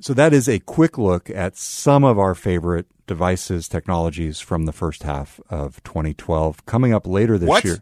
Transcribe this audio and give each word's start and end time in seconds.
So 0.00 0.14
that 0.14 0.32
is 0.32 0.48
a 0.48 0.58
quick 0.58 0.98
look 0.98 1.30
at 1.30 1.56
some 1.56 2.02
of 2.04 2.18
our 2.18 2.34
favorite 2.34 2.86
devices, 3.06 3.68
technologies 3.68 4.40
from 4.40 4.64
the 4.66 4.72
first 4.72 5.02
half 5.04 5.40
of 5.48 5.82
2012. 5.84 6.64
Coming 6.66 6.92
up 6.92 7.06
later 7.06 7.38
this 7.38 7.48
What? 7.48 7.64
year. 7.64 7.78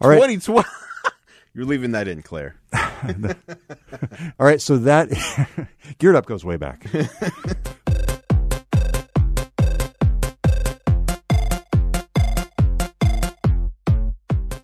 All 0.00 0.08
right. 0.08 0.16
2012. 0.16 0.64
You're 1.54 1.64
leaving 1.66 1.90
that 1.92 2.06
in, 2.08 2.22
Claire. 2.22 2.56
All 2.72 4.46
right. 4.46 4.60
So 4.60 4.78
that 4.78 5.08
geared 5.98 6.14
up 6.14 6.26
goes 6.26 6.44
way 6.44 6.56
back. 6.56 6.86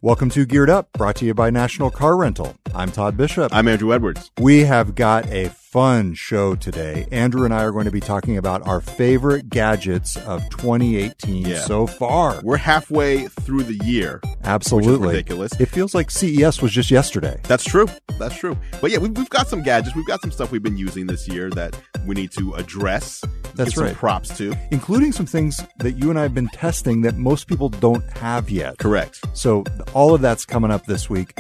Welcome 0.05 0.29
to 0.33 0.45
Geared 0.45 0.69
Up, 0.69 0.93
brought 0.93 1.17
to 1.17 1.25
you 1.25 1.33
by 1.33 1.49
National 1.49 1.91
Car 1.91 2.15
Rental. 2.19 2.55
I'm 2.75 2.93
Todd 2.93 3.17
Bishop. 3.17 3.55
I'm 3.55 3.67
Andrew 3.67 3.95
Edwards. 3.95 4.31
We 4.39 4.65
have 4.65 4.95
got 4.95 5.25
a 5.29 5.49
fun 5.75 6.15
show 6.15 6.55
today. 6.55 7.05
Andrew 7.11 7.45
and 7.45 7.53
I 7.53 7.65
are 7.65 7.73
going 7.73 7.87
to 7.87 7.91
be 7.91 7.99
talking 7.99 8.37
about 8.37 8.65
our 8.65 8.81
favorite 8.81 9.49
gadgets 9.49 10.17
of 10.19 10.41
2018 10.51 11.45
Yeah. 11.47 11.63
so 11.63 11.89
far. 11.89 12.41
We're 12.45 12.59
halfway 12.59 13.27
through 13.27 13.65
the 13.65 13.85
year. 13.85 14.21
Absolutely. 14.45 15.09
ridiculous. 15.09 15.51
It 15.59 15.67
feels 15.67 15.93
like 15.93 16.13
CES 16.13 16.63
was 16.63 16.71
just 16.71 16.93
yesterday. 16.93 17.41
That's 17.49 17.65
true. 17.65 17.89
That's 18.21 18.37
true. 18.37 18.57
But 18.81 18.93
yeah, 18.93 18.99
we've, 18.99 19.19
we've 19.19 19.29
got 19.31 19.49
some 19.49 19.65
gadgets. 19.65 19.97
We've 19.97 20.07
got 20.07 20.21
some 20.21 20.31
stuff 20.31 20.53
we've 20.53 20.63
been 20.63 20.79
using 20.79 21.09
this 21.09 21.27
year 21.27 21.51
that 21.51 21.77
we 22.07 22.15
need 22.15 22.31
to 22.39 22.53
address. 22.55 23.25
That's 23.57 23.77
right. 23.77 23.97
props 23.97 24.37
to. 24.39 24.55
including 24.71 25.11
some 25.11 25.27
things 25.27 25.61
that 25.79 25.99
you 25.99 26.09
and 26.09 26.17
I 26.21 26.23
have 26.23 26.35
been 26.35 26.51
testing 26.51 27.03
that 27.03 27.17
most 27.17 27.49
people 27.49 27.69
don't 27.69 28.09
have 28.19 28.49
yet. 28.49 28.79
Correct. 28.79 29.25
So, 29.37 29.65
all 29.93 30.15
of 30.15 30.21
that's 30.21 30.45
coming 30.45 30.71
up 30.71 30.87
this 30.87 31.11
week. 31.11 31.37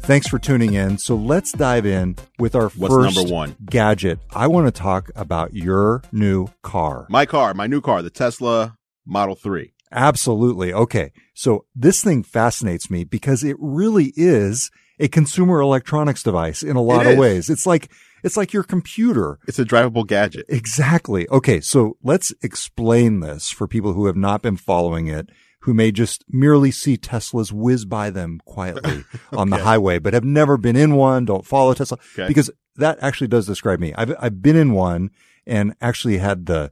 Thanks 0.00 0.28
for 0.28 0.38
tuning 0.38 0.74
in. 0.74 0.98
So, 0.98 1.16
let's 1.16 1.52
dive 1.52 1.86
in 1.86 2.16
with 2.38 2.54
our 2.54 2.68
What's 2.70 2.94
first 2.94 3.16
number 3.16 3.32
one? 3.32 3.56
gadget. 3.64 4.18
I 4.34 4.46
want 4.46 4.66
to 4.66 4.70
talk 4.70 5.10
about 5.16 5.54
your 5.54 6.02
new 6.12 6.48
car. 6.62 7.06
My 7.10 7.26
car, 7.26 7.54
my 7.54 7.66
new 7.66 7.80
car, 7.80 8.02
the 8.02 8.10
Tesla 8.10 8.76
Model 9.04 9.34
3. 9.34 9.72
Absolutely. 9.92 10.72
Okay. 10.72 11.12
So, 11.34 11.64
this 11.74 12.02
thing 12.02 12.22
fascinates 12.22 12.90
me 12.90 13.04
because 13.04 13.42
it 13.44 13.56
really 13.58 14.12
is 14.16 14.70
a 14.98 15.08
consumer 15.08 15.60
electronics 15.60 16.22
device 16.22 16.62
in 16.62 16.76
a 16.76 16.82
lot 16.82 17.06
of 17.06 17.18
ways. 17.18 17.50
It's 17.50 17.66
like 17.66 17.90
it's 18.22 18.36
like 18.36 18.52
your 18.52 18.62
computer. 18.62 19.38
It's 19.46 19.58
a 19.58 19.64
drivable 19.64 20.06
gadget. 20.06 20.46
Exactly. 20.48 21.28
Okay, 21.28 21.60
so 21.60 21.96
let's 22.02 22.32
explain 22.42 23.20
this 23.20 23.50
for 23.50 23.68
people 23.68 23.92
who 23.92 24.06
have 24.06 24.16
not 24.16 24.42
been 24.42 24.56
following 24.56 25.06
it, 25.06 25.28
who 25.66 25.74
may 25.74 25.90
just 25.92 26.24
merely 26.30 26.70
see 26.70 26.96
Teslas 26.96 27.50
whiz 27.52 27.84
by 27.84 28.08
them 28.08 28.40
quietly 28.46 29.04
on 29.32 29.50
the 29.50 29.58
highway, 29.58 29.98
but 29.98 30.14
have 30.14 30.24
never 30.24 30.56
been 30.56 30.76
in 30.76 30.94
one, 30.94 31.24
don't 31.24 31.44
follow 31.44 31.74
Tesla. 31.74 31.98
Okay. 32.14 32.28
Because 32.28 32.50
that 32.76 32.96
actually 33.02 33.26
does 33.26 33.46
describe 33.46 33.80
me. 33.80 33.92
I've, 33.94 34.14
I've 34.18 34.40
been 34.40 34.54
in 34.56 34.72
one 34.72 35.10
and 35.44 35.74
actually 35.80 36.18
had 36.18 36.46
the 36.46 36.70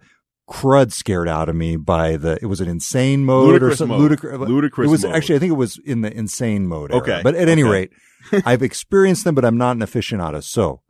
crud 0.49 0.93
scared 0.93 1.29
out 1.29 1.49
of 1.49 1.57
me 1.57 1.77
by 1.77 2.17
the, 2.17 2.39
it 2.41 2.47
was 2.47 2.61
an 2.61 2.69
insane 2.69 3.25
mode 3.25 3.49
or 3.49 3.53
Ludicrous 3.53 3.79
something. 3.79 3.99
mode. 3.99 4.01
Ludicrous. 4.11 4.35
Uh, 4.35 4.45
Ludicrous 4.45 4.89
It 4.89 4.91
was 4.93 5.05
mode. 5.05 5.15
actually, 5.17 5.35
I 5.37 5.39
think 5.41 5.51
it 5.51 5.57
was 5.57 5.79
in 5.85 6.03
the 6.03 6.17
insane 6.17 6.67
mode. 6.69 6.93
era. 6.93 7.01
Okay. 7.03 7.21
But 7.25 7.35
at 7.35 7.49
any 7.49 7.63
Okay. 7.65 7.71
rate, 7.71 7.93
I've 8.47 8.63
experienced 8.63 9.25
them, 9.25 9.35
but 9.35 9.45
I'm 9.45 9.59
not 9.59 9.77
an 9.77 9.83
aficionado. 9.83 10.43
So 10.43 10.83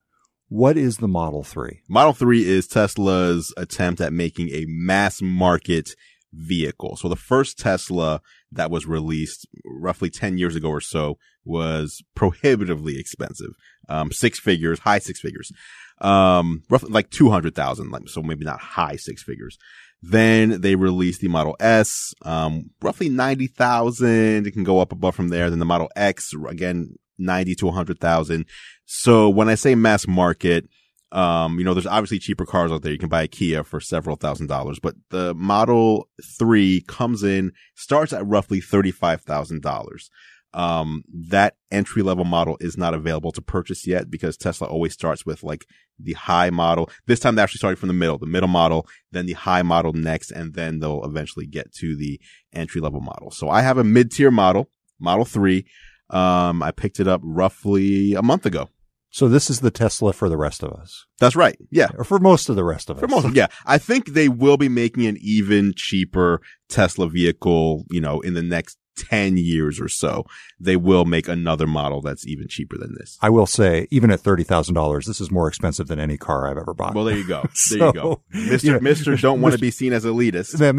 what 0.48 0.76
is 0.76 0.98
the 0.98 1.08
Model 1.08 1.42
3? 1.42 1.80
Model 1.88 2.12
3 2.12 2.46
is 2.46 2.66
Tesla's 2.66 3.52
attempt 3.56 4.00
at 4.02 4.12
making 4.12 4.50
a 4.50 4.66
mass 4.68 5.22
market 5.22 5.94
vehicle. 6.34 6.96
So 6.96 7.08
the 7.08 7.16
first 7.16 7.58
Tesla 7.58 8.20
that 8.52 8.70
was 8.70 8.86
released 8.86 9.46
roughly 9.64 10.10
10 10.10 10.38
years 10.38 10.56
ago 10.56 10.68
or 10.68 10.80
so 10.80 11.18
was 11.44 12.02
prohibitively 12.14 12.98
expensive. 12.98 13.54
Um, 13.88 14.12
six 14.12 14.38
figures, 14.38 14.80
high 14.80 14.98
six 14.98 15.20
figures. 15.20 15.52
Um, 16.00 16.62
roughly 16.68 16.90
like 16.90 17.10
200,000, 17.10 17.90
like, 17.90 18.08
so 18.08 18.22
maybe 18.22 18.44
not 18.44 18.60
high 18.60 18.96
six 18.96 19.22
figures. 19.22 19.58
Then 20.02 20.60
they 20.60 20.74
released 20.74 21.20
the 21.20 21.28
Model 21.28 21.56
S, 21.60 22.12
um, 22.22 22.70
roughly 22.82 23.08
90,000. 23.08 24.46
It 24.46 24.52
can 24.52 24.64
go 24.64 24.80
up 24.80 24.92
above 24.92 25.14
from 25.14 25.28
there. 25.28 25.48
Then 25.48 25.60
the 25.60 25.64
Model 25.64 25.90
X, 25.96 26.32
again, 26.48 26.96
90 27.18 27.54
to 27.56 27.66
100,000. 27.66 28.44
So 28.84 29.30
when 29.30 29.48
I 29.48 29.54
say 29.54 29.74
mass 29.74 30.06
market, 30.06 30.68
um, 31.14 31.60
you 31.60 31.64
know, 31.64 31.74
there's 31.74 31.86
obviously 31.86 32.18
cheaper 32.18 32.44
cars 32.44 32.72
out 32.72 32.82
there. 32.82 32.90
You 32.90 32.98
can 32.98 33.08
buy 33.08 33.22
a 33.22 33.28
Kia 33.28 33.62
for 33.62 33.80
several 33.80 34.16
thousand 34.16 34.48
dollars, 34.48 34.80
but 34.80 34.96
the 35.10 35.32
Model 35.34 36.08
3 36.38 36.82
comes 36.88 37.22
in, 37.22 37.52
starts 37.76 38.12
at 38.12 38.26
roughly 38.26 38.60
$35,000. 38.60 40.10
Um, 40.54 41.04
that 41.12 41.56
entry 41.70 42.02
level 42.02 42.24
model 42.24 42.56
is 42.60 42.76
not 42.76 42.94
available 42.94 43.32
to 43.32 43.42
purchase 43.42 43.86
yet 43.86 44.10
because 44.10 44.36
Tesla 44.36 44.68
always 44.68 44.92
starts 44.92 45.24
with 45.24 45.42
like 45.42 45.66
the 45.98 46.12
high 46.14 46.50
model. 46.50 46.90
This 47.06 47.20
time 47.20 47.36
they 47.36 47.42
actually 47.42 47.58
started 47.58 47.78
from 47.78 47.88
the 47.88 47.94
middle, 47.94 48.18
the 48.18 48.26
middle 48.26 48.48
model, 48.48 48.86
then 49.12 49.26
the 49.26 49.32
high 49.34 49.62
model 49.62 49.92
next, 49.92 50.32
and 50.32 50.54
then 50.54 50.80
they'll 50.80 51.04
eventually 51.04 51.46
get 51.46 51.72
to 51.74 51.96
the 51.96 52.20
entry 52.52 52.80
level 52.80 53.00
model. 53.00 53.30
So 53.30 53.48
I 53.48 53.62
have 53.62 53.78
a 53.78 53.84
mid 53.84 54.10
tier 54.10 54.30
model, 54.32 54.68
Model 54.98 55.24
3. 55.24 55.64
Um, 56.10 56.62
I 56.62 56.70
picked 56.70 57.00
it 57.00 57.08
up 57.08 57.20
roughly 57.24 58.14
a 58.14 58.22
month 58.22 58.46
ago. 58.46 58.68
So 59.14 59.28
this 59.28 59.48
is 59.48 59.60
the 59.60 59.70
Tesla 59.70 60.12
for 60.12 60.28
the 60.28 60.36
rest 60.36 60.64
of 60.64 60.72
us, 60.72 61.06
That's 61.20 61.36
right. 61.36 61.56
Yeah. 61.70 61.86
or 61.96 62.02
for 62.02 62.18
most 62.18 62.48
of 62.48 62.56
the 62.56 62.64
rest 62.64 62.90
of 62.90 62.96
us. 62.96 63.00
For 63.00 63.06
most, 63.06 63.32
yeah, 63.36 63.46
I 63.64 63.78
think 63.78 64.06
they 64.06 64.28
will 64.28 64.56
be 64.56 64.68
making 64.68 65.06
an 65.06 65.18
even 65.20 65.72
cheaper 65.76 66.40
Tesla 66.68 67.08
vehicle, 67.08 67.84
you 67.92 68.00
know, 68.00 68.20
in 68.22 68.34
the 68.34 68.42
next 68.42 68.76
10 68.96 69.36
years 69.36 69.80
or 69.80 69.88
so. 69.88 70.24
They 70.60 70.76
will 70.76 71.04
make 71.04 71.28
another 71.28 71.66
model 71.66 72.00
that's 72.00 72.26
even 72.26 72.48
cheaper 72.48 72.78
than 72.78 72.94
this. 72.98 73.18
I 73.20 73.28
will 73.30 73.46
say, 73.46 73.86
even 73.90 74.10
at 74.10 74.20
thirty 74.20 74.44
thousand 74.44 74.74
dollars, 74.74 75.06
this 75.06 75.20
is 75.20 75.30
more 75.30 75.48
expensive 75.48 75.88
than 75.88 75.98
any 75.98 76.16
car 76.16 76.48
I've 76.48 76.56
ever 76.56 76.72
bought. 76.72 76.94
Well, 76.94 77.04
there 77.04 77.16
you 77.16 77.26
go. 77.26 77.42
There 77.70 77.78
So, 77.78 77.86
you 77.86 77.92
go. 77.92 78.22
Mr. 78.34 78.64
you 78.64 78.72
know, 78.72 78.78
Mr. 78.78 79.20
Don't 79.24 79.40
want 79.40 79.54
to 79.54 79.60
be 79.60 79.70
seen 79.70 79.92
as 79.92 80.04
elitist. 80.04 80.58
man, 80.60 80.74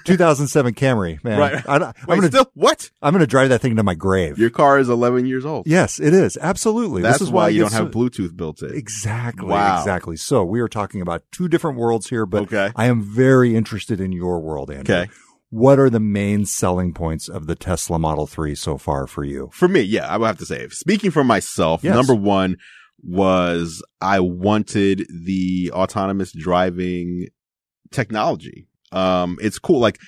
thousand 0.18 0.46
seven 0.48 0.74
Camry, 0.74 1.22
man. 1.24 1.38
Right. 1.38 1.68
I, 1.68 1.76
am 1.76 1.92
gonna, 2.06 2.26
still, 2.28 2.50
what? 2.54 2.90
I'm 3.02 3.12
gonna 3.12 3.26
drive 3.26 3.48
that 3.48 3.60
thing 3.60 3.76
to 3.76 3.82
my 3.82 3.94
grave. 3.94 4.38
Your 4.38 4.50
car 4.50 4.78
is 4.78 4.88
11 4.88 5.26
years 5.26 5.44
old. 5.44 5.66
yes, 5.66 5.98
it 5.98 6.12
is 6.14 6.36
absolutely. 6.40 7.02
That's 7.02 7.18
this 7.18 7.28
is 7.28 7.32
why 7.32 7.46
I 7.46 7.48
you 7.48 7.62
don't 7.62 7.72
have 7.72 7.90
Bluetooth 7.90 8.36
built 8.36 8.62
in. 8.62 8.74
Exactly. 8.74 9.48
Wow. 9.48 9.78
Exactly. 9.78 10.16
So 10.16 10.44
we 10.44 10.60
are 10.60 10.68
talking 10.68 11.00
about 11.00 11.22
two 11.32 11.48
different 11.48 11.78
worlds 11.78 12.08
here, 12.08 12.26
but 12.26 12.42
Okay. 12.42 12.70
I 12.76 12.86
am 12.86 13.02
very 13.02 13.56
interested 13.56 14.00
in 14.00 14.12
your 14.12 14.40
world, 14.40 14.70
Andrew. 14.70 14.94
Okay. 14.94 15.10
What 15.50 15.80
are 15.80 15.90
the 15.90 16.00
main 16.00 16.46
selling 16.46 16.94
points 16.94 17.28
of 17.28 17.46
the 17.46 17.56
Tesla 17.56 17.98
Model 17.98 18.26
3 18.26 18.54
so 18.54 18.78
far 18.78 19.06
for 19.08 19.24
you? 19.24 19.50
For 19.52 19.66
me, 19.66 19.80
yeah, 19.80 20.06
I 20.06 20.16
would 20.16 20.26
have 20.26 20.38
to 20.38 20.46
say, 20.46 20.68
speaking 20.68 21.10
for 21.10 21.24
myself, 21.24 21.82
Yes. 21.82 21.94
number 21.94 22.14
one 22.14 22.56
was 23.02 23.82
I 24.00 24.20
wanted 24.20 25.06
the 25.10 25.70
autonomous 25.72 26.32
driving 26.32 27.28
technology. 27.90 28.68
Um, 28.92 29.38
it's 29.42 29.58
cool. 29.58 29.80
Like 29.80 29.98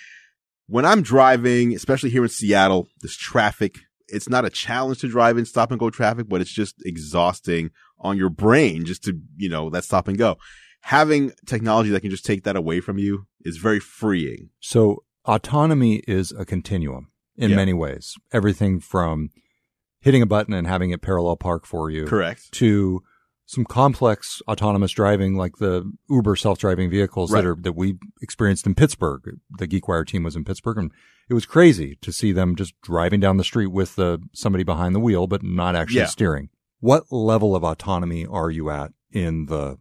when 0.69 0.85
I'm 0.85 1.03
driving, 1.03 1.75
especially 1.75 2.11
here 2.11 2.23
in 2.23 2.29
Seattle, 2.29 2.87
this 3.01 3.17
traffic, 3.17 3.81
it's 4.09 4.29
not 4.29 4.45
a 4.45 4.51
challenge 4.51 4.99
to 5.01 5.09
drive 5.09 5.39
in 5.39 5.45
stop 5.45 5.71
and 5.71 5.81
go 5.81 5.91
traffic, 5.91 6.29
but 6.29 6.41
it's 6.41 6.53
just 6.53 6.77
exhausting 6.85 7.71
on 7.99 8.17
your 8.17 8.29
brain 8.29 8.85
just 8.85 9.03
to, 9.05 9.19
you 9.37 9.49
know, 9.49 9.71
that 9.71 9.85
stop 9.85 10.07
and 10.07 10.19
go. 10.19 10.37
Having 10.83 11.33
technology 11.47 11.91
that 11.91 12.01
can 12.01 12.11
just 12.11 12.25
take 12.27 12.45
that 12.45 12.57
away 12.57 12.81
from 12.81 12.99
you 12.99 13.27
is 13.45 13.57
very 13.57 13.81
freeing. 13.81 14.51
So 14.61 15.03
autonomy 15.27 15.97
is 16.09 16.33
a 16.33 16.45
continuum 16.45 17.09
in 17.37 17.51
Yeah. 17.51 17.57
many 17.57 17.73
ways. 17.73 18.15
Everything 18.33 18.81
from 18.81 19.31
hitting 20.01 20.23
a 20.23 20.27
button 20.27 20.53
and 20.55 20.67
having 20.67 20.91
it 20.91 21.01
parallel 21.03 21.37
park 21.37 21.65
for 21.67 21.91
you 21.91 22.07
Correct. 22.07 22.51
to 22.53 23.03
some 23.47 23.65
complex 23.65 24.41
autonomous 24.49 24.93
driving 24.93 25.37
like 25.37 25.57
the 25.59 25.91
Uber 26.09 26.37
self-driving 26.37 26.91
vehicles 26.91 27.31
Right. 27.33 27.43
that 27.43 27.49
are 27.49 27.57
that 27.57 27.77
we 27.77 27.99
experienced 28.21 28.67
in 28.67 28.75
Pittsburgh. 28.75 29.39
The 29.59 29.69
GeekWire 29.69 30.07
team 30.07 30.23
was 30.23 30.37
in 30.37 30.45
Pittsburgh 30.45 30.79
and 30.79 30.91
it 31.29 31.35
was 31.35 31.47
crazy 31.47 31.97
to 32.03 32.13
see 32.13 32.33
them 32.33 32.57
just 32.57 32.75
driving 32.83 33.21
down 33.21 33.37
the 33.37 33.45
street 33.45 33.69
with 33.69 33.99
uh, 33.99 34.19
somebody 34.33 34.65
behind 34.65 34.95
the 34.95 35.01
wheel 35.01 35.27
but 35.27 35.43
not 35.43 35.77
actually 35.77 36.01
Yeah. 36.01 36.07
steering. 36.07 36.49
What 36.81 37.13
level 37.13 37.55
of 37.55 37.63
autonomy 37.63 38.27
are 38.27 38.51
you 38.51 38.71
at 38.71 38.93
in 39.11 39.47
the 39.47 39.79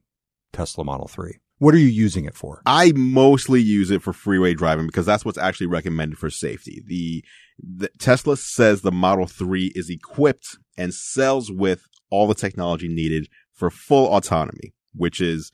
Tesla 0.53 0.83
Model 0.83 1.07
3? 1.07 1.39
What 1.61 1.75
are 1.75 1.77
you 1.77 1.89
using 1.89 2.25
it 2.25 2.33
for? 2.33 2.63
I 2.65 2.91
mostly 2.95 3.61
use 3.61 3.91
it 3.91 4.01
for 4.01 4.13
freeway 4.13 4.55
driving 4.55 4.87
because 4.87 5.05
that's 5.05 5.23
what's 5.23 5.37
actually 5.37 5.67
recommended 5.67 6.17
for 6.17 6.31
safety. 6.31 6.81
The, 6.83 7.23
the 7.59 7.89
Tesla 7.99 8.35
says 8.35 8.81
the 8.81 8.91
Model 8.91 9.27
3 9.27 9.71
is 9.75 9.87
equipped 9.87 10.57
and 10.75 10.91
sells 10.91 11.51
with 11.51 11.83
all 12.09 12.25
the 12.25 12.33
technology 12.33 12.87
needed 12.87 13.27
for 13.53 13.69
full 13.69 14.11
autonomy, 14.11 14.73
which 14.95 15.21
is 15.21 15.51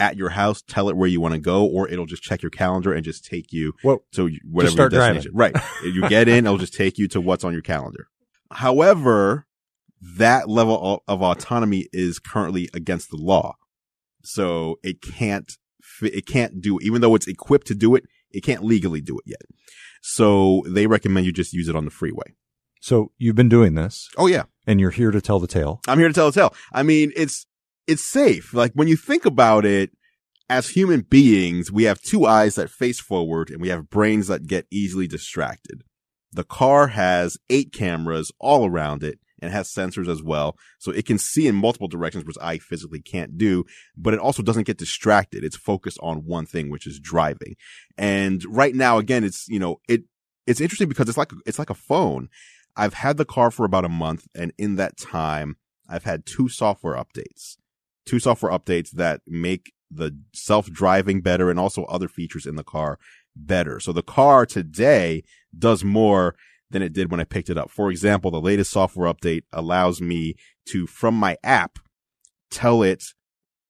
at 0.00 0.16
your 0.16 0.30
house, 0.30 0.60
tell 0.60 0.88
it 0.88 0.96
where 0.96 1.06
you 1.08 1.20
want 1.20 1.34
to 1.34 1.40
go, 1.40 1.64
or 1.64 1.88
it'll 1.88 2.04
just 2.04 2.24
check 2.24 2.42
your 2.42 2.50
calendar 2.50 2.92
and 2.92 3.04
just 3.04 3.24
take 3.24 3.52
you 3.52 3.74
Well, 3.84 4.02
to 4.14 4.36
whatever 4.50 4.72
start 4.72 4.92
your 4.92 5.02
destination. 5.02 5.30
Right. 5.36 5.54
you 5.84 6.08
get 6.08 6.26
in, 6.26 6.46
it'll 6.46 6.58
just 6.58 6.74
take 6.74 6.98
you 6.98 7.06
to 7.06 7.20
what's 7.20 7.44
on 7.44 7.52
your 7.52 7.62
calendar. 7.62 8.08
However, 8.50 9.46
that 10.00 10.48
level 10.48 11.04
of 11.06 11.22
autonomy 11.22 11.86
is 11.92 12.18
currently 12.18 12.68
against 12.74 13.10
the 13.10 13.18
law. 13.18 13.54
So 14.24 14.76
it 14.82 15.00
can't, 15.02 15.50
it 16.02 16.26
can't 16.26 16.60
do, 16.60 16.78
even 16.82 17.00
though 17.00 17.14
it's 17.14 17.28
equipped 17.28 17.66
to 17.68 17.74
do 17.74 17.94
it, 17.94 18.04
it 18.30 18.42
can't 18.42 18.64
legally 18.64 19.00
do 19.00 19.16
it 19.18 19.24
yet. 19.26 19.42
So 20.02 20.62
they 20.66 20.86
recommend 20.86 21.26
you 21.26 21.32
just 21.32 21.52
use 21.52 21.68
it 21.68 21.76
on 21.76 21.84
the 21.84 21.90
freeway. 21.90 22.34
So 22.80 23.12
you've 23.16 23.36
been 23.36 23.48
doing 23.48 23.74
this 23.74 24.08
Oh 24.18 24.26
yeah. 24.26 24.44
and 24.66 24.78
you're 24.80 24.90
here 24.90 25.10
to 25.10 25.20
tell 25.20 25.38
the 25.40 25.46
tale. 25.46 25.80
I'm 25.88 25.98
here 25.98 26.08
to 26.08 26.14
tell 26.14 26.28
a 26.28 26.32
tale. 26.32 26.54
I 26.72 26.82
mean, 26.82 27.12
it's, 27.16 27.46
it's 27.86 28.04
safe. 28.04 28.52
Like 28.52 28.72
when 28.74 28.88
you 28.88 28.96
think 28.96 29.24
about 29.24 29.64
it, 29.64 29.90
as 30.50 30.68
human 30.70 31.00
beings, 31.00 31.72
we 31.72 31.84
have 31.84 32.02
two 32.02 32.26
eyes 32.26 32.56
that 32.56 32.68
face 32.68 33.00
forward 33.00 33.48
and 33.48 33.62
we 33.62 33.68
have 33.70 33.88
brains 33.88 34.26
that 34.26 34.46
get 34.46 34.66
easily 34.70 35.06
distracted. 35.06 35.82
The 36.32 36.44
car 36.44 36.88
has 36.88 37.38
eight 37.48 37.72
cameras 37.72 38.30
all 38.38 38.68
around 38.68 39.02
it 39.02 39.18
and 39.42 39.52
has 39.52 39.72
sensors 39.72 40.08
as 40.08 40.22
well. 40.22 40.56
So 40.78 40.90
it 40.92 41.06
can 41.06 41.18
see 41.18 41.46
in 41.46 41.54
multiple 41.54 41.88
directions, 41.88 42.24
which 42.24 42.36
I 42.40 42.58
physically 42.58 43.00
can't 43.00 43.36
do, 43.36 43.64
but 43.96 44.14
it 44.14 44.20
also 44.20 44.42
doesn't 44.42 44.66
get 44.66 44.78
distracted. 44.78 45.44
It's 45.44 45.56
focused 45.56 45.98
on 46.02 46.24
one 46.24 46.46
thing, 46.46 46.70
which 46.70 46.86
is 46.86 47.00
driving. 47.00 47.56
And 47.98 48.44
right 48.48 48.74
now, 48.74 48.98
again, 48.98 49.24
it's, 49.24 49.46
you 49.48 49.58
know, 49.58 49.80
it, 49.88 50.04
it's 50.46 50.60
interesting 50.60 50.88
because 50.88 51.08
it's 51.08 51.18
like, 51.18 51.32
it's 51.46 51.58
like 51.58 51.70
a 51.70 51.74
phone. 51.74 52.28
I've 52.76 52.94
had 52.94 53.16
the 53.16 53.24
car 53.24 53.50
for 53.50 53.64
about 53.64 53.84
a 53.84 53.88
month 53.88 54.26
and 54.34 54.52
in 54.58 54.76
that 54.76 54.96
time, 54.96 55.56
I've 55.88 56.04
had 56.04 56.26
two 56.26 56.48
software 56.48 56.96
updates, 56.96 57.56
two 58.06 58.18
software 58.18 58.52
updates 58.52 58.90
that 58.92 59.20
make 59.26 59.72
the 59.90 60.16
self-driving 60.32 61.20
better 61.20 61.50
and 61.50 61.60
also 61.60 61.84
other 61.84 62.08
features 62.08 62.46
in 62.46 62.56
the 62.56 62.64
car 62.64 62.98
better. 63.36 63.80
So 63.80 63.92
the 63.92 64.02
car 64.02 64.46
today 64.46 65.22
does 65.56 65.84
more 65.84 66.34
than 66.70 66.82
it 66.82 66.92
did 66.92 67.10
when 67.10 67.20
I 67.20 67.24
picked 67.24 67.50
it 67.50 67.58
up. 67.58 67.70
For 67.70 67.90
example, 67.90 68.30
the 68.30 68.40
latest 68.40 68.70
software 68.70 69.12
update 69.12 69.42
allows 69.52 70.00
me 70.00 70.34
to, 70.70 70.86
from 70.86 71.14
my 71.14 71.36
app, 71.44 71.78
tell 72.50 72.82
it 72.82 73.04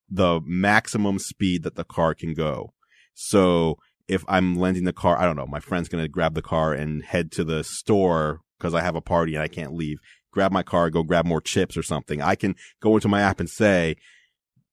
the 0.09 0.41
maximum 0.45 1.19
speed 1.19 1.63
that 1.63 1.75
the 1.75 1.85
car 1.85 2.15
can 2.15 2.35
go. 2.35 2.73
So 3.15 3.79
if 4.09 4.25
I'm 4.29 4.57
lending 4.57 4.85
the 4.85 4.93
car, 4.93 5.19
I 5.19 5.25
don't 5.25 5.37
know, 5.37 5.47
my 5.47 5.61
friend's 5.61 5.89
going 5.89 6.05
to 6.05 6.09
grab 6.09 6.35
the 6.35 6.43
car 6.43 6.73
and 6.73 7.03
head 7.05 7.33
to 7.33 7.45
the 7.45 7.65
store 7.65 8.41
because 8.59 8.75
I 8.75 8.83
have 8.83 8.97
a 8.97 9.01
party 9.01 9.35
and 9.35 9.43
I 9.43 9.49
can't 9.49 9.75
leave. 9.75 9.99
Grab 10.31 10.53
my 10.53 10.63
car, 10.63 10.91
go 10.91 11.03
grab 11.03 11.25
more 11.25 11.41
chips 11.41 11.77
or 11.77 11.83
something. 11.83 12.21
I 12.21 12.35
can 12.35 12.55
go 12.81 12.97
into 12.97 13.09
my 13.09 13.21
app 13.21 13.41
and 13.41 13.49
say, 13.49 13.97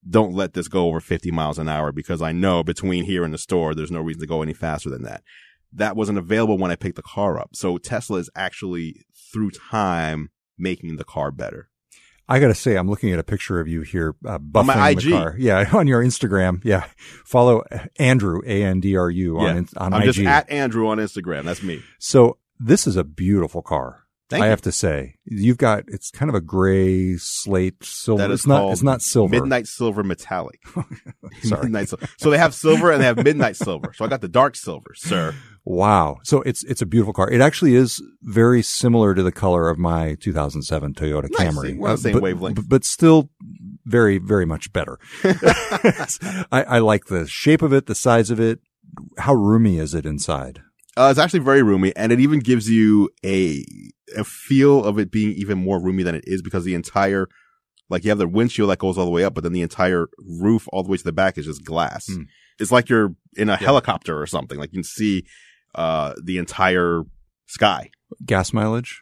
don't 0.08 0.34
let 0.34 0.54
this 0.54 0.68
go 0.68 0.88
over 0.88 1.00
50 1.00 1.32
miles 1.32 1.60
an 1.60 1.70
hour 1.70 1.92
because 1.92 2.22
I 2.22 2.32
know 2.32 2.64
between 2.64 3.04
here 3.04 3.24
and 3.24 3.34
the 3.34 3.38
store, 3.38 3.76
there's 3.76 3.92
no 3.92 4.02
reason 4.02 4.22
to 4.22 4.28
go 4.28 4.42
any 4.42 4.54
faster 4.54 4.90
than 4.90 5.04
that. 5.04 5.24
That 5.74 5.96
wasn't 5.96 6.18
available 6.18 6.58
when 6.58 6.72
I 6.72 6.76
picked 6.76 6.96
the 6.98 7.02
car 7.02 7.40
up. 7.40 7.52
So 7.56 7.78
Tesla 7.78 8.18
is 8.20 8.30
actually 8.36 9.06
through 9.32 9.52
time 9.52 10.30
making 10.58 10.98
the 10.98 11.04
car 11.04 11.32
better. 11.32 11.70
I 12.30 12.40
got 12.40 12.48
to 12.48 12.56
say, 12.56 12.76
I'm 12.78 12.90
looking 12.90 13.12
at 13.12 13.20
a 13.20 13.24
picture 13.24 13.60
of 13.60 13.68
you 13.68 13.82
here, 13.82 14.16
uh, 14.26 14.38
buffing 14.40 14.76
On 14.76 14.96
the 14.96 15.12
car. 15.12 15.36
Yeah, 15.38 15.70
on 15.74 15.88
your 15.88 16.02
Instagram. 16.02 16.64
Yeah, 16.64 16.86
follow 17.26 17.64
Andrew 18.00 18.40
A 18.46 18.64
N 18.64 18.80
D 18.80 18.96
R 18.96 19.10
U 19.10 19.38
on 19.40 19.44
Yeah. 19.46 19.56
in- 19.58 19.68
on 19.78 19.94
I'm 19.94 20.02
IG. 20.04 20.06
just 20.14 20.20
at 20.20 20.50
Andrew 20.50 20.88
on 20.88 20.98
Instagram. 20.98 21.44
That's 21.44 21.62
me. 21.64 21.82
so 22.00 22.38
this 22.60 22.86
is 22.88 22.96
a 22.96 23.04
beautiful 23.04 23.62
car. 23.62 24.01
Thank 24.32 24.44
I 24.44 24.46
you. 24.48 24.50
have 24.52 24.62
to 24.62 24.72
say, 24.72 25.16
you've 25.26 25.58
got 25.58 25.84
it's 25.88 26.10
kind 26.10 26.30
of 26.30 26.36
a 26.36 26.42
gray 26.42 27.18
slate 27.18 27.84
silver. 27.84 28.24
That 28.24 28.32
is 28.32 28.40
it's 28.42 28.48
not. 28.48 28.72
It's 28.72 28.82
not 28.82 29.02
silver. 29.02 29.36
Midnight 29.36 29.68
Silver 29.68 30.04
Metallic. 30.04 30.62
Sorry. 31.44 31.64
Midnight 31.64 31.90
Silver. 31.90 32.08
So 32.18 32.30
they 32.30 32.38
have 32.38 32.54
silver 32.56 32.92
and 32.92 33.02
they 33.02 33.06
have 33.06 33.24
Midnight 33.24 33.58
Silver. 33.58 33.94
So 33.94 34.06
I 34.06 34.08
got 34.08 34.22
the 34.22 34.30
dark 34.30 34.56
silver, 34.56 34.94
sir. 34.96 35.36
Wow. 35.66 36.20
So 36.24 36.42
it's 36.44 36.64
it's 36.64 36.82
a 36.82 36.86
beautiful 36.86 37.14
car. 37.14 37.30
It 37.30 37.42
actually 37.42 37.76
is 37.76 38.02
very 38.22 38.62
similar 38.62 39.14
to 39.14 39.22
the 39.22 39.34
color 39.34 39.70
of 39.70 39.78
my 39.78 40.16
2007 40.22 40.94
Toyota 40.94 41.28
Nice. 41.30 41.54
Camry. 41.54 41.78
We're 41.78 41.90
on 41.90 41.94
the 41.94 41.94
uh, 41.94 41.98
same 41.98 42.14
but, 42.14 42.22
wavelength. 42.24 42.56
but- 42.56 42.70
but 42.70 42.86
still 42.86 43.30
very 43.86 44.18
very 44.18 44.46
much 44.46 44.72
better. 44.72 44.98
I, 45.24 46.64
I 46.68 46.80
like 46.80 47.06
the 47.08 47.28
shape 47.28 47.62
of 47.62 47.74
it, 47.74 47.88
the 47.88 47.96
size 47.96 48.32
of 48.32 48.40
it. 48.40 48.60
How 49.18 49.34
roomy 49.34 49.78
is 49.78 49.94
it 49.94 50.06
inside? 50.06 50.62
Uh, 50.98 51.08
it's 51.10 51.20
actually 51.20 51.40
very 51.40 51.64
roomy 51.64 51.96
and 51.96 52.12
it 52.12 52.20
even 52.20 52.40
gives 52.40 52.70
you 52.70 53.10
a, 53.26 53.64
a 54.18 54.24
feel 54.24 54.84
of 54.84 55.00
it 55.00 55.10
being 55.10 55.32
even 55.34 55.58
more 55.58 55.82
roomy 55.82 56.04
than 56.04 56.16
it 56.16 56.24
is 56.28 56.42
because 56.42 56.66
the 56.66 56.76
entire, 56.76 57.28
like 57.90 58.04
you 58.04 58.10
have 58.10 58.18
the 58.18 58.28
windshield 58.28 58.70
that 58.70 58.80
goes 58.80 58.98
all 58.98 59.06
the 59.06 59.12
way 59.12 59.24
up, 59.24 59.34
but 59.34 59.44
then 59.44 59.54
the 59.54 59.62
entire 59.62 60.08
roof 60.18 60.68
all 60.74 60.84
the 60.84 60.90
way 60.90 60.98
to 60.98 61.04
the 61.04 61.14
back 61.14 61.38
is 61.38 61.46
just 61.46 61.64
glass. 61.64 62.08
Hmm. 62.08 62.24
It's 62.60 62.72
like 62.72 62.90
you're 62.90 63.16
in 63.38 63.50
a 63.50 63.56
helicopter 63.56 64.20
or 64.22 64.28
something. 64.28 64.60
Like 64.60 64.72
you 64.74 64.80
can 64.80 64.84
see, 64.84 65.26
uh, 65.76 66.14
the 66.22 66.38
entire 66.38 67.04
sky. 67.48 67.92
Gas 68.26 68.52
mileage? 68.52 69.02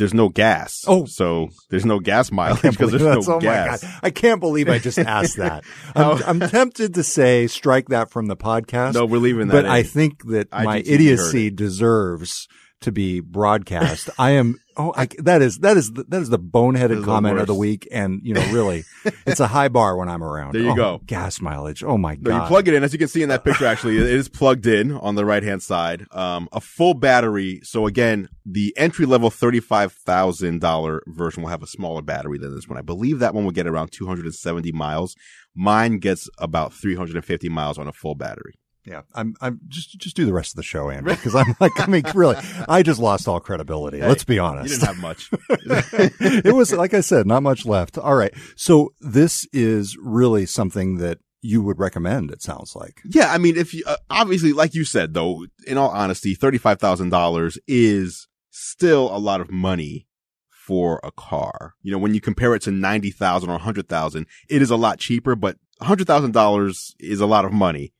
There's 0.00 0.14
no 0.14 0.30
gas. 0.30 0.84
Oh. 0.88 1.04
so 1.04 1.50
there's 1.68 1.84
no 1.84 2.00
gas 2.00 2.32
mileage 2.32 2.62
because 2.62 2.90
there's 2.90 3.02
no 3.02 3.34
oh 3.34 3.38
gas. 3.38 3.82
my 3.82 3.88
god! 3.88 4.00
I 4.02 4.10
can't 4.10 4.40
believe 4.40 4.70
I 4.70 4.78
just 4.78 4.98
asked 4.98 5.36
that. 5.36 5.62
I'm, 5.94 6.06
oh. 6.06 6.20
I'm 6.26 6.40
tempted 6.40 6.94
to 6.94 7.02
say 7.02 7.46
strike 7.46 7.88
that 7.88 8.10
from 8.10 8.26
the 8.26 8.36
podcast. 8.36 8.94
No, 8.94 9.04
we're 9.04 9.18
leaving 9.18 9.48
that. 9.48 9.52
but 9.52 9.64
in. 9.66 9.70
I 9.70 9.82
think 9.82 10.24
that 10.28 10.50
my 10.50 10.78
idiocy 10.78 11.50
deserves 11.50 12.48
to 12.80 12.90
be 12.90 13.20
broadcast. 13.20 14.08
I 14.18 14.30
am. 14.30 14.58
Oh, 14.80 14.94
I, 14.96 15.06
that 15.18 15.42
is 15.42 15.58
that 15.58 15.76
is 15.76 15.92
the, 15.92 16.04
that 16.08 16.22
is 16.22 16.30
the 16.30 16.38
boneheaded 16.38 16.90
is 16.92 17.00
the 17.00 17.04
comment 17.04 17.38
of 17.38 17.46
the 17.46 17.54
week, 17.54 17.86
and 17.92 18.20
you 18.24 18.32
know, 18.34 18.40
really, 18.52 18.84
it's 19.26 19.40
a 19.40 19.46
high 19.46 19.68
bar 19.68 19.96
when 19.96 20.08
I'm 20.08 20.22
around. 20.22 20.54
There 20.54 20.62
you 20.62 20.70
Oh, 20.70 20.74
go. 20.74 21.00
Gas 21.04 21.40
mileage. 21.40 21.84
Oh 21.84 21.98
my 21.98 22.14
No, 22.20 22.30
god! 22.30 22.42
you 22.42 22.48
plug 22.48 22.68
it 22.68 22.74
in, 22.74 22.82
as 22.82 22.92
you 22.92 22.98
can 22.98 23.08
see 23.08 23.22
in 23.22 23.28
that 23.28 23.44
picture. 23.44 23.66
Actually, 23.66 23.98
it 23.98 24.06
is 24.06 24.28
plugged 24.28 24.66
in 24.66 24.92
on 24.92 25.16
the 25.16 25.24
right 25.26 25.42
hand 25.42 25.62
side. 25.62 26.06
Um, 26.12 26.48
a 26.52 26.60
full 26.60 26.94
battery. 26.94 27.60
So 27.62 27.86
again, 27.86 28.28
the 28.46 28.72
entry 28.76 29.04
level 29.06 29.28
thirty 29.30 29.60
five 29.60 29.92
thousand 29.92 30.60
dollar 30.60 31.02
version 31.06 31.42
will 31.42 31.50
have 31.50 31.62
a 31.62 31.66
smaller 31.66 32.00
battery 32.02 32.38
than 32.38 32.54
this 32.54 32.66
one. 32.68 32.78
I 32.78 32.82
believe 32.82 33.18
that 33.18 33.34
one 33.34 33.44
will 33.44 33.50
get 33.52 33.66
around 33.66 33.92
two 33.92 34.06
hundred 34.06 34.24
and 34.24 34.34
seventy 34.34 34.72
miles. 34.72 35.14
Mine 35.54 35.98
gets 35.98 36.28
about 36.38 36.72
three 36.72 36.94
hundred 36.96 37.16
and 37.16 37.24
fifty 37.24 37.48
miles 37.48 37.76
on 37.78 37.86
a 37.88 37.92
full 37.92 38.14
battery. 38.14 38.54
Yeah, 38.90 39.02
I'm. 39.14 39.34
I'm 39.40 39.60
just 39.68 39.98
just 39.98 40.16
do 40.16 40.26
the 40.26 40.32
rest 40.32 40.52
of 40.52 40.56
the 40.56 40.62
show, 40.62 40.90
Andrew, 40.90 41.14
because 41.14 41.34
I'm 41.34 41.54
like, 41.60 41.72
I 41.76 41.86
mean, 41.86 42.02
really, 42.14 42.36
I 42.68 42.82
just 42.82 43.00
lost 43.00 43.28
all 43.28 43.38
credibility. 43.40 44.00
Hey, 44.00 44.08
Let's 44.08 44.24
be 44.24 44.34
You 44.34 44.42
honest. 44.42 44.80
didn't 44.80 44.86
have 44.86 44.98
much. 44.98 45.30
it 45.50 46.54
was 46.54 46.72
like 46.72 46.92
I 46.92 47.00
said, 47.00 47.26
not 47.26 47.42
much 47.42 47.64
left. 47.64 47.96
All 47.96 48.16
right, 48.16 48.34
so 48.56 48.92
this 49.00 49.46
is 49.52 49.96
really 50.00 50.44
something 50.46 50.96
that 50.96 51.18
you 51.40 51.62
would 51.62 51.78
recommend. 51.78 52.30
It 52.30 52.42
sounds 52.42 52.74
like. 52.76 53.00
Yeah, 53.04 53.32
I 53.32 53.38
mean, 53.38 53.56
if 53.56 53.72
you, 53.72 53.82
uh, 53.86 53.96
obviously, 54.10 54.52
like 54.52 54.74
you 54.74 54.84
said, 54.84 55.14
though, 55.14 55.46
in 55.66 55.78
all 55.78 55.88
honesty, 55.90 56.36
$35,000 56.36 57.58
is 57.66 58.28
still 58.50 59.14
a 59.14 59.18
lot 59.18 59.40
of 59.40 59.50
money 59.50 60.06
for 60.50 61.00
a 61.02 61.10
car. 61.10 61.74
You 61.82 61.92
know, 61.92 61.98
when 61.98 62.12
you 62.12 62.20
compare 62.20 62.54
it 62.54 62.62
to 62.62 62.70
90,000 62.70 63.48
or 63.48 63.52
100,000, 63.54 64.26
it 64.50 64.60
is 64.60 64.70
a 64.70 64.76
lot 64.76 64.98
cheaper, 64.98 65.34
but 65.34 65.56
$100,000 65.82 66.94
is 67.00 67.20
a 67.20 67.26
lot 67.26 67.44
of 67.44 67.52
money. 67.52 67.94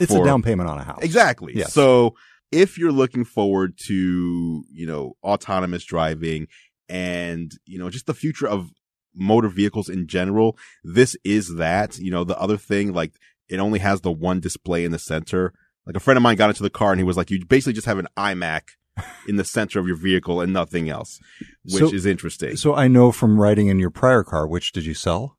It's 0.00 0.12
for- 0.12 0.22
a 0.22 0.24
down 0.24 0.42
payment 0.42 0.68
on 0.68 0.78
a 0.78 0.84
house. 0.84 1.00
Exactly. 1.02 1.52
Yes. 1.56 1.72
So 1.72 2.14
if 2.50 2.76
you're 2.78 2.92
looking 2.92 3.24
forward 3.24 3.78
to, 3.86 4.64
you 4.70 4.86
know, 4.86 5.14
autonomous 5.22 5.84
driving 5.84 6.48
and, 6.88 7.52
you 7.66 7.78
know, 7.78 7.88
just 7.90 8.06
the 8.06 8.14
future 8.14 8.46
of 8.48 8.70
motor 9.14 9.48
vehicles 9.48 9.88
in 9.88 10.06
general, 10.06 10.56
this 10.84 11.16
is 11.24 11.54
that. 11.56 11.98
You 11.98 12.10
know, 12.10 12.24
the 12.24 12.38
other 12.38 12.56
thing, 12.56 12.92
like 12.92 13.12
it 13.48 13.58
only 13.58 13.78
has 13.78 14.00
the 14.00 14.12
one 14.12 14.40
display 14.40 14.84
in 14.84 14.92
the 14.92 14.98
center. 14.98 15.52
Like 15.86 15.96
a 15.96 16.00
friend 16.00 16.16
of 16.16 16.22
mine 16.22 16.36
got 16.36 16.50
into 16.50 16.62
the 16.62 16.70
car 16.70 16.92
and 16.92 17.00
he 17.00 17.04
was 17.04 17.16
like, 17.16 17.30
you 17.30 17.44
basically 17.44 17.72
just 17.72 17.86
have 17.86 17.98
an 17.98 18.08
iMac 18.16 18.62
in 19.28 19.36
the 19.36 19.44
center 19.44 19.78
of 19.80 19.86
your 19.86 19.96
vehicle 19.96 20.40
and 20.40 20.52
nothing 20.52 20.88
else, 20.90 21.18
which 21.64 21.84
So- 21.90 21.92
is 21.94 22.06
interesting. 22.06 22.56
So 22.56 22.74
I 22.74 22.88
know 22.88 23.12
from 23.12 23.40
riding 23.40 23.68
in 23.68 23.78
your 23.78 23.90
prior 23.90 24.22
car, 24.24 24.46
which 24.46 24.72
did 24.72 24.84
you 24.84 24.94
sell? 24.94 25.36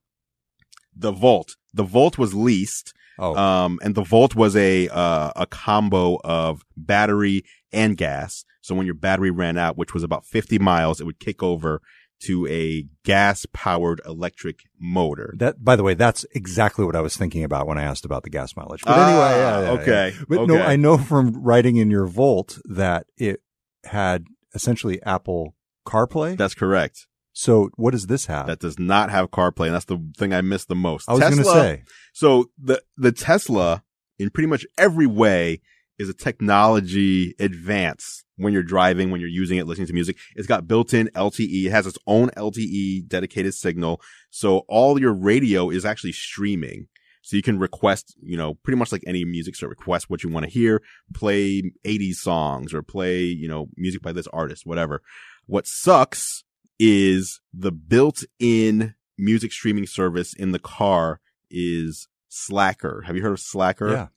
the 0.96 1.12
Volt, 1.12 1.56
the 1.74 1.84
Volt 1.84 2.20
was 2.20 2.36
leased. 2.36 2.94
Oh, 3.20 3.36
Um, 3.36 3.80
and 3.84 3.96
the 3.96 4.04
Volt 4.04 4.36
was 4.36 4.56
a, 4.56 4.88
uh, 4.90 5.32
a 5.36 5.46
combo 5.46 6.20
of 6.24 6.64
battery 6.76 7.44
and 7.72 7.96
gas. 7.98 8.46
So 8.62 8.76
when 8.76 8.86
your 8.86 8.96
battery 8.96 9.32
ran 9.32 9.58
out, 9.58 9.78
which 9.78 9.94
was 9.94 10.04
about 10.04 10.26
50 10.26 10.58
miles, 10.60 11.00
it 11.02 11.06
would 11.06 11.20
kick 11.20 11.44
over 11.44 11.82
to 12.22 12.48
a 12.48 12.86
gas 13.04 13.46
powered 13.52 14.00
electric 14.06 14.60
motor. 14.80 15.34
that 15.38 15.62
by 15.64 15.76
the 15.76 15.84
way, 15.84 15.94
that's 15.94 16.26
exactly 16.34 16.86
what 16.86 16.96
I 16.96 17.02
was 17.02 17.18
thinking 17.18 17.44
about 17.44 17.68
when 17.68 17.78
I 17.78 17.84
asked 17.84 18.06
about 18.06 18.24
the 18.24 18.30
gas 18.30 18.56
mileage. 18.56 18.82
But 18.86 18.98
Ah, 18.98 19.08
anyway, 19.10 19.40
yeah, 19.42 19.62
yeah, 19.62 19.82
okay. 19.82 20.14
yeah. 20.18 20.26
But 20.30 20.48
no. 20.48 20.62
I 20.62 20.78
know 20.78 20.98
from 20.98 21.44
riding 21.44 21.76
in 21.76 21.92
your 21.92 22.06
Volt 22.08 22.60
that 22.64 23.08
it 23.18 23.42
had 23.84 24.26
essentially 24.56 25.02
Apple 25.04 25.56
CarPlay. 25.86 26.38
That's 26.38 26.56
correct. 26.56 27.08
So 27.34 27.72
what 27.76 27.92
does 27.92 28.08
this 28.08 28.28
have? 28.28 28.48
That 28.48 28.60
does 28.60 28.80
not 28.80 29.10
have 29.10 29.32
CarPlay. 29.32 29.66
And 29.66 29.76
that's 29.76 29.86
the 29.86 30.00
thing 30.16 30.34
I 30.34 30.42
miss 30.42 30.66
the 30.66 30.76
most. 30.76 31.10
I 31.10 31.14
was 31.14 31.22
going 31.22 31.38
to 31.38 31.44
say. 31.44 31.84
So 32.14 32.52
the, 32.62 32.82
the 32.96 33.12
Tesla 33.12 33.84
in 34.20 34.30
pretty 34.30 34.48
much 34.48 34.66
every 34.78 35.08
way 35.08 35.60
is 35.98 36.10
a 36.10 36.14
technology 36.14 37.34
advance 37.40 38.24
when 38.38 38.54
you're 38.54 38.64
driving, 38.64 39.12
when 39.12 39.20
you're 39.20 39.30
using 39.30 39.58
it, 39.58 39.66
listening 39.66 39.88
to 39.88 39.94
music. 39.94 40.18
It's 40.36 40.48
got 40.48 40.68
built-in 40.68 41.10
LTE. 41.16 41.66
It 41.66 41.72
has 41.72 41.88
its 41.88 41.98
own 42.08 42.30
LTE 42.30 43.08
dedicated 43.08 43.54
signal. 43.54 44.00
So 44.30 44.60
all 44.68 45.00
your 45.00 45.14
radio 45.14 45.70
is 45.70 45.86
actually 45.86 46.14
streaming. 46.14 46.88
So 47.22 47.38
you 47.38 47.44
can 47.44 47.58
request, 47.58 48.16
you 48.22 48.38
know, 48.38 48.56
pretty 48.56 48.78
much 48.78 48.92
like 48.92 49.04
any 49.08 49.24
music 49.24 49.56
service, 49.56 49.78
request 49.80 50.10
what 50.10 50.24
you 50.24 50.30
want 50.30 50.46
to 50.46 50.52
hear, 50.52 50.82
play 51.14 51.72
80s 51.86 52.16
songs 52.16 52.74
or 52.74 52.84
play, 52.84 53.22
you 53.22 53.48
know, 53.48 53.70
music 53.78 54.02
by 54.02 54.12
this 54.12 54.28
artist, 54.28 54.66
whatever. 54.66 55.02
What 55.46 55.66
sucks 55.66 56.44
is 56.86 57.40
the 57.54 57.72
built-in 57.72 58.94
music 59.18 59.54
streaming 59.54 59.88
service 59.88 60.34
in 60.34 60.52
the 60.52 60.60
car 60.60 61.22
is 61.50 62.10
Slacker. 62.28 63.04
Have 63.06 63.16
you 63.16 63.22
heard 63.22 63.32
of 63.32 63.40
Slacker? 63.40 63.90
Yeah. 63.90 64.08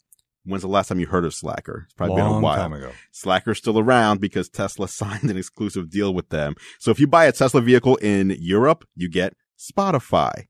When's 0.44 0.62
the 0.62 0.68
last 0.68 0.88
time 0.88 0.98
you 0.98 1.06
heard 1.06 1.24
of 1.24 1.32
Slacker? 1.32 1.82
It's 1.84 1.94
probably 1.94 2.16
Long 2.16 2.32
been 2.32 2.38
a 2.38 2.40
while. 2.40 2.56
time 2.56 2.72
ago. 2.72 2.90
Slacker's 3.12 3.58
still 3.58 3.78
around 3.78 4.20
because 4.20 4.48
Tesla 4.48 4.88
signed 4.88 5.30
an 5.30 5.36
exclusive 5.36 5.90
deal 5.90 6.12
with 6.12 6.30
them. 6.30 6.56
So 6.80 6.90
if 6.90 6.98
you 6.98 7.06
buy 7.06 7.26
a 7.26 7.32
Tesla 7.32 7.60
vehicle 7.60 7.96
in 7.96 8.36
Europe, 8.38 8.84
you 8.96 9.08
get 9.08 9.34
Spotify. 9.56 10.46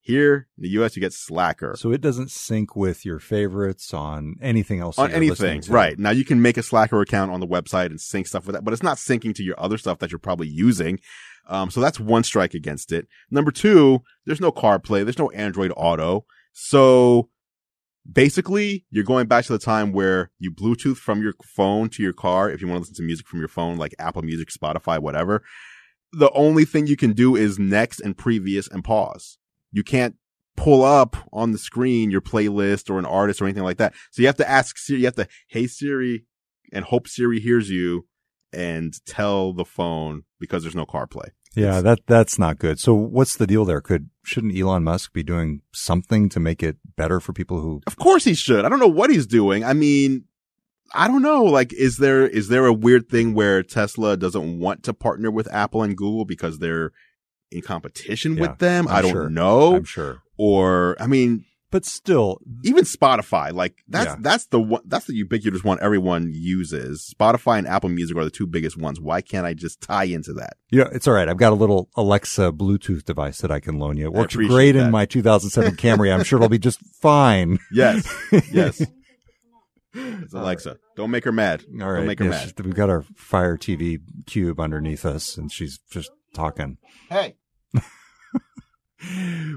Here 0.00 0.48
in 0.56 0.62
the 0.62 0.70
US, 0.70 0.96
you 0.96 1.00
get 1.00 1.12
Slacker. 1.12 1.76
So 1.76 1.92
it 1.92 2.00
doesn't 2.00 2.30
sync 2.30 2.74
with 2.74 3.04
your 3.04 3.18
favorites 3.18 3.92
on 3.92 4.36
anything 4.40 4.80
else. 4.80 4.98
on 4.98 5.10
that 5.10 5.20
you're 5.20 5.30
listening 5.30 5.50
anything. 5.50 5.74
Right. 5.74 5.98
Now 5.98 6.10
you 6.10 6.24
can 6.24 6.40
make 6.40 6.56
a 6.56 6.62
Slacker 6.62 7.00
account 7.02 7.30
on 7.30 7.40
the 7.40 7.46
website 7.46 7.86
and 7.86 8.00
sync 8.00 8.26
stuff 8.26 8.46
with 8.46 8.54
that, 8.54 8.64
but 8.64 8.72
it's 8.72 8.82
not 8.82 8.96
syncing 8.96 9.34
to 9.34 9.42
your 9.42 9.60
other 9.60 9.76
stuff 9.76 9.98
that 9.98 10.10
you're 10.10 10.18
probably 10.18 10.48
using. 10.48 10.98
Um, 11.48 11.70
so 11.70 11.80
that's 11.80 11.98
one 11.98 12.24
strike 12.24 12.54
against 12.54 12.92
it. 12.92 13.08
Number 13.30 13.50
two, 13.50 14.02
there's 14.26 14.40
no 14.40 14.52
CarPlay. 14.52 15.04
There's 15.04 15.18
no 15.18 15.30
Android 15.30 15.72
Auto. 15.76 16.26
So 16.52 17.30
basically 18.10 18.84
you're 18.90 19.04
going 19.04 19.26
back 19.26 19.44
to 19.46 19.52
the 19.52 19.58
time 19.58 19.92
where 19.92 20.30
you 20.38 20.50
Bluetooth 20.50 20.96
from 20.96 21.22
your 21.22 21.34
phone 21.42 21.88
to 21.90 22.02
your 22.02 22.12
car. 22.12 22.50
If 22.50 22.60
you 22.60 22.68
want 22.68 22.78
to 22.78 22.80
listen 22.80 22.96
to 22.96 23.02
music 23.02 23.26
from 23.26 23.38
your 23.38 23.48
phone, 23.48 23.76
like 23.76 23.94
Apple 23.98 24.22
Music, 24.22 24.48
Spotify, 24.48 24.98
whatever, 24.98 25.42
the 26.12 26.30
only 26.32 26.64
thing 26.64 26.86
you 26.86 26.96
can 26.96 27.12
do 27.12 27.36
is 27.36 27.58
next 27.58 28.00
and 28.00 28.16
previous 28.16 28.68
and 28.68 28.84
pause. 28.84 29.38
You 29.72 29.82
can't 29.82 30.16
pull 30.56 30.82
up 30.82 31.16
on 31.32 31.52
the 31.52 31.58
screen 31.58 32.10
your 32.10 32.20
playlist 32.20 32.90
or 32.90 32.98
an 32.98 33.06
artist 33.06 33.40
or 33.40 33.44
anything 33.44 33.62
like 33.62 33.76
that. 33.76 33.94
So 34.10 34.22
you 34.22 34.26
have 34.26 34.36
to 34.38 34.48
ask 34.48 34.76
Siri, 34.76 35.00
you 35.00 35.06
have 35.06 35.14
to, 35.16 35.28
hey 35.48 35.66
Siri, 35.66 36.24
and 36.72 36.84
hope 36.84 37.08
Siri 37.08 37.40
hears 37.40 37.70
you 37.70 38.06
and 38.52 38.94
tell 39.06 39.52
the 39.52 39.64
phone 39.64 40.22
because 40.40 40.62
there's 40.62 40.74
no 40.76 40.86
CarPlay. 40.86 41.30
Yeah, 41.54 41.80
that 41.80 42.00
that's 42.06 42.38
not 42.38 42.58
good. 42.58 42.78
So 42.78 42.94
what's 42.94 43.36
the 43.36 43.46
deal 43.46 43.64
there? 43.64 43.80
Could 43.80 44.10
shouldn't 44.24 44.56
Elon 44.56 44.84
Musk 44.84 45.12
be 45.12 45.22
doing 45.22 45.62
something 45.72 46.28
to 46.28 46.38
make 46.40 46.62
it 46.62 46.76
better 46.96 47.20
for 47.20 47.32
people 47.32 47.60
who 47.60 47.80
Of 47.86 47.96
course 47.96 48.24
he 48.24 48.34
should. 48.34 48.64
I 48.64 48.68
don't 48.68 48.78
know 48.80 48.86
what 48.86 49.10
he's 49.10 49.26
doing. 49.26 49.64
I 49.64 49.72
mean, 49.72 50.24
I 50.94 51.08
don't 51.08 51.22
know. 51.22 51.44
Like, 51.44 51.72
is 51.72 51.96
there, 51.98 52.26
is 52.26 52.48
there 52.48 52.66
a 52.66 52.72
weird 52.72 53.08
thing 53.08 53.34
where 53.34 53.62
Tesla 53.62 54.16
doesn't 54.16 54.58
want 54.58 54.82
to 54.84 54.94
partner 54.94 55.30
with 55.30 55.52
Apple 55.52 55.82
and 55.82 55.96
Google 55.96 56.24
because 56.24 56.58
they're 56.58 56.92
in 57.50 57.62
competition 57.62 58.36
Yeah, 58.36 58.42
with 58.42 58.58
them? 58.58 58.86
I'm 58.88 58.94
I 58.96 59.02
don't 59.02 59.10
sure. 59.12 59.28
know. 59.30 59.76
I'm 59.76 59.84
sure. 59.84 60.22
Or, 60.36 60.96
I 61.00 61.06
mean, 61.06 61.44
But 61.70 61.84
still, 61.84 62.38
even 62.64 62.84
Spotify, 62.84 63.52
like 63.52 63.84
that's, 63.88 64.06
Yeah. 64.06 64.16
that's 64.20 64.46
the 64.46 64.58
one, 64.58 64.80
that's 64.86 65.04
the 65.04 65.14
ubiquitous 65.14 65.62
one 65.62 65.78
everyone 65.82 66.30
uses. 66.32 67.12
Spotify 67.14 67.58
and 67.58 67.68
Apple 67.68 67.90
Music 67.90 68.16
are 68.16 68.24
the 68.24 68.30
two 68.30 68.46
biggest 68.46 68.78
ones. 68.78 68.98
Why 69.00 69.20
can't 69.20 69.44
I 69.44 69.52
just 69.52 69.82
tie 69.82 70.04
into 70.04 70.32
that? 70.34 70.54
yeah 70.70 70.88
it's 70.92 71.06
all 71.06 71.12
right. 71.12 71.28
I've 71.28 71.36
got 71.36 71.52
a 71.52 71.56
little 71.56 71.90
Alexa 71.94 72.52
Bluetooth 72.52 73.04
device 73.04 73.42
that 73.42 73.50
I 73.50 73.60
can 73.60 73.78
loan 73.78 73.98
you. 73.98 74.06
It 74.06 74.14
works 74.14 74.34
appreciate 74.34 74.54
great 74.54 74.76
in 74.76 74.90
my 74.90 75.04
2007 75.04 75.76
Camry. 75.76 76.10
I'm 76.12 76.24
sure 76.24 76.38
it'll 76.38 76.48
be 76.48 76.58
just 76.58 76.80
fine. 77.02 77.58
Yes. 77.70 78.08
Yes. 78.50 78.80
It's 79.94 80.34
Alexa. 80.34 80.76
Don't 80.96 81.10
make 81.10 81.24
her 81.24 81.32
mad. 81.32 81.64
All 81.82 81.90
right. 81.90 81.98
Don't 81.98 82.06
make 82.06 82.18
her 82.18 82.24
Yeah, 82.26 82.30
mad. 82.30 82.52
We've 82.64 82.74
got 82.74 82.88
our 82.90 83.02
Fire 83.16 83.56
TV 83.56 83.98
cube 84.26 84.60
underneath 84.60 85.04
us 85.04 85.36
and 85.36 85.50
she's 85.52 85.78
just 85.90 86.10
talking. 86.34 86.78
Hey. 87.10 87.34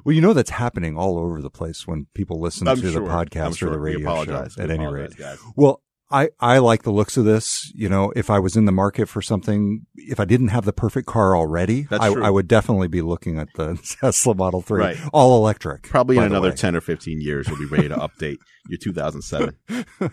Well, 0.05 0.13
you 0.13 0.21
know 0.21 0.33
that's 0.33 0.51
happening 0.51 0.97
all 0.97 1.17
over 1.17 1.41
the 1.41 1.49
place 1.49 1.87
when 1.87 2.07
people 2.13 2.39
listen 2.39 2.67
I'm 2.67 2.75
to 2.77 2.81
the 2.81 2.91
sure. 2.91 3.09
I'm 3.09 3.25
podcast 3.27 3.57
sure. 3.57 3.69
or 3.69 3.71
the 3.73 3.79
radio 3.79 4.23
show. 4.23 4.47
At 4.59 4.69
any 4.69 4.85
rate, 4.85 5.15
guys. 5.17 5.39
well, 5.55 5.81
I 6.11 6.29
I 6.39 6.57
like 6.57 6.83
the 6.83 6.91
looks 6.91 7.15
of 7.17 7.25
this. 7.25 7.71
You 7.73 7.87
know, 7.89 8.11
if 8.15 8.29
I 8.29 8.37
was 8.39 8.55
in 8.57 8.65
the 8.65 8.71
market 8.71 9.07
for 9.07 9.21
something, 9.21 9.85
if 9.95 10.19
I 10.19 10.25
didn't 10.25 10.49
have 10.49 10.65
the 10.65 10.73
perfect 10.73 11.07
car 11.07 11.35
already, 11.37 11.87
I. 11.89 12.07
I 12.09 12.29
would 12.29 12.47
definitely 12.47 12.87
be 12.89 13.01
looking 13.01 13.39
at 13.39 13.47
the 13.55 13.79
Tesla 14.01 14.35
Model 14.35 14.61
Three, 14.61 14.81
Right. 14.81 14.97
all 15.13 15.37
electric. 15.37 15.83
Probably 15.83 16.17
in 16.17 16.23
another 16.23 16.49
way. 16.49 16.55
10 16.55 16.75
or 16.75 16.81
15 16.81 17.21
years, 17.21 17.47
you'll 17.47 17.57
be 17.57 17.65
ready 17.65 17.87
to 17.87 17.95
update 17.95 18.37
your 18.67 18.77
2007. 18.77 19.55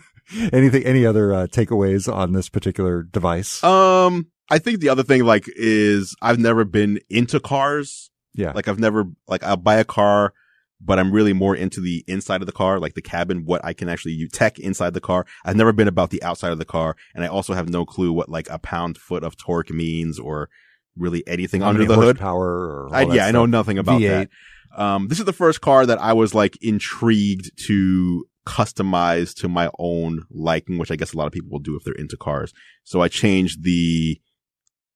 Anything? 0.53 0.83
Any 0.85 1.05
other 1.05 1.33
uh, 1.33 1.47
takeaways 1.47 2.11
on 2.11 2.33
this 2.33 2.49
particular 2.49 3.03
device? 3.03 3.63
Um, 3.63 4.27
I 4.49 4.59
think 4.59 4.79
the 4.79 4.89
other 4.89 5.03
thing, 5.03 5.23
like, 5.25 5.45
is 5.55 6.15
I've 6.21 6.39
never 6.39 6.65
been 6.65 6.99
into 7.09 7.39
cars. 7.39 8.09
Yeah, 8.33 8.51
Like, 8.53 8.67
I've 8.67 8.79
never, 8.79 9.05
like, 9.27 9.43
I'll 9.43 9.57
buy 9.57 9.75
a 9.75 9.85
car, 9.85 10.33
but 10.81 10.99
I'm 10.99 11.11
really 11.11 11.33
more 11.33 11.55
into 11.55 11.81
the 11.81 12.03
inside 12.07 12.41
of 12.41 12.45
the 12.45 12.53
car, 12.53 12.79
like 12.79 12.93
the 12.93 13.01
cabin, 13.01 13.45
what 13.45 13.63
I 13.65 13.73
can 13.73 13.89
actually 13.89 14.13
use, 14.13 14.31
tech 14.31 14.59
inside 14.59 14.93
the 14.93 15.01
car. 15.01 15.25
I've 15.43 15.55
never 15.55 15.73
been 15.73 15.87
about 15.87 16.09
the 16.09 16.23
outside 16.23 16.51
of 16.51 16.57
the 16.57 16.65
car. 16.65 16.95
And 17.13 17.23
I 17.23 17.27
also 17.27 17.53
have 17.53 17.69
no 17.69 17.85
clue 17.85 18.13
what, 18.13 18.29
like, 18.29 18.47
a 18.49 18.59
pound 18.59 18.97
foot 18.97 19.23
of 19.23 19.35
torque 19.35 19.71
means 19.71 20.19
or 20.19 20.49
really 20.97 21.23
anything 21.27 21.61
How 21.61 21.69
under 21.69 21.85
the 21.85 21.95
hood. 21.95 22.19
Power 22.19 22.87
I, 22.91 23.03
yeah, 23.13 23.25
I 23.25 23.31
know 23.31 23.45
nothing 23.45 23.77
about 23.77 24.01
V8. 24.01 24.29
that. 24.75 24.81
Um, 24.81 25.07
this 25.07 25.19
is 25.19 25.25
the 25.25 25.33
first 25.33 25.61
car 25.61 25.85
that 25.85 25.99
I 25.99 26.13
was 26.13 26.35
like 26.35 26.57
intrigued 26.61 27.51
to 27.65 28.25
customize 28.45 29.33
to 29.35 29.49
my 29.49 29.69
own 29.79 30.25
liking, 30.29 30.77
which 30.77 30.91
I 30.91 30.95
guess 30.95 31.13
a 31.13 31.17
lot 31.17 31.27
of 31.27 31.33
people 31.33 31.49
will 31.49 31.59
do 31.59 31.75
if 31.75 31.83
they're 31.83 31.93
into 31.93 32.17
cars. 32.17 32.53
So 32.83 33.01
I 33.01 33.07
changed 33.07 33.63
the 33.63 34.19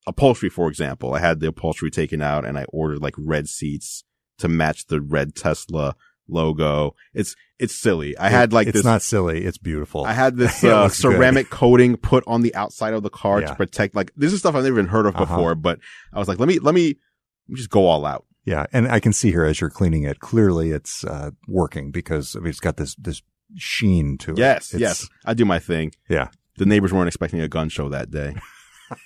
upholstery, 0.07 0.49
for 0.49 0.67
example. 0.69 1.13
I 1.13 1.19
had 1.19 1.39
the 1.39 1.47
upholstery 1.47 1.89
taken 1.91 2.21
out 2.21 2.45
and 2.45 2.57
I 2.57 2.65
ordered 2.69 3.01
like 3.01 3.15
red 3.17 3.47
seats 3.49 4.03
to 4.39 4.47
match 4.47 4.87
the 4.87 5.01
red 5.01 5.35
Tesla 5.35 5.95
logo. 6.27 6.95
It's, 7.13 7.35
it's 7.59 7.75
silly. 7.75 8.17
I 8.17 8.29
had 8.29 8.51
like 8.53 8.65
this 8.67 8.71
it's 8.75 8.79
this. 8.79 8.85
not 8.85 9.01
silly. 9.01 9.45
It's 9.45 9.57
beautiful. 9.57 10.05
I 10.05 10.13
had 10.13 10.37
this 10.37 10.63
uh, 10.63 10.83
looks 10.83 11.01
good. 11.01 11.13
ceramic 11.13 11.49
coating 11.49 11.95
put 11.97 12.23
on 12.27 12.41
the 12.41 12.53
outside 12.55 12.93
of 12.93 13.03
the 13.03 13.09
car 13.09 13.41
Yeah. 13.41 13.47
to 13.47 13.55
protect. 13.55 13.95
Like 13.95 14.11
this 14.15 14.33
is 14.33 14.39
stuff 14.39 14.55
I've 14.55 14.63
never 14.63 14.75
even 14.79 14.87
heard 14.87 15.05
of 15.05 15.15
Uh-huh. 15.15 15.25
before, 15.25 15.55
but 15.55 15.79
I 16.13 16.19
was 16.19 16.27
like, 16.27 16.39
let 16.39 16.47
me 16.47 16.59
let 16.59 16.73
me, 16.75 16.87
let 16.87 17.49
me 17.49 17.55
just 17.57 17.69
go 17.69 17.85
all 17.85 18.05
out. 18.05 18.25
Yeah, 18.45 18.65
and 18.73 18.89
I 18.89 18.99
can 18.99 19.13
see 19.13 19.31
here 19.31 19.45
as 19.45 19.61
you're 19.61 19.69
cleaning 19.69 20.03
it, 20.03 20.19
clearly 20.19 20.71
it's 20.71 21.05
uh, 21.05 21.31
working 21.47 21.91
because 21.91 22.35
I 22.35 22.39
mean, 22.39 22.49
it's 22.49 22.59
got 22.59 22.75
this 22.75 22.95
this 22.95 23.21
sheen 23.55 24.17
to 24.17 24.31
it. 24.31 24.37
Yes, 24.39 24.73
It's- 24.73 24.81
yes, 24.81 25.09
I 25.25 25.33
do 25.33 25.45
my 25.45 25.59
thing. 25.59 25.93
Yeah. 26.09 26.27
The 26.57 26.65
neighbors 26.65 26.91
weren't 26.91 27.07
expecting 27.07 27.39
a 27.39 27.47
gun 27.47 27.69
show 27.69 27.87
that 27.89 28.11
day. 28.11 28.35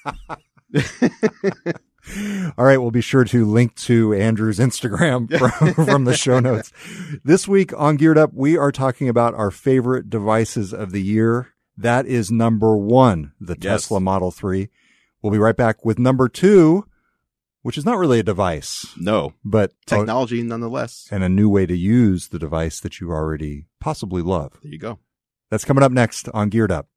All 2.58 2.64
right, 2.66 2.78
we'll 2.78 2.92
be 2.92 3.02
sure 3.02 3.26
to 3.26 3.46
link 3.46 3.76
to 3.76 4.14
Andrew's 4.14 4.60
Instagram 4.60 5.28
from, 5.76 5.86
from 5.86 6.04
the 6.06 6.16
show 6.16 6.40
notes. 6.40 6.72
This 7.24 7.48
week 7.48 7.74
on 7.78 7.98
Geared 7.98 8.18
Up, 8.18 8.32
we 8.34 8.56
are 8.58 8.72
talking 8.72 9.10
about 9.10 9.34
our 9.34 9.52
favorite 9.52 10.10
devices 10.10 10.74
of 10.74 10.92
the 10.92 11.02
year. 11.02 11.50
That 11.76 12.06
is 12.06 12.32
number 12.32 12.78
one, 12.78 13.34
the 13.42 13.56
Yes. 13.60 13.84
Tesla 13.84 14.00
Model 14.00 14.32
3. 14.32 14.70
We'll 15.22 15.34
be 15.34 15.38
right 15.38 15.56
back 15.58 15.84
with 15.84 16.00
number 16.00 16.30
two, 16.30 16.86
which 17.62 17.78
is 17.78 17.84
not 17.86 17.98
really 17.98 18.20
a 18.20 18.24
device, 18.24 18.86
No 18.98 19.34
but 19.44 19.74
technology, 19.86 20.42
nonetheless. 20.44 21.08
and 21.12 21.24
a 21.24 21.30
new 21.30 21.50
way 21.50 21.66
to 21.66 21.76
use 21.76 22.30
the 22.30 22.40
device 22.40 22.80
that 22.80 23.02
you 23.02 23.12
already 23.12 23.66
possibly 23.82 24.22
love. 24.22 24.54
There 24.64 24.72
you 24.72 24.80
go. 24.80 25.00
That's 25.52 25.66
coming 25.66 25.84
up 25.84 25.92
next 25.92 26.30
on 26.30 26.50
Geared 26.50 26.72
Up. 26.72 26.88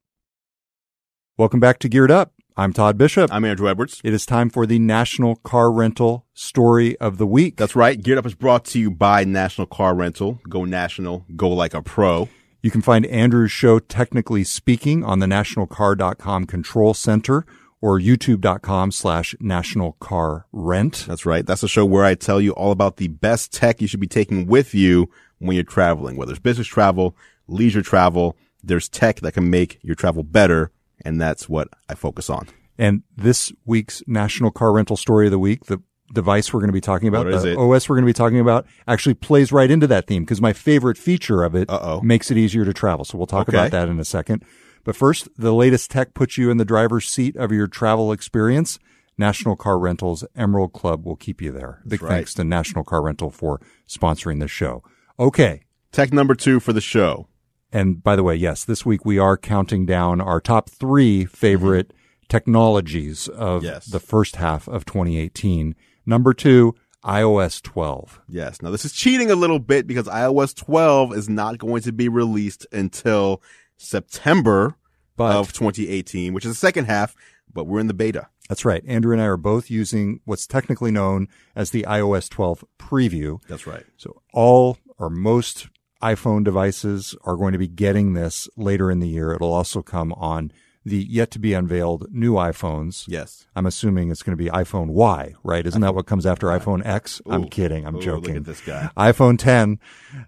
Welcome 1.36 1.58
back 1.60 1.78
to 1.80 1.88
Geared 1.88 2.10
Up. 2.12 2.32
I'm 2.56 2.72
Todd 2.72 2.98
Bishop. 2.98 3.32
I'm 3.32 3.44
Andrew 3.44 3.68
Edwards. 3.68 4.00
It 4.04 4.12
is 4.12 4.26
time 4.26 4.50
for 4.50 4.66
the 4.66 4.78
National 4.78 5.36
Car 5.36 5.70
Rental 5.70 6.26
Story 6.34 6.98
of 6.98 7.18
the 7.18 7.26
Week. 7.26 7.56
That's 7.56 7.76
right. 7.76 8.02
Geared 8.02 8.18
Up 8.18 8.26
is 8.26 8.34
brought 8.34 8.64
to 8.66 8.78
you 8.78 8.90
by 8.90 9.24
National 9.24 9.66
Car 9.66 9.94
Rental. 9.94 10.40
Go 10.48 10.64
national. 10.64 11.24
Go 11.36 11.48
like 11.50 11.74
a 11.74 11.82
pro. 11.82 12.28
You 12.62 12.70
can 12.70 12.82
find 12.82 13.06
Andrew's 13.06 13.52
show, 13.52 13.78
Technically 13.78 14.44
Speaking, 14.44 15.02
on 15.04 15.20
the 15.20 15.26
nationalcar.com 15.26 16.46
control 16.46 16.92
center 16.92 17.46
or 17.80 17.98
youtube.com 17.98 18.92
slash 18.92 19.34
national 19.40 19.92
car 19.92 20.46
rent. 20.52 21.06
That's 21.08 21.24
right. 21.24 21.46
That's 21.46 21.62
the 21.62 21.68
show 21.68 21.86
where 21.86 22.04
I 22.04 22.14
tell 22.14 22.40
you 22.40 22.52
all 22.52 22.72
about 22.72 22.96
the 22.98 23.08
best 23.08 23.52
tech 23.52 23.80
you 23.80 23.88
should 23.88 24.00
be 24.00 24.06
taking 24.06 24.46
with 24.46 24.74
you 24.74 25.08
when 25.38 25.54
you're 25.54 25.64
traveling, 25.64 26.16
whether 26.16 26.32
it's 26.32 26.40
business 26.40 26.66
travel, 26.66 27.16
leisure 27.46 27.82
travel. 27.82 28.36
There's 28.62 28.88
tech 28.88 29.20
that 29.20 29.32
can 29.32 29.48
make 29.48 29.78
your 29.82 29.94
travel 29.94 30.22
better. 30.22 30.70
And 31.04 31.20
that's 31.20 31.48
what 31.48 31.68
I 31.88 31.94
focus 31.94 32.30
on. 32.30 32.48
And 32.78 33.02
this 33.16 33.52
week's 33.66 34.02
National 34.06 34.50
Car 34.50 34.72
Rental 34.72 34.96
Story 34.96 35.26
of 35.26 35.30
the 35.32 35.38
Week, 35.38 35.66
the 35.66 35.82
device 36.12 36.52
we're 36.52 36.60
going 36.60 36.68
to 36.70 36.72
be 36.74 36.80
talking 36.80 37.08
about, 37.08 37.26
the 37.26 37.52
it? 37.52 37.56
OS 37.58 37.88
we're 37.88 37.96
going 37.96 38.04
to 38.04 38.08
be 38.08 38.12
talking 38.14 38.40
about, 38.40 38.66
actually 38.88 39.14
plays 39.14 39.52
right 39.52 39.70
into 39.70 39.86
that 39.86 40.06
theme 40.06 40.24
because 40.24 40.40
my 40.40 40.52
favorite 40.52 40.98
feature 40.98 41.42
of 41.44 41.54
it 41.54 41.68
Uh-oh. 41.70 42.00
makes 42.00 42.30
it 42.30 42.36
easier 42.38 42.64
to 42.64 42.72
travel. 42.72 43.04
So 43.04 43.16
we'll 43.18 43.26
talk 43.26 43.48
Okay. 43.48 43.56
about 43.58 43.70
that 43.72 43.88
in 43.88 44.00
a 44.00 44.04
second. 44.04 44.44
But 44.82 44.96
first, 44.96 45.28
the 45.36 45.52
latest 45.52 45.90
tech 45.90 46.14
puts 46.14 46.38
you 46.38 46.50
in 46.50 46.56
the 46.56 46.64
driver's 46.64 47.06
seat 47.06 47.36
of 47.36 47.52
your 47.52 47.66
travel 47.66 48.12
experience. 48.12 48.78
National 49.18 49.54
Car 49.54 49.78
Rental's 49.78 50.24
Emerald 50.34 50.72
Club 50.72 51.04
will 51.04 51.16
keep 51.16 51.42
you 51.42 51.52
there. 51.52 51.82
Big 51.86 52.02
right. 52.02 52.08
thanks 52.10 52.32
to 52.34 52.44
National 52.44 52.82
Car 52.82 53.02
Rental 53.02 53.30
for 53.30 53.60
sponsoring 53.86 54.40
this 54.40 54.50
show. 54.50 54.82
Okay. 55.18 55.60
Tech 55.92 56.12
number 56.12 56.34
two 56.34 56.58
for 56.60 56.72
the 56.72 56.80
show. 56.80 57.28
And 57.72 58.02
by 58.02 58.16
the 58.16 58.22
way, 58.22 58.34
yes, 58.34 58.64
this 58.64 58.84
week 58.84 59.04
we 59.04 59.18
are 59.18 59.36
counting 59.36 59.86
down 59.86 60.20
our 60.20 60.40
top 60.40 60.68
three 60.68 61.24
favorite 61.24 61.88
mm-hmm. 61.88 62.26
technologies 62.28 63.28
of 63.28 63.62
Yes. 63.62 63.86
the 63.86 64.00
first 64.00 64.36
half 64.36 64.66
of 64.68 64.84
2018. 64.84 65.74
Number 66.06 66.34
two, 66.34 66.74
iOS 67.04 67.62
12. 67.62 68.20
Yes. 68.28 68.60
Now 68.60 68.70
this 68.70 68.84
is 68.84 68.92
cheating 68.92 69.30
a 69.30 69.34
little 69.36 69.58
bit 69.58 69.86
because 69.86 70.06
iOS 70.06 70.54
12 70.54 71.14
is 71.16 71.28
not 71.28 71.58
going 71.58 71.82
to 71.82 71.92
be 71.92 72.08
released 72.08 72.66
until 72.72 73.42
September 73.76 74.74
But 75.16 75.36
of 75.36 75.52
2018, 75.52 76.32
which 76.32 76.44
is 76.44 76.52
the 76.52 76.56
second 76.56 76.86
half, 76.86 77.14
but 77.52 77.64
we're 77.64 77.80
in 77.80 77.86
the 77.86 77.94
beta. 77.94 78.28
that's 78.48 78.64
right. 78.64 78.82
Andrew 78.86 79.12
and 79.12 79.22
I 79.22 79.26
are 79.26 79.36
both 79.36 79.70
using 79.70 80.20
what's 80.24 80.46
technically 80.46 80.90
known 80.90 81.28
as 81.54 81.70
the 81.70 81.84
iOS 81.88 82.28
12 82.28 82.64
preview. 82.78 83.40
That's 83.48 83.66
right. 83.66 83.84
So 83.96 84.22
all 84.34 84.76
or 84.98 85.08
most 85.08 85.68
iPhone 86.02 86.44
devices 86.44 87.14
are 87.24 87.36
going 87.36 87.52
to 87.52 87.58
be 87.58 87.68
getting 87.68 88.14
this 88.14 88.48
later 88.56 88.90
in 88.90 89.00
the 89.00 89.08
year. 89.08 89.32
It'll 89.32 89.52
also 89.52 89.82
come 89.82 90.12
on 90.14 90.52
the 90.84 90.96
yet 90.96 91.30
to 91.32 91.38
be 91.38 91.52
unveiled 91.52 92.06
new 92.10 92.34
iPhones. 92.34 93.04
Yes. 93.06 93.46
I'm 93.54 93.66
assuming 93.66 94.10
it's 94.10 94.22
going 94.22 94.36
to 94.36 94.42
be 94.42 94.48
iPhone 94.48 94.86
Y, 94.88 95.34
right? 95.44 95.66
Isn't 95.66 95.82
that 95.82 95.94
what 95.94 96.06
comes 96.06 96.24
after 96.24 96.46
iPhone 96.46 96.84
X? 96.86 97.20
I'm 97.28 97.48
kidding. 97.48 97.86
I'm 97.86 97.96
Ooh, 97.96 98.00
joking. 98.00 98.34
Look 98.34 98.36
at 98.38 98.44
this 98.44 98.60
guy. 98.62 98.88
iPhone 98.96 99.38
10. 99.38 99.78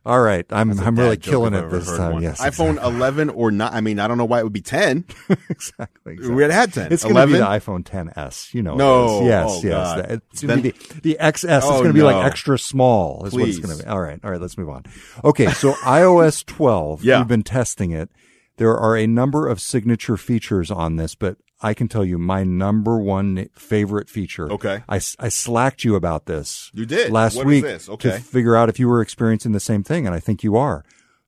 All 0.04 0.20
right. 0.20 0.44
I'm 0.50 0.78
I'm 0.78 0.96
really 0.98 1.16
killing 1.16 1.54
it 1.54 1.70
this 1.70 1.86
time. 1.86 2.12
one. 2.14 2.22
Yes. 2.22 2.40
iPhone 2.40 2.82
11 2.82 3.30
or 3.30 3.50
not. 3.50 3.72
I 3.72 3.80
mean, 3.80 3.98
I 3.98 4.06
don't 4.08 4.18
know 4.18 4.26
why 4.26 4.40
it 4.40 4.44
would 4.44 4.52
be 4.52 4.60
10. 4.60 5.04
exactly. 5.48 6.12
exactly. 6.12 6.34
We 6.34 6.42
had 6.42 6.50
had 6.50 6.72
10. 6.74 6.92
It's 6.92 7.02
going 7.02 7.14
to 7.14 7.26
be 7.26 7.38
11? 7.38 7.40
the 7.40 7.46
iPhone 7.46 7.82
10s. 7.84 8.52
You 8.52 8.62
know. 8.62 8.74
No. 8.76 9.24
Yes. 9.24 9.46
Oh, 9.50 9.60
yes. 9.62 9.72
God. 9.72 10.22
It's 10.32 10.42
going 10.42 10.56
to 10.58 10.62
be 10.62 10.70
the, 10.72 11.00
the 11.00 11.16
XS. 11.18 11.56
It's 11.56 11.66
Oh, 11.66 11.70
going 11.78 11.84
to 11.86 11.92
be 11.94 12.02
like 12.02 12.26
extra 12.26 12.58
small. 12.58 13.24
Is 13.24 13.32
what 13.32 13.48
it's 13.48 13.56
Please. 13.58 13.64
going 13.64 13.78
to 13.78 13.84
be. 13.84 13.88
All 13.88 14.00
right. 14.00 14.20
All 14.22 14.30
right. 14.30 14.40
Let's 14.40 14.58
move 14.58 14.68
on. 14.68 14.84
Okay. 15.24 15.46
So 15.52 15.72
iOS 15.84 16.44
12. 16.44 17.04
Yeah. 17.04 17.18
We've 17.18 17.28
been 17.28 17.42
testing 17.42 17.92
it. 17.92 18.10
There 18.56 18.76
are 18.76 18.96
a 18.96 19.06
number 19.06 19.48
of 19.48 19.60
signature 19.60 20.16
features 20.16 20.70
on 20.70 20.96
this, 20.96 21.14
but 21.14 21.36
I 21.60 21.74
can 21.74 21.88
tell 21.88 22.04
you 22.04 22.18
my 22.18 22.44
number 22.44 22.98
one 22.98 23.48
favorite 23.54 24.08
feature. 24.08 24.50
Okay. 24.52 24.82
I, 24.88 24.96
I 25.18 25.28
slacked 25.28 25.84
you 25.84 25.94
about 25.94 26.26
this. 26.26 26.70
You 26.74 26.84
did? 26.86 27.10
last 27.12 27.36
What 27.36 27.46
week 27.46 27.64
this? 27.64 27.86
to 27.86 27.92
Okay. 27.92 28.18
figure 28.18 28.56
out 28.56 28.68
if 28.68 28.78
you 28.78 28.88
were 28.88 29.00
experiencing 29.00 29.52
the 29.52 29.60
same 29.60 29.82
thing, 29.82 30.06
and 30.06 30.14
I 30.14 30.20
think 30.20 30.42
you 30.42 30.56
are. 30.56 30.84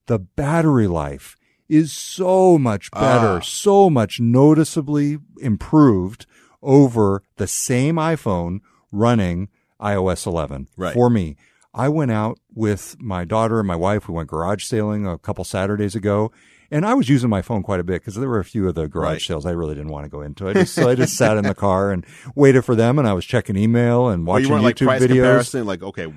The 0.06 0.18
battery 0.18 0.86
life 0.86 1.36
is 1.68 1.92
so 1.92 2.58
much 2.58 2.90
better, 2.90 3.36
Ah. 3.38 3.40
so 3.40 3.88
much 3.88 4.20
noticeably 4.20 5.18
improved 5.40 6.26
over 6.62 7.22
the 7.36 7.46
same 7.46 7.96
iPhone 7.96 8.58
running 8.92 9.48
iOS 9.80 10.26
11 10.26 10.68
Right. 10.76 10.92
for 10.94 11.08
me. 11.10 11.36
I 11.72 11.88
went 11.88 12.10
out 12.12 12.38
with 12.54 12.96
my 13.00 13.24
daughter 13.24 13.58
and 13.58 13.66
my 13.66 13.76
wife. 13.76 14.08
We 14.08 14.14
went 14.14 14.28
garage 14.30 14.64
sailing 14.64 15.06
a 15.06 15.18
couple 15.18 15.42
Saturdays 15.44 15.94
ago. 15.94 16.30
And 16.70 16.84
I 16.86 16.94
was 16.94 17.08
using 17.08 17.30
my 17.30 17.42
phone 17.42 17.62
quite 17.62 17.80
a 17.80 17.84
bit 17.84 18.00
because 18.00 18.14
there 18.14 18.28
were 18.28 18.38
a 18.40 18.44
few 18.44 18.68
of 18.68 18.74
the 18.74 18.88
garage 18.88 19.12
Right. 19.12 19.20
sales 19.22 19.46
I 19.46 19.50
really 19.52 19.74
didn't 19.74 19.90
want 19.92 20.04
to 20.04 20.10
go 20.10 20.20
into. 20.22 20.48
I 20.48 20.52
just, 20.54 20.74
so 20.74 20.88
I 20.88 20.94
just 20.94 21.16
sat 21.16 21.36
in 21.36 21.44
the 21.44 21.54
car 21.54 21.90
and 21.92 22.04
waited 22.34 22.62
for 22.64 22.74
them, 22.74 22.98
and 22.98 23.06
I 23.06 23.12
was 23.12 23.24
checking 23.24 23.56
email 23.56 24.08
and 24.08 24.26
Oh, 24.26 24.32
watching 24.32 24.46
you 24.46 24.52
weren't 24.52 24.64
like 24.64 24.76
YouTube 24.76 24.86
price 24.86 25.02
videos. 25.02 25.08
comparison? 25.08 25.66
Like, 25.66 25.82
okay. 25.82 26.12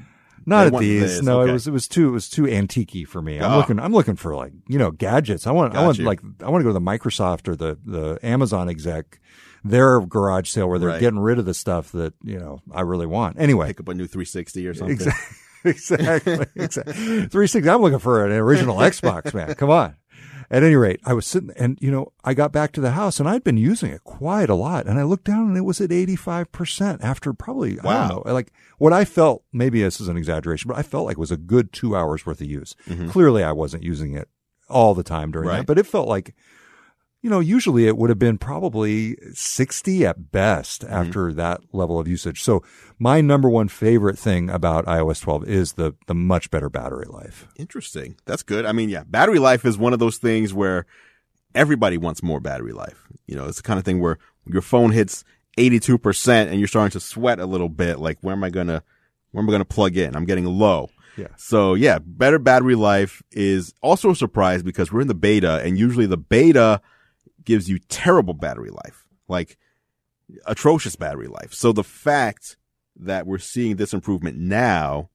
Not 0.46 0.68
at 0.68 0.78
these. 0.80 1.02
this. 1.02 1.22
No, 1.24 1.42
Okay. 1.42 1.50
it 1.50 1.54
was 1.54 1.68
it 1.68 1.72
was 1.72 1.90
too 1.90 2.08
it 2.08 2.12
was 2.12 2.30
too 2.30 2.48
antique 2.48 3.06
for 3.10 3.22
me. 3.22 3.38
I'm 3.38 3.52
Ah. 3.52 3.58
looking 3.58 3.80
I'm 3.80 3.92
looking 3.92 4.16
for 4.16 4.34
like 4.34 4.54
you 4.70 4.80
know 4.80 4.92
gadgets. 4.92 5.46
I 5.46 5.52
want 5.52 5.76
I 5.76 5.84
want 5.84 5.98
you. 5.98 6.06
like 6.06 6.22
I 6.42 6.50
want 6.50 6.62
to 6.62 6.64
go 6.64 6.70
to 6.70 6.74
the 6.74 6.80
Microsoft 6.80 7.50
or 7.50 7.58
the 7.58 7.78
the 7.86 8.18
Amazon 8.24 8.70
exec 8.70 9.20
their 9.66 10.00
garage 10.00 10.50
sale 10.50 10.70
where 10.70 10.80
they're 10.80 10.88
Right. 10.88 11.02
getting 11.02 11.20
rid 11.20 11.38
of 11.38 11.44
the 11.46 11.54
stuff 11.54 11.92
that 11.92 12.14
you 12.24 12.40
know 12.40 12.62
I 12.72 12.82
really 12.82 13.06
want. 13.08 13.36
Anyway, 13.38 13.68
Pick 13.68 13.82
up 13.82 13.90
a 13.90 13.94
new 13.94 14.08
360 14.08 14.66
or 14.68 14.74
something. 14.74 14.96
exactly 15.66 16.16
exactly 16.26 16.46
exactly. 16.64 16.94
360. 16.94 17.70
I'm 17.70 17.82
looking 17.82 18.00
for 18.00 18.26
an 18.26 18.32
original 18.32 18.78
Xbox 18.78 19.34
man. 19.34 19.54
Come 19.56 19.70
on. 19.70 19.96
At 20.50 20.64
any 20.64 20.76
rate, 20.76 21.02
I 21.06 21.14
was 21.14 21.28
sitting 21.28 21.52
and 21.58 21.78
you 21.82 21.92
know 21.92 22.14
I 22.24 22.34
got 22.34 22.52
back 22.54 22.72
to 22.74 22.82
the 22.82 22.92
house 22.92 23.20
and 23.20 23.28
I'd 23.28 23.44
been 23.44 23.58
using 23.58 23.92
it 23.92 24.04
quite 24.06 24.50
a 24.50 24.56
lot 24.56 24.86
and 24.88 24.98
I 24.98 25.04
looked 25.04 25.26
down 25.26 25.48
and 25.50 25.58
it 25.58 25.66
was 25.66 25.82
at 25.82 25.92
85 25.92 26.52
percent 26.54 27.04
after 27.04 27.34
probably 27.34 27.80
I 27.82 27.84
Wow. 27.84 28.08
don't 28.08 28.26
know 28.26 28.34
like 28.34 28.54
what 28.78 28.94
I 28.94 29.04
felt 29.04 29.44
maybe 29.52 29.82
this 29.82 30.00
is 30.00 30.08
an 30.08 30.16
exaggeration 30.16 30.70
but 30.70 30.78
I 30.78 30.84
felt 30.84 31.06
like 31.06 31.18
it 31.18 31.20
was 31.20 31.32
a 31.32 31.38
good 31.38 31.74
two 31.74 31.96
hours 31.98 32.26
worth 32.26 32.40
of 32.40 32.48
use. 32.48 32.76
Mhm. 32.88 33.10
Clearly, 33.10 33.44
I 33.44 33.52
wasn't 33.52 33.84
using 33.84 34.14
it 34.14 34.30
all 34.70 34.94
the 34.94 35.04
time 35.04 35.32
during 35.32 35.50
Right. 35.50 35.58
that, 35.58 35.66
but 35.66 35.78
it 35.78 35.86
felt 35.86 36.08
like 36.08 36.34
you 37.22 37.30
know 37.30 37.40
usually 37.40 37.88
it 37.88 37.98
would 37.98 38.10
have 38.10 38.20
been 38.20 38.38
probably 38.38 39.18
60 39.34 40.06
at 40.06 40.32
best 40.32 40.82
Mm-hmm. 40.84 40.94
after 40.94 41.34
that 41.34 41.62
level 41.74 42.00
of 42.00 42.08
usage. 42.08 42.42
So 42.44 42.64
my 43.00 43.22
number 43.22 43.50
one 43.50 43.68
favorite 43.68 44.18
thing 44.18 44.50
about 44.50 44.86
iOS 44.86 45.22
12 45.22 45.46
is 45.48 45.74
the 45.74 45.94
the 46.08 46.14
much 46.16 46.50
better 46.52 46.70
battery 46.70 47.06
life. 47.08 47.48
Interesting. 47.58 48.16
That's 48.26 48.44
good. 48.44 48.66
I 48.66 48.72
mean, 48.72 48.90
yeah, 48.90 49.04
battery 49.06 49.40
life 49.40 49.66
is 49.66 49.78
one 49.78 49.94
of 49.94 50.00
those 50.00 50.18
things 50.18 50.54
where 50.54 50.86
everybody 51.56 51.98
wants 51.98 52.22
more 52.22 52.40
battery 52.40 52.74
life. 52.74 53.08
You 53.26 53.36
know, 53.36 53.46
it's 53.46 53.58
the 53.58 53.64
kind 53.64 53.80
of 53.80 53.86
thing 53.86 54.00
where 54.00 54.18
your 54.46 54.62
phone 54.62 54.92
hits 54.92 55.24
82% 55.58 56.28
and 56.48 56.60
you're 56.60 56.68
starting 56.68 56.92
to 56.92 57.00
sweat 57.00 57.40
a 57.40 57.46
little 57.46 57.70
bit. 57.70 58.00
Like, 58.00 58.20
where 58.22 58.34
am 58.34 58.44
I 58.44 58.50
going 58.50 58.68
to, 58.68 58.84
where 59.32 59.42
am 59.42 59.50
I 59.50 59.52
going 59.52 59.62
to 59.62 59.66
plug 59.66 59.98
in? 59.98 60.16
I'm 60.16 60.26
getting 60.26 60.46
low. 60.46 60.90
Yeah. 61.18 61.28
So 61.36 61.74
yeah, 61.74 61.98
better 62.00 62.38
battery 62.38 62.76
life 62.76 63.24
is 63.32 63.74
also 63.82 64.12
a 64.12 64.16
surprise 64.16 64.62
because 64.62 64.92
we're 64.92 65.02
in 65.02 65.08
the 65.08 65.16
beta 65.16 65.62
and 65.64 65.78
usually 65.78 66.06
the 66.06 66.18
beta 66.18 66.80
gives 67.48 67.70
you 67.70 67.80
terrible 67.88 68.34
battery 68.34 68.70
life, 68.70 69.08
like 69.30 69.58
atrocious 70.46 70.98
battery 70.98 71.28
life. 71.28 71.54
So 71.54 71.72
the 71.72 71.84
fact 71.84 72.58
that 72.98 73.26
we're 73.26 73.38
seeing 73.38 73.78
this 73.78 73.94
improvement 73.94 74.38
now 74.38 75.10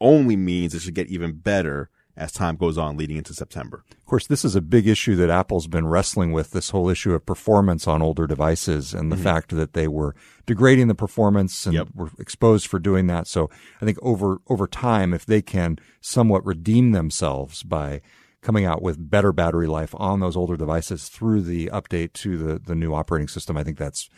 only 0.00 0.36
means 0.36 0.74
it 0.74 0.82
should 0.82 0.94
get 0.94 1.08
even 1.08 1.32
better 1.32 1.90
as 2.16 2.30
time 2.30 2.54
goes 2.54 2.78
on 2.78 2.96
leading 2.96 3.16
into 3.16 3.34
September. 3.34 3.84
Of 3.90 4.06
course, 4.06 4.28
this 4.28 4.44
is 4.44 4.54
a 4.54 4.60
big 4.60 4.86
issue 4.86 5.16
that 5.16 5.28
Apple's 5.28 5.66
been 5.66 5.88
wrestling 5.88 6.30
with 6.30 6.52
this 6.52 6.70
whole 6.70 6.88
issue 6.88 7.12
of 7.12 7.26
performance 7.26 7.88
on 7.88 8.00
older 8.00 8.28
devices 8.28 8.94
and 8.94 9.10
the 9.10 9.16
mm-hmm. 9.16 9.24
fact 9.24 9.50
that 9.50 9.72
they 9.72 9.88
were 9.88 10.14
degrading 10.46 10.86
the 10.86 10.94
performance 10.94 11.66
and 11.66 11.74
Yep. 11.74 11.88
were 11.94 12.10
exposed 12.18 12.68
for 12.68 12.78
doing 12.78 13.08
that. 13.08 13.26
So 13.26 13.50
I 13.82 13.84
think 13.84 13.98
over, 14.02 14.38
over 14.48 14.68
time, 14.68 15.12
if 15.12 15.26
they 15.26 15.42
can 15.42 15.78
somewhat 16.00 16.46
redeem 16.46 16.92
themselves 16.92 17.64
by 17.64 18.02
coming 18.46 18.64
out 18.64 18.80
with 18.80 19.10
better 19.10 19.32
battery 19.32 19.66
life 19.66 19.92
on 19.98 20.20
those 20.20 20.36
older 20.36 20.56
devices 20.56 21.08
through 21.08 21.42
the 21.42 21.66
update 21.72 22.12
to 22.12 22.38
the, 22.38 22.58
the 22.60 22.76
new 22.76 22.94
operating 22.94 23.26
system, 23.26 23.56
I 23.56 23.64
think 23.64 23.76
that's 23.76 24.08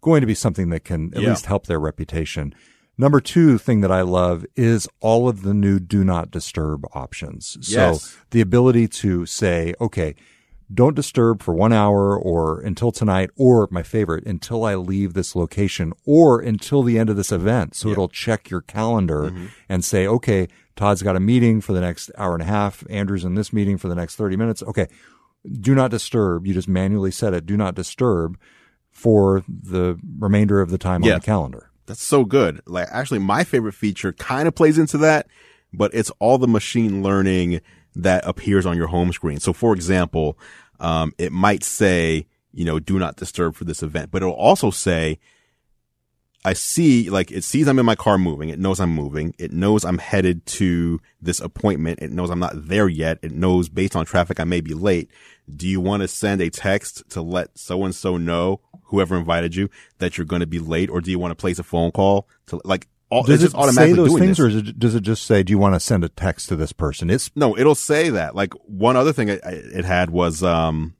going 0.00 0.20
to 0.20 0.26
be 0.26 0.34
something 0.36 0.70
that 0.70 0.84
can 0.84 1.12
at 1.16 1.22
Yeah. 1.22 1.30
least 1.30 1.46
help 1.46 1.66
their 1.66 1.80
reputation. 1.80 2.54
Number 2.96 3.20
two 3.20 3.58
thing 3.58 3.80
that 3.80 3.90
I 3.90 4.02
love 4.02 4.46
is 4.54 4.88
all 5.00 5.28
of 5.28 5.42
the 5.42 5.52
new 5.52 5.80
do 5.80 6.04
not 6.04 6.30
disturb 6.30 6.86
options. 6.94 7.56
Yes. 7.62 8.02
So 8.02 8.18
the 8.30 8.40
ability 8.40 8.86
to 9.02 9.26
say, 9.26 9.74
okay, 9.80 10.14
don't 10.72 10.94
disturb 10.94 11.42
for 11.42 11.52
one 11.52 11.72
hour 11.72 12.16
or 12.16 12.60
until 12.60 12.92
tonight, 12.92 13.30
or 13.36 13.68
my 13.72 13.82
favorite, 13.82 14.24
until 14.26 14.64
I 14.64 14.76
leave 14.76 15.12
this 15.12 15.34
location 15.34 15.92
or 16.06 16.40
until 16.40 16.84
the 16.84 16.98
end 17.00 17.10
of 17.10 17.16
this 17.16 17.32
event. 17.32 17.74
So 17.74 17.88
it'll 17.88 18.08
check 18.08 18.48
your 18.48 18.60
calendar 18.62 19.22
mm-hmm. 19.22 19.46
and 19.68 19.84
say, 19.84 20.06
okay, 20.06 20.46
Todd's 20.76 21.02
got 21.02 21.16
a 21.16 21.20
meeting 21.20 21.60
for 21.60 21.72
the 21.72 21.80
next 21.80 22.10
hour 22.16 22.32
and 22.34 22.42
a 22.42 22.46
half. 22.46 22.84
Andrew's 22.90 23.24
in 23.24 23.34
this 23.34 23.52
meeting 23.52 23.76
for 23.78 23.88
the 23.88 23.94
next 23.94 24.16
30 24.16 24.36
minutes. 24.36 24.62
Okay. 24.62 24.88
Do 25.60 25.74
not 25.74 25.90
disturb. 25.90 26.46
You 26.46 26.54
just 26.54 26.68
manually 26.68 27.10
set 27.10 27.34
it. 27.34 27.46
Do 27.46 27.56
not 27.56 27.74
disturb 27.74 28.38
for 28.90 29.42
the 29.48 29.98
remainder 30.18 30.60
of 30.60 30.70
the 30.70 30.78
time 30.78 31.02
Yeah. 31.02 31.14
on 31.14 31.20
the 31.20 31.24
calendar. 31.26 31.70
That's 31.86 32.02
so 32.02 32.24
good. 32.24 32.60
Like 32.66 32.88
actually 32.90 33.18
my 33.18 33.44
favorite 33.44 33.72
feature 33.74 34.12
kind 34.12 34.46
of 34.46 34.54
plays 34.54 34.78
into 34.78 34.98
that, 34.98 35.26
but 35.72 35.92
it's 35.94 36.10
all 36.20 36.38
the 36.38 36.46
machine 36.48 37.02
learning 37.02 37.60
that 37.96 38.26
appears 38.26 38.64
on 38.66 38.76
your 38.76 38.86
home 38.86 39.12
screen. 39.12 39.40
So 39.40 39.52
for 39.52 39.74
example, 39.74 40.38
um, 40.80 41.12
it 41.18 41.32
might 41.32 41.64
say, 41.64 42.26
you 42.52 42.64
know, 42.64 42.78
do 42.78 42.98
not 42.98 43.16
disturb 43.16 43.54
for 43.56 43.64
this 43.64 43.82
event, 43.82 44.10
but 44.10 44.22
it'll 44.22 44.34
also 44.34 44.70
say, 44.70 45.18
I 46.44 46.54
see, 46.54 47.08
like, 47.08 47.30
it 47.30 47.44
sees 47.44 47.68
I'm 47.68 47.78
in 47.78 47.86
my 47.86 47.94
car 47.94 48.18
moving. 48.18 48.48
It 48.48 48.58
knows 48.58 48.80
I'm 48.80 48.90
moving. 48.90 49.34
It 49.38 49.52
knows 49.52 49.84
I'm 49.84 49.98
headed 49.98 50.44
to 50.46 51.00
this 51.20 51.40
appointment. 51.40 52.00
It 52.02 52.10
knows 52.10 52.30
I'm 52.30 52.40
not 52.40 52.66
there 52.68 52.88
yet. 52.88 53.18
It 53.22 53.32
knows 53.32 53.68
based 53.68 53.94
on 53.94 54.04
traffic 54.04 54.40
I 54.40 54.44
may 54.44 54.60
be 54.60 54.74
late. 54.74 55.10
Do 55.54 55.68
you 55.68 55.80
want 55.80 56.02
to 56.02 56.08
send 56.08 56.40
a 56.40 56.50
text 56.50 57.08
to 57.10 57.22
let 57.22 57.56
so 57.56 57.84
and 57.84 57.94
so 57.94 58.16
know, 58.16 58.60
whoever 58.86 59.16
invited 59.16 59.54
you, 59.54 59.70
that 59.98 60.18
you're 60.18 60.24
going 60.24 60.40
to 60.40 60.46
be 60.46 60.58
late? 60.58 60.90
Or 60.90 61.00
do 61.00 61.10
you 61.12 61.18
want 61.18 61.30
to 61.30 61.36
place 61.36 61.60
a 61.60 61.62
phone 61.62 61.92
call 61.92 62.28
to, 62.46 62.60
like, 62.64 62.88
all, 63.08 63.22
Does 63.24 63.44
it 63.44 63.54
automatically 63.54 63.92
say 63.92 63.96
those 63.96 64.18
things, 64.18 64.38
this. 64.38 64.40
or 64.40 64.58
it, 64.58 64.78
does 64.78 64.94
it 64.94 65.02
just 65.02 65.26
say, 65.26 65.42
"Do 65.42 65.50
you 65.50 65.58
want 65.58 65.74
to 65.74 65.80
send 65.80 66.02
a 66.02 66.08
text 66.08 66.48
to 66.48 66.56
this 66.56 66.72
person?" 66.72 67.10
It's 67.10 67.30
No, 67.36 67.58
it'll 67.58 67.74
say 67.74 68.08
that. 68.08 68.34
Like 68.34 68.54
one 68.64 68.96
other 68.96 69.12
thing 69.12 69.28
it, 69.28 69.42
it 69.44 69.84
had 69.84 70.08
was, 70.08 70.42
um, 70.42 70.94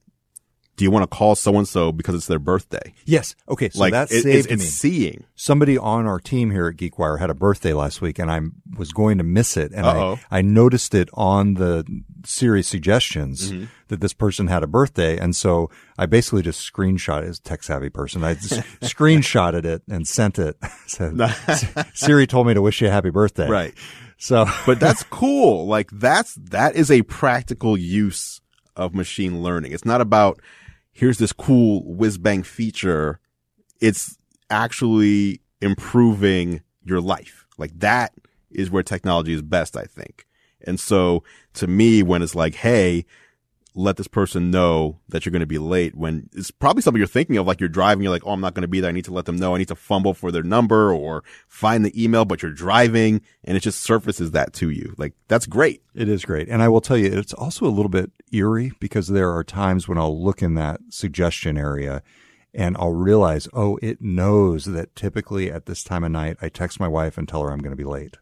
do 0.76 0.84
you 0.84 0.90
want 0.90 1.02
to 1.02 1.16
call 1.16 1.34
so 1.34 1.56
and 1.58 1.68
so 1.68 1.92
because 1.92 2.14
it's 2.14 2.26
their 2.26 2.38
birthday? 2.38 2.94
yes, 3.04 3.34
okay. 3.48 3.68
So 3.68 3.80
like 3.80 3.92
that 3.92 4.10
it- 4.10 4.22
saved 4.22 4.46
it's, 4.46 4.46
it's 4.46 4.62
me. 4.62 4.68
seeing. 4.68 5.24
Somebody 5.34 5.76
on 5.76 6.06
our 6.06 6.18
team 6.20 6.50
here 6.50 6.68
at 6.68 6.76
GeekWire 6.76 7.18
had 7.18 7.28
a 7.30 7.34
birthday 7.34 7.72
last 7.72 8.00
week, 8.00 8.18
and 8.18 8.30
I 8.30 8.40
was 8.76 8.92
going 8.92 9.18
to 9.18 9.24
miss 9.24 9.56
it, 9.56 9.72
and 9.72 9.84
Uh-oh. 9.84 10.18
I, 10.30 10.38
I 10.38 10.42
noticed 10.42 10.94
it 10.94 11.08
on 11.14 11.54
the 11.54 11.84
Siri 12.24 12.62
suggestions 12.62 13.50
Mm-hmm. 13.52 13.64
that 13.88 14.00
this 14.00 14.12
person 14.14 14.46
had 14.46 14.62
a 14.62 14.66
birthday, 14.66 15.18
and 15.18 15.34
so 15.36 15.68
I 15.98 16.06
basically 16.06 16.42
just 16.42 16.60
screenshot 16.72 17.22
it 17.22 17.28
as 17.28 17.38
a 17.38 17.42
tech 17.42 17.62
savvy 17.62 17.90
person. 17.90 18.22
I 18.24 18.34
just 18.34 18.52
screenshotted 18.80 19.64
it 19.64 19.82
and 19.90 20.06
sent 20.08 20.38
it. 20.38 20.56
Said, 20.86 21.18
Siri 21.94 22.26
told 22.26 22.46
me 22.46 22.54
to 22.54 22.62
wish 22.62 22.80
you 22.80 22.88
a 22.88 22.90
happy 22.90 23.10
birthday. 23.10 23.48
Right. 23.48 23.74
So, 24.18 24.46
But 24.66 24.78
that's 24.78 25.02
cool. 25.04 25.66
Like 25.66 25.90
that's, 25.90 26.34
that 26.36 26.76
is 26.76 26.90
a 26.92 27.02
practical 27.02 27.76
use 27.76 28.40
of 28.76 28.94
machine 28.94 29.42
learning. 29.42 29.72
It's 29.72 29.84
not 29.84 30.00
about 30.00 30.40
here's 30.92 31.18
this 31.18 31.32
cool 31.32 31.82
whiz 31.84 32.18
bang 32.18 32.42
feature. 32.42 33.18
It's 33.80 34.18
actually 34.50 35.40
improving 35.60 36.62
your 36.84 37.00
life. 37.00 37.46
Like 37.58 37.78
that 37.80 38.12
is 38.50 38.70
where 38.70 38.82
technology 38.82 39.32
is 39.32 39.42
best, 39.42 39.76
I 39.76 39.84
think. 39.84 40.26
And 40.60 40.78
so 40.78 41.24
to 41.54 41.66
me, 41.66 42.02
when 42.02 42.22
it's 42.22 42.34
like, 42.34 42.54
Hey, 42.54 43.06
let 43.74 43.96
this 43.96 44.08
person 44.08 44.50
know 44.50 44.98
that 45.08 45.24
you're 45.24 45.30
going 45.30 45.40
to 45.40 45.46
be 45.46 45.58
late 45.58 45.94
when 45.94 46.28
it's 46.32 46.50
probably 46.50 46.82
something 46.82 46.98
you're 46.98 47.06
thinking 47.06 47.36
of, 47.36 47.46
like 47.46 47.60
you're 47.60 47.68
driving, 47.68 48.02
you're 48.02 48.12
like, 48.12 48.26
oh, 48.26 48.32
I'm 48.32 48.40
not 48.40 48.54
going 48.54 48.62
to 48.62 48.68
be 48.68 48.80
there. 48.80 48.90
I 48.90 48.92
need 48.92 49.06
to 49.06 49.12
let 49.12 49.24
them 49.24 49.36
know. 49.36 49.54
I 49.54 49.58
need 49.58 49.68
to 49.68 49.74
fumble 49.74 50.14
for 50.14 50.30
their 50.30 50.42
number 50.42 50.92
or 50.92 51.24
find 51.48 51.84
the 51.84 52.02
email, 52.02 52.24
but 52.24 52.42
you're 52.42 52.52
driving 52.52 53.22
and 53.44 53.56
it 53.56 53.60
just 53.60 53.80
surfaces 53.80 54.32
that 54.32 54.52
to 54.54 54.70
you. 54.70 54.94
Like 54.98 55.14
that's 55.28 55.46
great. 55.46 55.82
It 55.94 56.08
is 56.08 56.24
great. 56.24 56.48
And 56.48 56.62
I 56.62 56.68
will 56.68 56.80
tell 56.80 56.96
you, 56.96 57.06
it's 57.06 57.34
also 57.34 57.66
a 57.66 57.68
little 57.68 57.88
bit 57.88 58.10
eerie 58.32 58.72
because 58.78 59.08
there 59.08 59.32
are 59.32 59.44
times 59.44 59.88
when 59.88 59.98
I'll 59.98 60.22
look 60.22 60.42
in 60.42 60.54
that 60.54 60.80
suggestion 60.90 61.56
area 61.56 62.02
and 62.54 62.76
I'll 62.78 62.92
realize, 62.92 63.48
oh, 63.54 63.78
it 63.80 64.02
knows 64.02 64.66
that 64.66 64.94
typically 64.94 65.50
at 65.50 65.66
this 65.66 65.82
time 65.82 66.04
of 66.04 66.10
night, 66.10 66.36
I 66.42 66.48
text 66.48 66.78
my 66.78 66.88
wife 66.88 67.16
and 67.16 67.26
tell 67.26 67.42
her 67.42 67.50
I'm 67.50 67.60
going 67.60 67.70
to 67.70 67.76
be 67.76 67.84
late. 67.84 68.18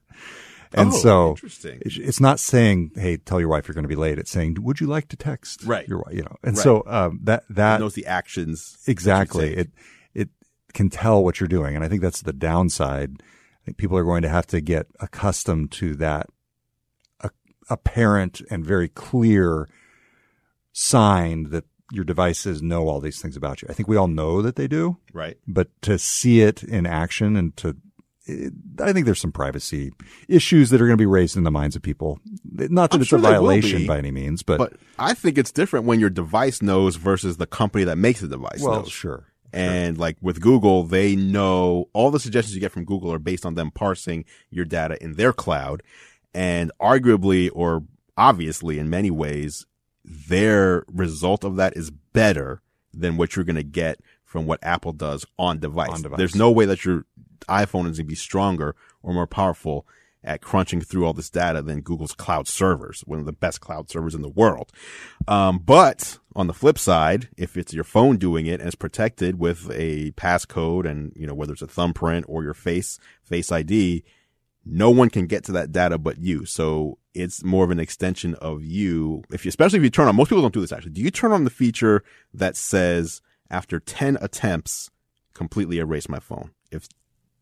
And 0.73 0.91
Oh, 0.93 0.97
so 0.97 1.31
interesting. 1.31 1.81
it's- 1.85 2.21
not 2.21 2.39
saying, 2.39 2.93
"Hey, 2.95 3.17
tell 3.17 3.41
your 3.41 3.49
wife 3.49 3.67
you're 3.67 3.75
going 3.75 3.83
to 3.85 3.89
be 3.89 3.97
late." 3.97 4.19
It's 4.19 4.31
saying, 4.31 4.57
"Would 4.61 4.81
you 4.81 4.87
like 4.87 5.09
to 5.09 5.17
text 5.17 5.65
Right. 5.65 5.89
your 5.89 5.99
wife?" 5.99 6.15
You 6.15 6.23
know, 6.23 6.37
and 6.45 6.57
Right. 6.57 6.63
so 6.63 6.85
um, 6.87 7.19
that 7.25 7.45
that 7.51 7.81
knows 7.81 7.95
the 7.95 8.07
actions. 8.07 8.79
exactly 8.87 9.57
it 9.57 9.71
it 10.15 10.29
can 10.73 10.89
tell 10.89 11.25
what 11.25 11.41
you're 11.41 11.49
doing, 11.49 11.75
and 11.75 11.85
I 11.85 11.89
think 11.89 12.03
that's 12.03 12.23
the 12.23 12.33
downside. 12.33 13.21
I 13.21 13.65
think 13.65 13.79
people 13.79 13.99
are 13.99 14.05
going 14.05 14.23
to 14.23 14.29
have 14.29 14.47
to 14.49 14.61
get 14.61 14.87
accustomed 15.01 15.73
to 15.73 15.95
that 15.97 16.29
a, 17.21 17.31
apparent 17.69 18.41
and 18.51 18.65
very 18.65 18.89
clear 18.89 19.69
sign 20.73 21.51
that 21.51 21.65
your 21.93 22.05
devices 22.05 22.63
know 22.63 22.87
all 22.89 23.01
these 23.01 23.21
things 23.21 23.37
about 23.37 23.61
you. 23.63 23.69
I 23.69 23.73
think 23.75 23.89
we 23.89 23.97
all 23.97 24.07
know 24.07 24.41
that 24.43 24.55
they 24.55 24.69
do, 24.69 24.99
right. 25.13 25.37
but 25.49 25.69
to 25.83 25.99
see 25.99 26.41
it 26.43 26.63
in 26.63 26.87
action 26.87 27.37
and 27.37 27.57
to 27.57 27.77
it, 28.31 28.53
I 28.81 28.93
think 28.93 29.07
there's 29.07 29.21
some 29.21 29.33
privacy 29.33 29.93
issues 30.29 30.71
that 30.71 30.81
are 30.81 30.87
going 30.87 30.97
to 30.97 31.03
be 31.03 31.07
raised 31.07 31.37
in 31.37 31.45
the 31.45 31.51
minds 31.51 31.77
of 31.77 31.83
people. 31.83 32.21
Not 32.45 32.91
that 32.91 32.97
I'm 32.97 33.01
it's 33.03 33.11
sure 33.11 33.19
a 33.19 33.23
violation 33.23 33.81
be, 33.81 33.87
by 33.87 33.99
any 33.99 34.11
means, 34.11 34.43
but, 34.43 34.59
But 34.59 34.75
I 34.99 35.15
think 35.15 35.39
it's 35.39 35.53
different 35.53 35.87
when 35.87 36.01
your 36.01 36.11
device 36.11 36.63
knows 36.63 36.97
versus 36.97 37.37
the 37.37 37.47
company 37.47 37.85
that 37.85 37.97
makes 37.97 38.21
the 38.21 38.29
device 38.29 38.61
well, 38.61 38.81
knows. 38.81 38.91
sure. 38.91 39.27
And 39.53 39.99
like 39.99 40.17
with 40.21 40.41
Google, 40.41 40.85
they 40.85 41.17
know 41.17 41.89
all 41.93 42.11
the 42.11 42.21
suggestions 42.21 42.55
you 42.55 42.61
get 42.61 42.73
from 42.73 42.85
Google 42.85 43.13
are 43.13 43.19
based 43.19 43.45
on 43.45 43.55
them 43.55 43.71
parsing 43.71 44.25
your 44.51 44.65
data 44.65 45.03
in 45.03 45.15
their 45.15 45.33
cloud. 45.33 45.83
And 46.33 46.71
arguably 46.81 47.51
or 47.53 47.83
obviously 48.17 48.79
in 48.79 48.89
many 48.89 49.11
ways, 49.11 49.67
their 50.05 50.85
result 50.93 51.45
of 51.45 51.57
that 51.57 51.77
is 51.77 51.91
better 51.91 52.63
than 52.93 53.17
what 53.17 53.35
you're 53.35 53.45
going 53.45 53.57
to 53.57 53.63
get 53.63 54.01
from 54.25 54.47
what 54.47 54.61
Apple 54.63 54.93
does 54.93 55.27
on 55.39 55.59
device. 55.59 55.91
On 55.91 56.03
device. 56.03 56.19
There's 56.19 56.37
no 56.37 56.53
way 56.53 56.65
that 56.67 56.85
your 56.85 57.05
iPhone 57.49 57.89
is 57.89 57.97
going 57.97 57.97
to 57.97 58.05
be 58.05 58.15
stronger 58.15 58.75
or 59.03 59.13
more 59.13 59.27
powerful 59.27 59.87
at 60.23 60.43
crunching 60.43 60.81
through 60.81 61.07
all 61.07 61.13
this 61.13 61.31
data 61.31 61.63
than 61.63 61.81
Google's 61.81 62.15
cloud 62.15 62.47
servers, 62.47 63.01
one 63.07 63.19
of 63.19 63.25
the 63.25 63.33
best 63.33 63.61
cloud 63.61 63.89
servers 63.89 64.15
in 64.15 64.23
the 64.23 64.29
world. 64.29 64.71
Um, 65.27 65.59
but 65.59 66.19
on 66.37 66.47
the 66.47 66.53
flip 66.53 66.79
side, 66.79 67.29
if 67.37 67.57
it's 67.57 67.73
your 67.73 67.85
phone 67.85 68.19
doing 68.19 68.47
it 68.47 68.61
and 68.61 68.67
it's 68.67 68.75
protected 68.75 69.39
with 69.39 69.71
a 69.73 70.11
passcode 70.13 70.89
and, 70.89 71.13
you 71.17 71.27
know, 71.27 71.35
whether 71.35 71.53
it's 71.53 71.63
a 71.63 71.67
thumbprint 71.67 72.27
or 72.29 72.43
your 72.43 72.55
face, 72.55 72.99
face 73.23 73.51
ID, 73.51 74.05
no 74.65 74.91
one 74.91 75.09
can 75.09 75.27
get 75.27 75.45
to 75.45 75.53
that 75.53 75.73
data 75.73 75.97
but 75.97 76.19
you. 76.19 76.45
So 76.45 76.99
it's 77.15 77.43
more 77.43 77.65
of 77.65 77.71
an 77.71 77.81
extension 77.81 78.35
of 78.37 78.63
you. 78.63 79.25
If 79.33 79.45
you, 79.45 79.49
especially 79.49 79.79
if 79.79 79.85
you 79.85 79.91
turn 79.91 80.07
on, 80.07 80.17
most 80.17 80.29
people 80.29 80.43
don't 80.43 80.55
do 80.55 80.61
this 80.61 80.73
actually. 80.73 80.93
Do 80.93 81.01
you 81.01 81.11
turn 81.11 81.33
on 81.33 81.45
the 81.45 81.51
feature 81.51 82.05
that 82.35 82.57
says 82.57 83.23
after 83.51 83.81
10 83.81 84.19
attempts, 84.21 84.91
completely 85.33 85.79
erase 85.79 86.09
my 86.11 86.21
phone? 86.21 86.51
If 86.71 86.89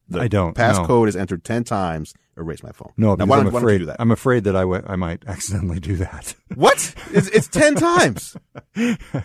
the 0.08 0.20
I 0.20 0.28
don't, 0.28 0.56
no. 0.56 0.62
passcode 0.64 1.08
is 1.08 1.16
entered 1.16 1.44
10 1.44 1.64
times, 1.64 2.14
erase 2.36 2.62
my 2.62 2.72
phone. 2.72 2.92
No, 2.96 3.14
Now, 3.14 3.26
why 3.26 3.38
I'm 3.38 3.44
don't, 3.44 3.52
why 3.52 3.60
afraid 3.60 3.78
do 3.78 3.86
that? 3.86 3.96
I'm 3.98 4.10
afraid 4.10 4.44
that 4.44 4.56
I 4.56 4.60
w- 4.60 4.82
I 4.86 4.96
might 4.96 5.22
accidentally 5.26 5.80
do 5.80 5.96
that. 5.96 6.34
What? 6.54 6.94
It's, 7.12 7.28
it's 7.28 7.46
10 7.48 7.74
times. 7.76 8.36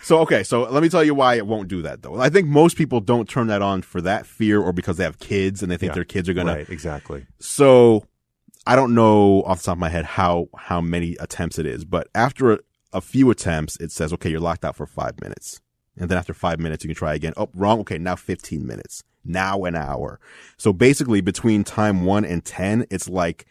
So, 0.04 0.20
okay. 0.20 0.44
So 0.44 0.64
let 0.70 0.84
me 0.84 0.90
tell 0.90 1.04
you 1.04 1.16
why 1.16 1.36
it 1.36 1.48
won't 1.48 1.68
do 1.68 1.82
that 1.84 2.02
though. 2.02 2.20
I 2.20 2.30
think 2.30 2.48
most 2.48 2.78
people 2.78 3.00
don't 3.00 3.28
turn 3.28 3.48
that 3.48 3.62
on 3.62 3.82
for 3.82 4.02
that 4.02 4.26
fear 4.26 4.62
or 4.62 4.72
because 4.74 4.98
they 4.98 5.04
have 5.04 5.18
kids 5.20 5.64
and 5.64 5.72
they 5.72 5.78
think 5.78 5.92
Yeah. 5.92 5.96
their 5.96 6.04
kids 6.06 6.30
are 6.30 6.34
going 6.34 6.48
to. 6.48 6.54
right, 6.54 6.70
exactly. 6.70 7.26
So 7.40 8.06
I 8.68 8.76
don't 8.76 8.94
know 8.94 9.42
off 9.44 9.60
the 9.60 9.66
top 9.66 9.74
of 9.76 9.80
my 9.80 9.90
head 9.90 10.06
how, 10.06 10.48
how 10.58 10.80
many 10.82 11.16
attempts 11.20 11.58
it 11.58 11.66
is, 11.66 11.86
but 11.86 12.08
after 12.14 12.52
a, 12.54 12.60
a 12.94 13.02
few 13.02 13.32
attempts, 13.32 13.76
it 13.78 13.92
says, 13.92 14.14
okay, 14.14 14.30
you're 14.30 14.40
locked 14.40 14.64
out 14.66 14.76
for 14.76 14.86
five 14.86 15.20
minutes. 15.22 15.60
And 15.98 16.10
then 16.10 16.18
after 16.18 16.34
five 16.34 16.60
minutes, 16.60 16.84
you 16.84 16.88
can 16.90 16.96
try 16.96 17.14
again. 17.16 17.34
Oh, 17.38 17.50
wrong. 17.54 17.80
Okay. 17.82 17.98
Now 17.98 18.16
15 18.16 18.66
minutes. 18.66 19.04
Now 19.24 19.64
an 19.66 19.76
hour. 19.76 20.20
So 20.58 20.74
basically 20.74 21.22
between 21.22 21.64
time 21.64 22.06
one 22.06 22.26
and 22.26 22.44
10, 22.44 22.88
it's 22.90 23.10
like 23.10 23.46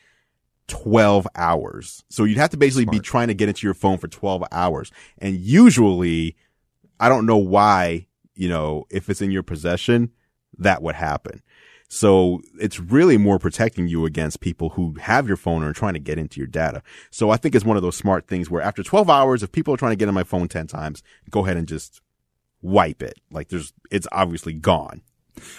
12 0.68 1.26
hours. 1.34 2.04
So 2.08 2.24
you'd 2.24 2.38
have 2.38 2.50
to 2.50 2.56
basically 2.56 2.86
be 2.86 3.00
trying 3.00 3.28
to 3.28 3.34
get 3.34 3.48
into 3.48 3.66
your 3.66 3.74
phone 3.74 3.98
for 3.98 4.08
12 4.08 4.44
hours. 4.52 4.90
And 5.18 5.36
usually, 5.36 6.36
I 7.00 7.08
don't 7.08 7.26
know 7.26 7.36
why, 7.36 8.06
you 8.34 8.48
know, 8.48 8.86
if 8.90 9.10
it's 9.10 9.22
in 9.22 9.30
your 9.30 9.42
possession, 9.42 10.10
that 10.58 10.82
would 10.82 10.94
happen. 10.94 11.42
So 11.88 12.40
it's 12.58 12.80
really 12.80 13.18
more 13.18 13.38
protecting 13.38 13.86
you 13.86 14.06
against 14.06 14.40
people 14.40 14.70
who 14.70 14.94
have 14.94 15.28
your 15.28 15.36
phone 15.36 15.62
or 15.62 15.68
are 15.68 15.74
trying 15.74 15.92
to 15.92 16.00
get 16.00 16.18
into 16.18 16.40
your 16.40 16.46
data. 16.46 16.82
So 17.10 17.28
I 17.28 17.36
think 17.36 17.54
it's 17.54 17.66
one 17.66 17.76
of 17.76 17.82
those 17.82 17.96
smart 17.96 18.26
things 18.26 18.48
where 18.48 18.62
after 18.62 18.82
12 18.82 19.10
hours, 19.10 19.42
if 19.42 19.52
people 19.52 19.74
are 19.74 19.76
trying 19.76 19.92
to 19.92 19.96
get 19.96 20.08
on 20.08 20.14
my 20.14 20.24
phone 20.24 20.48
10 20.48 20.68
times, 20.68 21.02
go 21.28 21.44
ahead 21.44 21.58
and 21.58 21.68
just 21.68 22.00
wipe 22.62 23.02
it. 23.02 23.20
Like 23.30 23.50
there's, 23.50 23.74
it's 23.90 24.08
obviously 24.10 24.54
gone. 24.54 25.02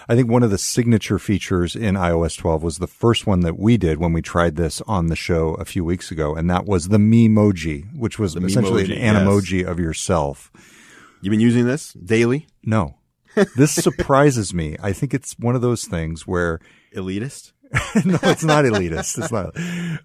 I 0.07 0.15
think 0.15 0.29
one 0.29 0.43
of 0.43 0.51
the 0.51 0.57
signature 0.57 1.19
features 1.19 1.75
in 1.75 1.95
iOS 1.95 2.37
12 2.37 2.63
was 2.63 2.77
the 2.77 2.87
first 2.87 3.25
one 3.25 3.41
that 3.41 3.57
we 3.57 3.77
did 3.77 3.97
when 3.97 4.13
we 4.13 4.21
tried 4.21 4.55
this 4.55 4.81
on 4.87 5.07
the 5.07 5.15
show 5.15 5.55
a 5.55 5.65
few 5.65 5.83
weeks 5.83 6.11
ago, 6.11 6.35
and 6.35 6.49
that 6.49 6.65
was 6.65 6.89
the 6.89 6.97
Memoji, 6.97 7.95
which 7.95 8.19
was 8.19 8.33
The 8.33 8.45
essentially 8.45 8.85
Memoji, 8.85 8.97
an 8.97 9.15
yes. 9.15 9.23
emoji 9.23 9.65
of 9.65 9.79
yourself. 9.79 10.51
You've 11.21 11.31
been 11.31 11.39
using 11.39 11.65
this 11.65 11.93
daily? 11.93 12.47
No. 12.63 12.95
This 13.55 13.71
surprises 13.71 14.53
me. 14.53 14.75
I 14.81 14.93
think 14.93 15.13
it's 15.13 15.33
one 15.39 15.55
of 15.55 15.61
those 15.61 15.85
things 15.85 16.27
where 16.27 16.59
Elitist? 16.95 17.53
no, 18.05 18.19
it's 18.23 18.43
not 18.43 18.65
elitist. 18.65 19.17
It's 19.17 19.31
not. 19.31 19.55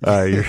Uh, 0.02 0.42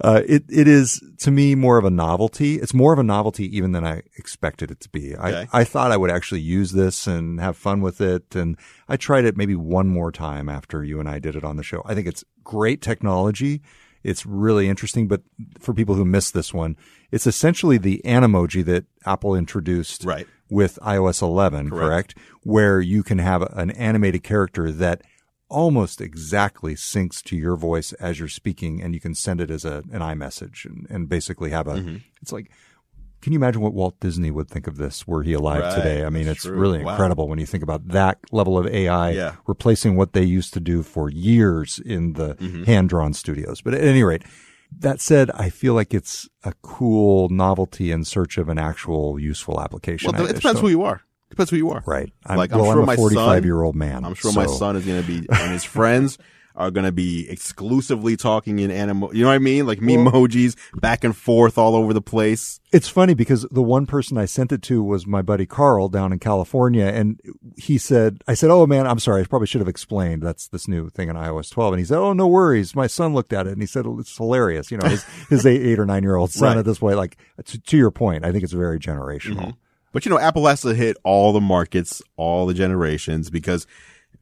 uh, 0.00 0.22
it 0.26 0.44
it 0.48 0.66
is 0.66 1.00
to 1.18 1.30
me 1.30 1.54
more 1.54 1.78
of 1.78 1.84
a 1.84 1.90
novelty. 1.90 2.56
It's 2.56 2.74
more 2.74 2.92
of 2.92 2.98
a 2.98 3.04
novelty 3.04 3.44
even 3.56 3.72
than 3.72 3.86
I 3.86 4.02
expected 4.16 4.70
it 4.70 4.80
to 4.80 4.88
be. 4.88 5.14
Okay. 5.16 5.46
I 5.52 5.60
I 5.60 5.64
thought 5.64 5.92
I 5.92 5.96
would 5.96 6.10
actually 6.10 6.40
use 6.40 6.72
this 6.72 7.06
and 7.06 7.40
have 7.40 7.56
fun 7.56 7.80
with 7.82 8.00
it, 8.00 8.34
and 8.34 8.56
I 8.88 8.96
tried 8.96 9.24
it 9.26 9.36
maybe 9.36 9.54
one 9.54 9.88
more 9.88 10.10
time 10.10 10.48
after 10.48 10.82
you 10.82 10.98
and 11.00 11.08
I 11.08 11.18
did 11.18 11.36
it 11.36 11.44
on 11.44 11.56
the 11.56 11.62
show. 11.62 11.82
I 11.84 11.94
think 11.94 12.06
it's 12.06 12.24
great 12.42 12.82
technology. 12.82 13.62
It's 14.04 14.24
really 14.24 14.68
interesting, 14.68 15.08
but 15.08 15.22
for 15.58 15.74
people 15.74 15.94
who 15.96 16.04
missed 16.04 16.32
this 16.32 16.54
one, 16.54 16.76
it's 17.10 17.26
essentially 17.26 17.78
the 17.78 18.00
Animoji 18.04 18.64
that 18.64 18.84
Apple 19.04 19.34
introduced 19.34 20.04
Right. 20.04 20.26
with 20.48 20.78
iOS 20.82 21.20
11, 21.20 21.70
correct. 21.70 22.16
Where 22.42 22.80
you 22.80 23.02
can 23.02 23.18
have 23.18 23.42
an 23.42 23.70
animated 23.72 24.22
character 24.22 24.70
that 24.70 25.02
almost 25.48 26.00
exactly 26.00 26.74
syncs 26.74 27.22
to 27.24 27.36
your 27.36 27.56
voice 27.56 27.92
as 27.94 28.18
you're 28.18 28.28
speaking, 28.28 28.82
and 28.82 28.94
you 28.94 29.00
can 29.00 29.14
send 29.14 29.40
it 29.40 29.50
as 29.50 29.64
a 29.64 29.78
an 29.92 30.00
iMessage 30.00 30.64
and, 30.64 30.86
and 30.90 31.08
basically 31.08 31.50
have 31.50 31.66
a. 31.66 31.74
Mm-hmm. 31.76 31.96
It's 32.22 32.32
like, 32.32 32.50
can 33.20 33.32
you 33.32 33.38
imagine 33.38 33.60
what 33.62 33.74
Walt 33.74 33.98
Disney 34.00 34.30
would 34.30 34.48
think 34.48 34.66
of 34.66 34.76
this 34.76 35.06
were 35.06 35.22
he 35.22 35.32
alive 35.32 35.62
Right, 35.62 35.74
today? 35.74 36.04
I 36.04 36.10
mean, 36.10 36.28
it's 36.28 36.42
true. 36.42 36.56
really 36.56 36.84
Wow. 36.84 36.92
incredible 36.92 37.28
when 37.28 37.38
you 37.38 37.46
think 37.46 37.62
about 37.64 37.88
that 37.88 38.18
level 38.30 38.56
of 38.58 38.66
AI 38.66 39.10
Yeah. 39.10 39.34
replacing 39.46 39.96
what 39.96 40.12
they 40.12 40.22
used 40.22 40.52
to 40.54 40.60
do 40.60 40.82
for 40.82 41.10
years 41.10 41.78
in 41.84 42.12
the 42.12 42.34
Mm-hmm. 42.36 42.64
hand 42.64 42.88
drawn 42.90 43.12
studios. 43.14 43.60
But 43.60 43.74
at 43.74 43.82
any 43.82 44.02
rate. 44.02 44.22
That 44.80 45.00
said, 45.00 45.30
I 45.30 45.48
feel 45.48 45.72
like 45.72 45.94
it's 45.94 46.28
a 46.44 46.52
cool 46.60 47.30
novelty 47.30 47.90
in 47.90 48.04
search 48.04 48.36
of 48.36 48.50
an 48.50 48.58
actual 48.58 49.18
useful 49.18 49.62
application. 49.62 50.12
Well, 50.12 50.24
it 50.26 50.34
depends 50.36 50.60
don't- 50.60 50.60
who 50.60 50.68
you 50.68 50.82
are. 50.82 51.00
Depends 51.30 51.50
who 51.50 51.56
you 51.56 51.70
are. 51.70 51.82
Right. 51.86 52.12
I'm, 52.26 52.36
Like, 52.36 52.52
I'm 52.52 52.60
sure 52.64 52.80
I'm 52.80 52.86
my 52.86 52.94
a 52.94 52.96
son- 52.96 53.10
45 53.14 53.44
year 53.44 53.62
old 53.62 53.76
man. 53.76 54.04
I'm 54.04 54.14
sure 54.14 54.32
my 54.32 54.46
son 54.46 54.76
is 54.76 54.84
going 54.86 55.00
to 55.02 55.06
be, 55.06 55.26
and 55.30 55.52
his 55.52 55.64
friends 55.78 56.18
are 56.56 56.72
going 56.72 56.86
to 56.86 56.90
be 56.90 57.28
exclusively 57.30 58.16
talking 58.16 58.58
in 58.58 58.68
animal. 58.68 59.14
You 59.14 59.22
know 59.22 59.28
what 59.28 59.34
I 59.34 59.38
mean? 59.38 59.64
Like 59.64 59.78
emojis 59.78 60.56
back 60.80 61.04
and 61.04 61.16
forth 61.16 61.56
all 61.56 61.76
over 61.76 61.92
the 61.92 62.00
place. 62.02 62.58
It's 62.72 62.88
funny 62.88 63.14
because 63.14 63.46
the 63.52 63.62
one 63.62 63.86
person 63.86 64.18
I 64.18 64.24
sent 64.24 64.50
it 64.50 64.60
to 64.62 64.82
was 64.82 65.06
my 65.06 65.22
buddy 65.22 65.46
Carl 65.46 65.88
down 65.88 66.12
in 66.12 66.18
California. 66.18 66.86
And 66.86 67.20
he 67.56 67.78
said, 67.78 68.22
I 68.26 68.34
said, 68.34 68.50
Oh 68.50 68.66
man, 68.66 68.88
I'm 68.88 68.98
sorry. 68.98 69.22
I 69.22 69.24
probably 69.26 69.46
should 69.46 69.60
have 69.60 69.68
explained 69.68 70.22
that's 70.24 70.48
this 70.48 70.66
new 70.66 70.88
thing 70.90 71.08
in 71.08 71.14
iOS 71.14 71.48
12. 71.52 71.74
And 71.74 71.78
he 71.78 71.84
said, 71.84 71.98
Oh, 71.98 72.12
no 72.12 72.26
worries. 72.26 72.74
My 72.74 72.88
son 72.88 73.14
looked 73.14 73.32
at 73.32 73.46
it 73.46 73.52
and 73.52 73.62
he 73.62 73.66
said, 73.66 73.86
"Oh, 73.86 74.00
it's 74.00 74.16
hilarious. 74.16 74.72
You 74.72 74.78
know, 74.78 74.88
his, 74.88 75.04
his 75.28 75.46
eight, 75.46 75.62
eight 75.62 75.78
or 75.78 75.86
nine 75.86 76.02
year 76.02 76.16
old 76.16 76.32
son 76.32 76.48
Right. 76.48 76.56
at 76.58 76.64
this 76.64 76.78
point, 76.80 76.96
like 76.96 77.18
to, 77.44 77.60
to 77.60 77.76
your 77.76 77.92
point, 77.92 78.24
I 78.24 78.32
think 78.32 78.42
it's 78.42 78.52
very 78.52 78.80
generational. 78.80 79.36
Mm-hmm. 79.36 79.50
But 79.92 80.04
you 80.04 80.10
know, 80.10 80.18
Apple 80.18 80.46
has 80.46 80.62
to 80.62 80.74
hit 80.74 80.96
all 81.04 81.32
the 81.32 81.40
markets, 81.40 82.02
all 82.16 82.46
the 82.46 82.54
generations 82.54 83.30
because 83.30 83.66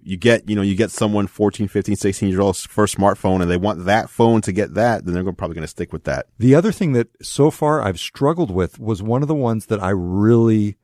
you 0.02 0.16
get, 0.16 0.48
you 0.48 0.54
know, 0.54 0.62
you 0.62 0.76
get 0.76 0.92
someone 0.92 1.26
14, 1.26 1.66
15, 1.66 1.96
16 1.96 2.28
year 2.28 2.40
old 2.40 2.56
first 2.56 2.96
smartphone 2.96 3.42
and 3.42 3.50
they 3.50 3.56
want 3.56 3.84
that 3.86 4.08
phone 4.08 4.40
to 4.42 4.52
get 4.52 4.74
that, 4.74 5.04
then 5.04 5.14
they're 5.14 5.32
probably 5.32 5.54
going 5.54 5.62
to 5.62 5.68
stick 5.68 5.92
with 5.92 6.04
that. 6.04 6.26
The 6.38 6.54
other 6.54 6.70
thing 6.70 6.92
that 6.92 7.08
so 7.20 7.50
far 7.50 7.82
I've 7.82 7.98
struggled 7.98 8.50
with 8.50 8.78
was 8.78 9.02
one 9.02 9.22
of 9.22 9.28
the 9.28 9.34
ones 9.34 9.66
that 9.66 9.82
I 9.82 9.90
really 9.90 10.76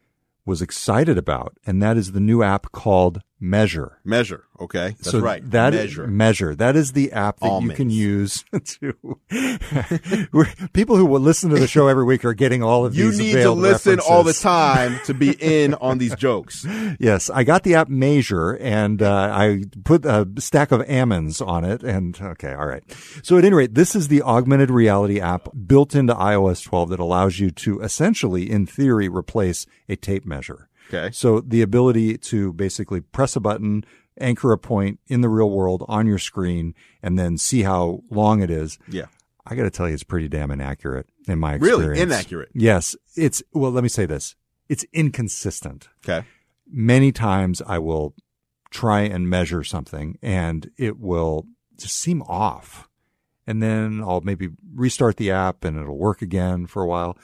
was 0.45 0.61
excited 0.61 1.17
about, 1.17 1.57
and 1.65 1.81
that 1.83 1.97
is 1.97 2.13
the 2.13 2.21
new 2.21 2.43
app 2.43 2.73
called 2.73 3.23
Measure. 3.45 3.99
Measure. 4.05 4.45
Okay. 4.61 4.91
That's 4.91 5.11
so 5.11 5.19
right. 5.19 5.43
That 5.51 5.73
Measure. 5.73 6.07
Measure. 6.07 6.55
That 6.55 6.77
is 6.77 6.93
the 6.93 7.11
app 7.11 7.41
that 7.41 7.61
you 7.61 7.71
can 7.71 7.91
use 7.91 8.45
to. 8.65 9.19
people 10.73 10.95
who 10.95 11.05
will 11.05 11.21
listen 11.21 11.51
to 11.51 11.59
the 11.59 11.67
show 11.67 11.89
every 11.89 12.05
week 12.05 12.25
are 12.25 12.35
getting 12.35 12.63
all 12.63 12.87
of 12.87 12.95
you 12.95 13.11
these. 13.11 13.19
You 13.19 13.25
need 13.25 13.43
to 13.43 13.51
listen 13.51 13.99
all 13.99 14.23
the 14.23 14.33
time 14.33 15.01
to 15.07 15.13
be 15.15 15.33
in 15.41 15.75
on 15.75 15.99
these 15.99 16.15
jokes. 16.15 16.65
Yes, 17.01 17.31
I 17.31 17.43
got 17.43 17.65
the 17.65 17.75
app 17.75 17.89
Measure 17.89 18.53
and 18.53 19.03
uh, 19.03 19.33
I 19.35 19.65
put 19.83 20.05
a 20.05 20.29
stack 20.39 20.71
of 20.71 20.89
almonds 20.89 21.41
on 21.41 21.65
it. 21.65 21.83
And 21.83 22.17
okay, 22.23 22.55
all 22.55 22.67
right. 22.67 22.85
So 23.25 23.39
at 23.39 23.45
any 23.45 23.57
rate, 23.57 23.75
this 23.75 23.97
is 23.97 24.07
the 24.07 24.23
augmented 24.23 24.71
reality 24.71 25.19
app 25.19 25.49
built 25.67 25.97
into 25.97 26.15
iOS 26.15 26.63
12 26.63 26.91
that 26.91 27.01
allows 27.01 27.41
you 27.41 27.51
to 27.51 27.81
essentially, 27.81 28.49
in 28.49 28.67
theory, 28.67 29.09
replace 29.09 29.67
a 29.89 29.97
tape 29.97 30.25
measure. 30.25 30.69
Okay. 30.93 31.11
So 31.13 31.41
the 31.41 31.63
ability 31.63 32.19
to 32.19 32.53
basically 32.53 33.01
press 33.01 33.37
a 33.37 33.41
button, 33.41 33.85
anchor 34.21 34.53
a 34.53 34.59
point 34.59 35.01
in 35.07 35.21
the 35.23 35.29
real 35.29 35.51
world 35.51 35.85
on 35.89 36.07
your 36.07 36.19
screen, 36.19 36.75
and 37.03 37.19
then 37.19 37.39
see 37.39 37.63
how 37.63 38.03
long 38.11 38.43
it 38.43 38.51
is. 38.51 38.79
Yeah. 38.89 39.07
I 39.47 39.55
got 39.55 39.63
to 39.65 39.71
tell 39.71 39.89
you, 39.89 39.95
it's 39.95 40.05
pretty 40.05 40.29
damn 40.29 40.51
inaccurate 40.51 41.07
in 41.27 41.39
my 41.39 41.55
experience. 41.55 41.83
Really? 41.89 42.01
Inaccurate? 42.01 42.51
Yes. 42.55 42.95
It's, 43.17 43.43
well, 43.53 43.71
let 43.73 43.83
me 43.83 43.89
say 43.89 44.07
this. 44.07 44.37
It's 44.69 44.85
inconsistent 44.93 45.89
Okay. 46.05 46.27
many 46.71 47.11
times 47.13 47.61
I 47.67 47.79
will 47.79 48.15
try 48.71 49.01
and 49.01 49.29
measure 49.29 49.65
something 49.65 50.19
and 50.23 50.71
it 50.79 50.99
will 50.99 51.47
just 51.77 51.97
seem 51.99 52.23
off. 52.23 52.89
And 53.47 53.61
then 53.63 54.01
I'll 54.03 54.21
maybe 54.21 54.51
restart 54.75 55.17
the 55.17 55.31
app 55.33 55.65
and 55.65 55.77
it'll 55.77 55.99
work 55.99 56.23
again 56.23 56.67
for 56.67 56.83
a 56.83 56.87
while. 56.87 57.19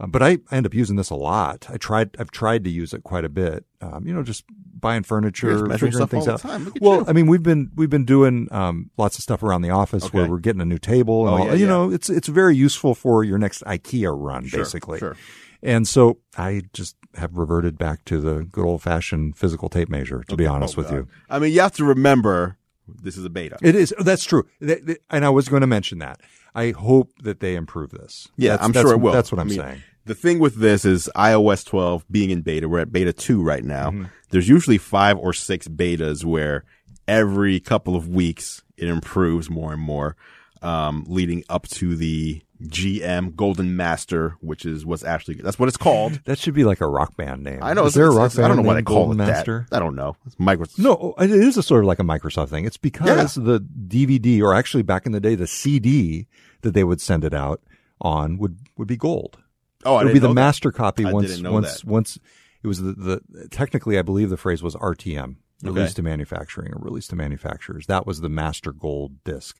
Uh, 0.00 0.06
but 0.08 0.22
I, 0.22 0.38
I 0.50 0.56
end 0.56 0.66
up 0.66 0.74
using 0.74 0.96
this 0.96 1.10
a 1.10 1.14
lot. 1.14 1.66
I 1.70 1.76
tried, 1.76 2.16
I've 2.18 2.32
tried 2.32 2.64
to 2.64 2.70
use 2.70 2.92
it 2.92 3.04
quite 3.04 3.24
a 3.24 3.28
bit. 3.28 3.64
Um, 3.80 4.06
you 4.06 4.12
know, 4.12 4.24
just 4.24 4.44
buying 4.80 5.04
furniture, 5.04 5.66
figuring 5.68 5.92
stuff 5.92 6.10
things 6.10 6.26
out. 6.26 6.42
Well, 6.80 7.00
you. 7.00 7.04
I 7.06 7.12
mean, 7.12 7.26
we've 7.26 7.42
been 7.44 7.70
we've 7.76 7.90
been 7.90 8.04
doing 8.04 8.48
um, 8.50 8.90
lots 8.98 9.18
of 9.18 9.22
stuff 9.22 9.42
around 9.42 9.62
the 9.62 9.70
office 9.70 10.12
where 10.12 10.28
we're 10.28 10.40
getting 10.40 10.60
a 10.60 10.64
new 10.64 10.78
table 10.78 11.26
and 11.28 11.34
Oh, 11.34 11.38
all. 11.38 11.46
yeah, 11.46 11.52
you 11.54 11.60
yeah. 11.60 11.66
know, 11.68 11.92
it's 11.92 12.10
it's 12.10 12.28
very 12.28 12.56
useful 12.56 12.94
for 12.94 13.22
your 13.22 13.38
next 13.38 13.62
IKEA 13.64 14.12
run, 14.16 14.46
Sure, 14.46 14.60
basically. 14.60 14.98
Sure. 14.98 15.16
And 15.62 15.86
so 15.88 16.18
I 16.36 16.62
just 16.72 16.96
have 17.14 17.36
reverted 17.38 17.78
back 17.78 18.04
to 18.06 18.20
the 18.20 18.42
good 18.44 18.64
old 18.66 18.82
fashioned 18.82 19.36
physical 19.38 19.68
tape 19.68 19.88
measure, 19.88 20.22
to 20.28 20.36
be 20.36 20.44
honest 20.46 20.76
Oh, 20.76 20.82
with 20.82 20.88
God. 20.88 20.96
you. 20.96 21.08
I 21.30 21.38
mean, 21.38 21.52
you 21.52 21.60
have 21.60 21.72
to 21.76 21.84
remember 21.84 22.58
this 22.86 23.16
is 23.16 23.24
a 23.24 23.30
beta. 23.30 23.56
It 23.62 23.74
is. 23.74 23.94
That's 23.98 24.24
true. 24.24 24.46
And 24.60 25.24
I 25.24 25.30
was 25.30 25.48
going 25.48 25.62
to 25.62 25.66
mention 25.66 26.00
that. 26.00 26.20
I 26.54 26.70
hope 26.70 27.10
that 27.22 27.40
they 27.40 27.56
improve 27.56 27.90
this. 27.90 28.28
Yeah, 28.36 28.50
That's- 28.52 28.64
I'm 28.66 28.72
that's- 28.72 28.88
sure 28.88 28.94
it 28.96 29.00
will. 29.00 29.12
That's 29.12 29.32
what 29.32 29.38
I 29.38 29.42
I'm 29.42 29.48
mean, 29.48 29.58
saying. 29.58 29.82
The 30.06 30.14
thing 30.14 30.38
with 30.38 30.56
this 30.56 30.84
is 30.84 31.08
iOS 31.16 31.64
12 31.64 32.04
being 32.10 32.28
in 32.30 32.42
beta. 32.42 32.68
We're 32.68 32.80
at 32.80 32.92
beta 32.92 33.12
two 33.12 33.42
right 33.42 33.64
now. 33.64 33.90
Mm-hmm. 33.90 34.04
There's 34.30 34.48
usually 34.48 34.76
five 34.78 35.16
or 35.18 35.32
six 35.32 35.66
betas 35.66 36.24
where 36.24 36.64
every 37.08 37.58
couple 37.58 37.96
of 37.96 38.08
weeks 38.08 38.62
it 38.76 38.88
improves 38.88 39.48
more 39.48 39.72
and 39.72 39.80
more, 39.80 40.16
um, 40.62 41.04
leading 41.08 41.42
up 41.48 41.66
to 41.68 41.96
the 41.96 42.42
GM 42.68 43.34
Golden 43.36 43.76
Master, 43.76 44.36
which 44.40 44.64
is 44.66 44.84
what's 44.86 45.04
actually, 45.04 45.34
that's 45.36 45.58
what 45.58 45.68
it's 45.68 45.76
called. 45.76 46.20
That 46.24 46.38
should 46.38 46.54
be 46.54 46.64
like 46.64 46.80
a 46.80 46.86
rock 46.86 47.16
band 47.16 47.42
name. 47.44 47.60
I 47.62 47.74
know. 47.74 47.82
Is 47.86 47.94
it's- 47.94 47.94
there 47.94 48.06
a 48.06 48.14
rock 48.14 48.34
band 48.34 48.44
I 48.44 48.48
don't 48.48 48.56
know 48.56 48.62
why 48.62 48.74
they 48.74 48.78
named 48.78 48.86
call 48.86 49.06
Golden 49.06 49.20
it 49.20 49.26
Master? 49.26 49.66
that. 49.70 49.76
I 49.76 49.78
don't 49.80 49.94
know. 49.94 50.16
It's 50.26 50.34
Microsoft. 50.36 50.78
No, 50.78 51.14
it 51.18 51.30
is 51.30 51.56
a 51.56 51.62
sort 51.62 51.82
of 51.84 51.86
like 51.88 51.98
a 51.98 52.02
Microsoft 52.04 52.48
thing. 52.48 52.64
It's 52.64 52.76
because 52.76 53.34
the 53.34 53.60
DVD, 53.60 54.40
or 54.42 54.54
actually 54.54 54.82
back 54.82 55.06
in 55.06 55.12
the 55.12 55.20
day, 55.20 55.34
the 55.34 55.46
CD 55.46 56.26
that 56.62 56.72
they 56.74 56.84
would 56.84 57.00
send 57.00 57.24
it 57.24 57.34
out 57.34 57.60
on 58.00 58.38
would 58.38 58.58
would 58.76 58.88
be 58.88 58.96
gold. 58.96 59.38
Oh, 59.84 59.96
I 59.96 60.02
it 60.02 60.04
would 60.06 60.12
be 60.14 60.18
the 60.18 60.28
that. 60.28 60.34
master 60.34 60.72
copy 60.72 61.04
I 61.04 61.12
once 61.12 61.40
once 61.42 61.80
that. 61.82 61.84
once 61.86 62.18
it 62.62 62.66
was 62.66 62.80
the, 62.80 62.92
the 62.92 63.48
technically 63.50 63.98
I 63.98 64.02
believe 64.02 64.30
the 64.30 64.36
phrase 64.38 64.62
was 64.62 64.74
RTM 64.76 65.36
release 65.62 65.84
Okay. 65.90 65.92
to 65.94 66.02
manufacturing 66.02 66.72
or 66.72 66.78
release 66.80 67.06
to 67.08 67.16
manufacturers. 67.16 67.86
That 67.86 68.06
was 68.06 68.20
the 68.22 68.28
master 68.30 68.72
gold 68.72 69.22
disc. 69.24 69.58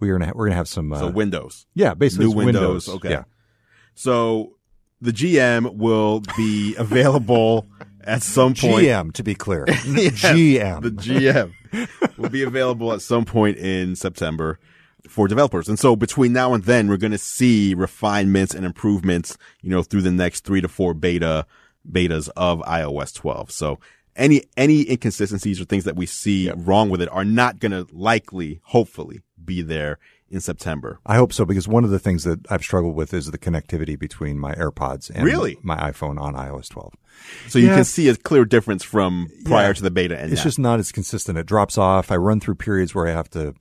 We're 0.00 0.12
gonna 0.18 0.26
ha- 0.26 0.32
we're 0.34 0.46
gonna 0.46 0.56
have 0.56 0.68
some 0.68 0.92
uh, 0.92 0.98
So 1.00 1.10
Windows. 1.10 1.66
yeah 1.74 1.94
basically 1.94 2.26
new 2.26 2.32
Windows, 2.32 2.86
Windows. 2.86 2.88
okay. 2.88 3.10
Yeah. 3.10 3.24
So 3.94 4.56
the 5.00 5.12
GM 5.12 5.76
will 5.76 6.22
be 6.36 6.74
available 6.78 7.66
at 8.02 8.22
some 8.22 8.54
point. 8.54 8.86
GM 8.86 9.12
to 9.14 9.22
be 9.22 9.34
clear. 9.34 9.64
Yes, 9.68 9.84
GM. 10.22 10.82
The 10.82 10.90
GM 10.90 12.18
will 12.18 12.30
be 12.30 12.42
available 12.42 12.92
at 12.92 13.02
some 13.02 13.24
point 13.24 13.56
in 13.58 13.96
September 13.96 14.58
for 15.08 15.28
developers. 15.28 15.68
And 15.68 15.78
so 15.78 15.96
between 15.96 16.32
now 16.32 16.54
and 16.54 16.64
then, 16.64 16.88
we're 16.88 16.96
going 16.96 17.12
to 17.12 17.18
see 17.18 17.74
refinements 17.74 18.54
and 18.54 18.64
improvements, 18.64 19.36
you 19.60 19.68
know, 19.70 19.82
through 19.82 20.02
the 20.02 20.10
next 20.10 20.44
three 20.44 20.60
to 20.62 20.68
four 20.68 20.94
beta 20.94 21.46
betas 21.90 22.30
of 22.36 22.60
iOS 22.60 23.14
12. 23.14 23.50
So 23.50 23.78
any, 24.16 24.42
any 24.56 24.88
inconsistencies 24.90 25.60
or 25.60 25.64
things 25.64 25.84
that 25.84 25.96
we 25.96 26.06
see 26.06 26.50
wrong 26.56 26.88
with 26.88 27.02
it 27.02 27.08
are 27.12 27.24
not 27.24 27.58
going 27.58 27.72
to 27.72 27.86
likely, 27.92 28.60
hopefully 28.64 29.20
be 29.44 29.62
there 29.62 29.98
in 30.30 30.40
September. 30.40 30.98
I 31.06 31.16
hope 31.16 31.32
so 31.32 31.44
because 31.44 31.68
one 31.68 31.84
of 31.84 31.90
the 31.90 31.98
things 31.98 32.24
that 32.24 32.40
I've 32.50 32.62
struggled 32.62 32.96
with 32.96 33.12
is 33.14 33.30
the 33.30 33.38
connectivity 33.38 33.96
between 33.98 34.38
my 34.38 34.52
AirPods 34.54 35.10
and 35.14 35.24
Really? 35.24 35.58
my 35.62 35.76
iPhone 35.76 36.18
on 36.20 36.34
iOS 36.34 36.68
12. 36.70 36.94
So 37.48 37.58
you 37.58 37.66
Yeah. 37.68 37.76
can 37.76 37.84
see 37.84 38.08
a 38.08 38.16
clear 38.16 38.44
difference 38.44 38.82
from 38.82 39.28
prior 39.44 39.68
Yeah. 39.68 39.72
to 39.74 39.82
the 39.82 39.90
beta 39.90 40.18
and 40.18 40.32
It's 40.32 40.40
now. 40.40 40.44
just 40.44 40.58
not 40.58 40.80
as 40.80 40.90
consistent. 40.92 41.38
It 41.38 41.46
drops 41.46 41.78
off. 41.78 42.10
I 42.10 42.16
run 42.16 42.40
through 42.40 42.56
periods 42.56 42.94
where 42.94 43.06
I 43.06 43.12
have 43.12 43.30
to 43.30 43.54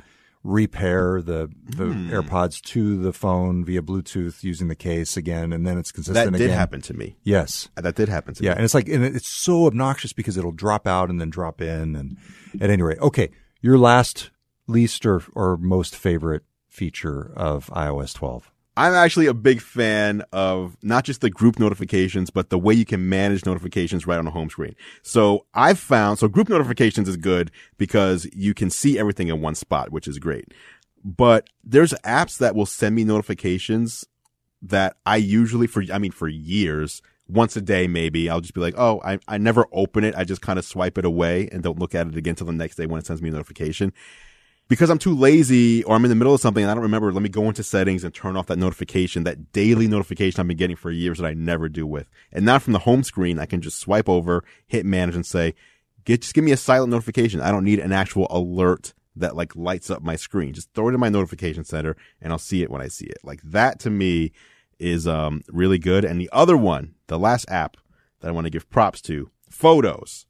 repair 0.43 1.21
the, 1.21 1.49
the 1.69 1.85
Hmm. 1.85 2.09
AirPods 2.11 2.61
to 2.61 3.01
the 3.01 3.13
phone 3.13 3.63
via 3.63 3.81
Bluetooth 3.81 4.43
using 4.43 4.67
the 4.67 4.75
case 4.75 5.15
again, 5.15 5.53
and 5.53 5.65
then 5.65 5.77
it's 5.77 5.91
consistent 5.91 6.31
that 6.33 6.37
did 6.37 6.45
again. 6.45 6.57
happen 6.57 6.81
to 6.81 6.93
me. 6.93 7.15
Yes. 7.23 7.69
That 7.75 7.95
did 7.95 8.09
happen 8.09 8.33
to 8.33 8.43
Yeah. 8.43 8.49
me. 8.49 8.51
Yeah, 8.51 8.55
and 8.57 8.65
it's 8.65 8.73
like, 8.73 8.89
and 8.89 9.03
it's 9.05 9.27
so 9.27 9.67
obnoxious 9.67 10.11
because 10.11 10.35
it'll 10.37 10.51
drop 10.51 10.85
out 10.87 11.09
and 11.09 11.19
then 11.21 11.29
drop 11.29 11.61
in. 11.61 11.95
And 11.95 12.17
at 12.59 12.69
any 12.69 12.81
rate, 12.83 12.99
okay. 12.99 13.29
Your 13.61 13.77
last, 13.77 14.31
least, 14.67 15.05
or, 15.05 15.23
or 15.33 15.57
most 15.57 15.95
favorite 15.95 16.43
feature 16.69 17.31
of 17.35 17.67
iOS 17.67 18.13
12. 18.13 18.51
I'm 18.75 18.93
actually 18.93 19.27
a 19.27 19.35
big 19.35 19.61
fan 19.61 20.23
of 20.31 20.77
not 20.81 21.03
just 21.03 21.21
the 21.21 21.29
group 21.29 21.59
notifications, 21.59 22.31
but 22.31 22.49
the 22.49 22.57
way 22.57 22.73
you 22.73 22.85
can 22.85 23.07
manage 23.07 23.45
notifications 23.45 24.07
right 24.07 24.17
on 24.17 24.25
the 24.25 24.31
home 24.31 24.49
screen. 24.49 24.75
So 25.03 25.45
I've 25.53 25.77
found, 25.77 26.17
so 26.17 26.27
group 26.27 26.49
notifications 26.49 27.07
is 27.07 27.17
good 27.17 27.51
because 27.77 28.27
you 28.33 28.55
can 28.55 28.71
see 28.71 28.97
everything 28.97 29.27
in 29.27 29.41
one 29.41 29.53
spot, 29.53 29.91
which 29.91 30.07
is 30.07 30.17
great. 30.17 30.53
But 31.05 31.49
there's 31.63 31.93
apps 32.03 32.39
that 32.39 32.55
will 32.55 32.65
send 32.65 32.95
me 32.95 33.03
notifications 33.03 34.05
that 34.63 34.95
I 35.05 35.17
usually 35.17 35.67
for, 35.67 35.83
I 35.93 35.99
mean, 35.99 36.11
for 36.11 36.27
years, 36.27 37.03
once 37.27 37.55
a 37.55 37.61
day, 37.61 37.87
maybe 37.87 38.27
I'll 38.27 38.41
just 38.41 38.55
be 38.55 38.61
like, 38.61 38.75
Oh, 38.75 39.01
I, 39.05 39.19
I 39.27 39.37
never 39.37 39.67
open 39.71 40.03
it. 40.03 40.15
I 40.15 40.23
just 40.23 40.41
kind 40.41 40.57
of 40.57 40.65
swipe 40.65 40.97
it 40.97 41.05
away 41.05 41.47
and 41.51 41.61
don't 41.61 41.77
look 41.77 41.93
at 41.93 42.07
it 42.07 42.17
again 42.17 42.35
till 42.35 42.47
the 42.47 42.53
next 42.53 42.77
day 42.77 42.87
when 42.87 42.99
it 42.99 43.05
sends 43.05 43.21
me 43.21 43.29
a 43.29 43.33
notification 43.33 43.93
because 44.69 44.89
I'm 44.89 44.97
too 44.97 45.15
lazy 45.15 45.83
or 45.83 45.95
I'm 45.95 46.05
in 46.05 46.09
the 46.09 46.15
middle 46.15 46.33
of 46.33 46.41
something 46.41 46.63
and 46.63 46.71
I 46.71 46.73
don't 46.73 46.83
remember, 46.83 47.11
let 47.11 47.21
me 47.21 47.29
go 47.29 47.47
into 47.47 47.63
settings 47.63 48.03
and 48.03 48.13
turn 48.13 48.37
off 48.37 48.47
that 48.47 48.57
notification, 48.57 49.23
that 49.23 49.51
daily 49.51 49.87
notification 49.87 50.39
I've 50.39 50.47
been 50.47 50.57
getting 50.57 50.75
for 50.75 50.89
years 50.89 51.19
that 51.19 51.27
I 51.27 51.33
never 51.33 51.69
do 51.69 51.85
with. 51.85 52.09
And 52.31 52.45
now 52.45 52.59
from 52.59 52.73
the 52.73 52.79
home 52.79 53.03
screen, 53.03 53.39
I 53.39 53.45
can 53.45 53.61
just 53.61 53.79
swipe 53.79 54.07
over, 54.07 54.43
hit 54.65 54.85
manage 54.85 55.15
and 55.15 55.25
say, 55.25 55.53
get, 56.05 56.21
just 56.21 56.33
give 56.33 56.43
me 56.43 56.51
a 56.51 56.57
silent 56.57 56.91
notification. 56.91 57.41
I 57.41 57.51
don't 57.51 57.65
need 57.65 57.79
an 57.79 57.91
actual 57.91 58.27
alert 58.29 58.93
that 59.15 59.35
like 59.35 59.55
lights 59.55 59.91
up 59.91 60.01
my 60.01 60.15
screen. 60.15 60.53
Just 60.53 60.73
throw 60.73 60.89
it 60.89 60.93
in 60.93 60.99
my 60.99 61.09
notification 61.09 61.63
center 61.65 61.95
and 62.21 62.31
I'll 62.31 62.39
see 62.39 62.63
it 62.63 62.71
when 62.71 62.81
I 62.81 62.87
see 62.87 63.05
it. 63.05 63.19
Like 63.23 63.41
that 63.43 63.79
to 63.81 63.89
me 63.89 64.31
is, 64.79 65.07
um, 65.07 65.41
really 65.49 65.77
good. 65.77 66.03
And 66.05 66.19
the 66.19 66.29
other 66.31 66.57
one, 66.57 66.95
the 67.07 67.19
last 67.19 67.45
app 67.49 67.77
that 68.21 68.29
I 68.29 68.31
want 68.31 68.45
to 68.45 68.51
give 68.51 68.69
props 68.69 69.01
to, 69.01 69.29
photos. 69.49 70.25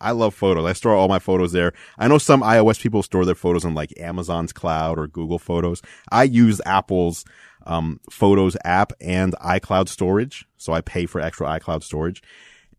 I 0.00 0.12
love 0.12 0.34
photos. 0.34 0.64
I 0.64 0.72
store 0.72 0.94
all 0.94 1.08
my 1.08 1.18
photos 1.18 1.52
there. 1.52 1.72
I 1.98 2.08
know 2.08 2.18
some 2.18 2.42
iOS 2.42 2.80
people 2.80 3.02
store 3.02 3.24
their 3.24 3.34
photos 3.34 3.64
on 3.64 3.74
like 3.74 3.92
Amazon's 3.98 4.52
cloud 4.52 4.98
or 4.98 5.06
Google 5.06 5.38
Photos. 5.38 5.82
I 6.10 6.24
use 6.24 6.60
Apple's 6.64 7.24
um, 7.66 8.00
Photos 8.10 8.56
app 8.64 8.92
and 9.00 9.34
iCloud 9.34 9.88
storage, 9.88 10.46
so 10.56 10.72
I 10.72 10.80
pay 10.80 11.06
for 11.06 11.20
extra 11.20 11.46
iCloud 11.58 11.82
storage. 11.82 12.22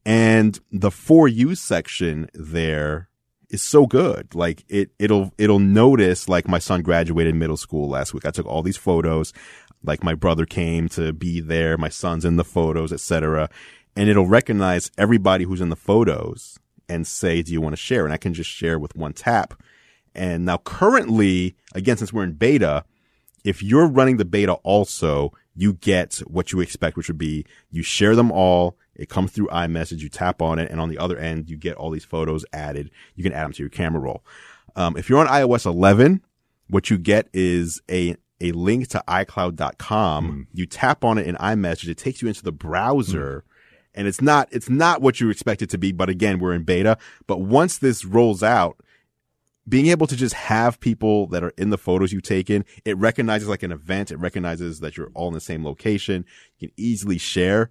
And 0.06 0.60
the 0.72 0.92
for 0.92 1.28
you 1.28 1.56
section 1.56 2.30
there 2.34 3.10
is 3.50 3.64
so 3.64 3.86
good. 3.86 4.34
Like 4.34 4.64
it, 4.70 4.92
it'll, 4.98 5.34
it'll 5.38 5.60
notice 5.60 6.30
like 6.30 6.48
my 6.48 6.60
son 6.60 6.82
graduated 6.82 7.36
middle 7.36 7.58
school 7.58 7.90
last 7.90 8.14
week. 8.14 8.26
I 8.26 8.32
took 8.32 8.46
all 8.46 8.62
these 8.62 8.78
photos. 8.78 9.34
Like 9.84 10.04
my 10.04 10.14
brother 10.14 10.46
came 10.46 10.90
to 10.90 11.14
be 11.14 11.40
there. 11.40 11.78
My 11.78 11.90
son's 11.90 12.26
in 12.26 12.36
the 12.36 12.44
photos, 12.44 12.92
etc. 12.92 13.50
And 13.96 14.10
it'll 14.10 14.28
recognize 14.28 14.92
everybody 14.98 15.46
who's 15.46 15.62
in 15.62 15.70
the 15.70 15.76
photos 15.76 16.59
and 16.90 17.08
say, 17.08 17.42
do 17.42 17.54
you 17.54 17.62
want 17.62 17.74
to 17.74 17.82
share? 17.82 18.04
And 18.04 18.14
I 18.14 18.18
can 18.18 18.34
just 18.34 18.50
share 18.50 18.80
with 18.80 18.96
one 18.96 19.14
tap. 19.14 19.62
And 20.16 20.46
now 20.46 20.58
currently, 20.58 21.56
again, 21.74 21.98
since 21.98 22.12
we're 22.12 22.24
in 22.24 22.34
beta, 22.34 22.84
if 23.44 23.64
you're 23.64 23.88
running 23.88 24.18
the 24.18 24.26
beta 24.26 24.54
also, 24.64 25.32
you 25.56 25.74
get 25.74 26.16
what 26.28 26.52
you 26.52 26.60
expect, 26.60 26.98
which 26.98 27.08
would 27.08 27.18
be 27.18 27.46
you 27.70 27.84
share 27.84 28.16
them 28.16 28.32
all. 28.32 28.78
It 28.96 29.08
comes 29.08 29.32
through 29.32 29.48
iMessage. 29.48 30.00
You 30.00 30.10
tap 30.10 30.42
on 30.42 30.60
it. 30.60 30.70
And 30.72 30.82
on 30.82 30.90
the 30.90 30.98
other 30.98 31.18
end, 31.18 31.50
you 31.50 31.56
get 31.58 31.76
all 31.78 31.90
these 31.90 32.06
photos 32.06 32.46
added. 32.52 32.92
You 33.16 33.24
can 33.24 33.34
add 33.34 33.46
them 33.46 33.54
to 33.54 33.64
your 33.64 33.70
camera 33.70 34.02
roll. 34.02 34.24
Um, 34.76 34.98
if 34.98 35.10
you're 35.10 35.20
on 35.20 35.28
iOS 35.28 35.66
11, 35.66 36.22
what 36.70 36.90
you 36.90 36.98
get 36.98 37.28
is 37.34 37.82
a, 37.90 38.16
a 38.42 38.52
link 38.52 38.88
to 38.90 39.04
iCloud.com. 39.08 40.48
You 40.54 40.66
tap 40.66 41.04
on 41.04 41.18
it 41.18 41.28
in 41.28 41.36
iMessage. 41.36 41.90
It 41.90 41.98
takes 41.98 42.22
you 42.22 42.28
into 42.28 42.44
the 42.44 42.52
browser 42.52 43.44
and 43.94 44.08
it's 44.08 44.22
not 44.22 44.48
it's 44.52 44.70
not 44.70 45.02
what 45.02 45.20
you 45.20 45.30
expect 45.30 45.62
it 45.62 45.70
to 45.72 45.78
be. 45.78 45.92
But 45.92 46.10
again, 46.10 46.40
we're 46.40 46.54
in 46.54 46.64
beta. 46.64 46.98
But 47.28 47.42
once 47.42 47.78
this 47.78 48.06
rolls 48.06 48.44
out, 48.44 48.78
being 49.68 49.88
able 49.88 50.08
to 50.08 50.16
just 50.16 50.34
have 50.34 50.80
people 50.80 51.28
that 51.28 51.44
are 51.44 51.54
in 51.58 51.70
the 51.70 51.78
photos 51.78 52.12
you've 52.12 52.24
taken, 52.24 52.66
it 52.86 52.98
recognizes 52.98 53.48
like 53.48 53.64
an 53.64 53.72
event. 53.72 54.12
It 54.12 54.18
recognizes 54.18 54.80
that 54.80 54.98
you're 54.98 55.12
all 55.14 55.28
in 55.28 55.34
the 55.34 55.40
same 55.40 55.64
location. 55.64 56.26
You 56.58 56.68
can 56.68 56.74
easily 56.78 57.18
share. 57.18 57.70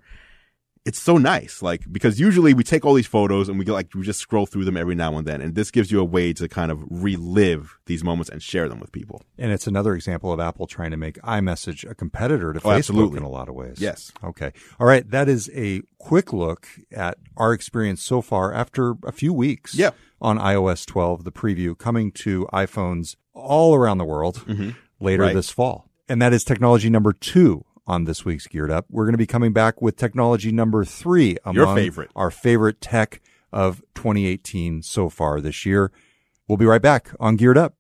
It's 0.89 0.99
so 0.99 1.19
nice. 1.19 1.61
Like, 1.61 1.83
because 1.93 2.19
usually 2.19 2.55
we 2.55 2.65
take 2.65 2.87
all 2.87 2.95
these 2.95 3.07
photos 3.07 3.49
and 3.51 3.59
we 3.59 3.65
get 3.67 3.73
like, 3.73 3.95
we 3.95 4.03
just 4.03 4.21
scroll 4.21 4.47
through 4.47 4.65
them 4.65 4.77
every 4.77 4.95
now 4.95 5.17
and 5.19 5.27
then. 5.27 5.43
And 5.43 5.55
this 5.55 5.71
gives 5.71 5.91
you 5.93 6.01
a 6.01 6.05
way 6.05 6.33
to 6.33 6.49
kind 6.49 6.73
of 6.73 6.83
relive 6.89 7.79
these 7.85 8.03
moments 8.03 8.31
and 8.31 8.43
share 8.43 8.69
them 8.71 8.81
with 8.81 8.91
people. 8.91 9.21
And 9.37 9.53
it's 9.53 9.67
another 9.67 9.95
example 9.95 10.33
of 10.33 10.41
Apple 10.41 10.67
trying 10.67 10.91
to 10.93 10.97
make 10.97 11.21
iMessage 11.23 11.89
a 11.89 11.95
competitor 11.95 12.55
to 12.55 12.59
Oh, 12.61 12.63
Facebook 12.71 12.77
absolutely. 12.79 13.19
in 13.19 13.23
a 13.25 13.29
lot 13.29 13.51
of 13.51 13.55
ways. 13.55 13.77
Yes. 13.81 14.13
Okay. 14.25 14.53
All 14.81 14.87
right. 14.87 15.09
That 15.11 15.29
is 15.29 15.51
a 15.55 15.83
quick 15.99 16.33
look 16.33 16.67
at 16.91 17.19
our 17.37 17.53
experience 17.53 18.03
so 18.03 18.23
far 18.23 18.53
after 18.55 18.95
a 19.05 19.13
few 19.13 19.35
weeks 19.35 19.75
Yeah. 19.75 19.91
on 20.23 20.39
iOS 20.39 20.87
12, 20.87 21.25
the 21.25 21.33
preview 21.33 21.77
coming 21.77 22.13
to 22.13 22.49
iPhones 22.53 23.15
all 23.35 23.75
around 23.75 23.99
the 23.99 24.05
world 24.07 24.37
mm-hmm. 24.47 24.71
later 25.01 25.25
Right. 25.25 25.35
this 25.35 25.51
fall. 25.51 25.85
And 26.09 26.23
that 26.23 26.33
is 26.33 26.43
technology 26.45 26.89
number 26.89 27.13
two 27.13 27.67
on 27.89 28.05
this 28.05 28.25
week's 28.25 28.47
Geared 28.47 28.71
Up. 28.71 28.87
We're 28.91 29.05
going 29.05 29.15
to 29.15 29.19
be 29.19 29.27
coming 29.27 29.53
back 29.53 29.81
with 29.83 29.97
technology 29.97 30.53
number 30.53 30.85
three 30.85 31.39
among 31.45 31.55
Your 31.57 31.75
favorite. 31.75 32.11
our 32.15 32.31
favorite 32.31 32.81
tech 32.81 33.21
of 33.53 33.83
2018 33.95 34.83
so 34.83 35.09
far 35.09 35.41
this 35.41 35.65
year. 35.65 35.91
We'll 36.47 36.59
be 36.59 36.67
right 36.67 36.83
back 36.83 37.09
on 37.19 37.37
Geared 37.37 37.59
Up. 37.59 37.75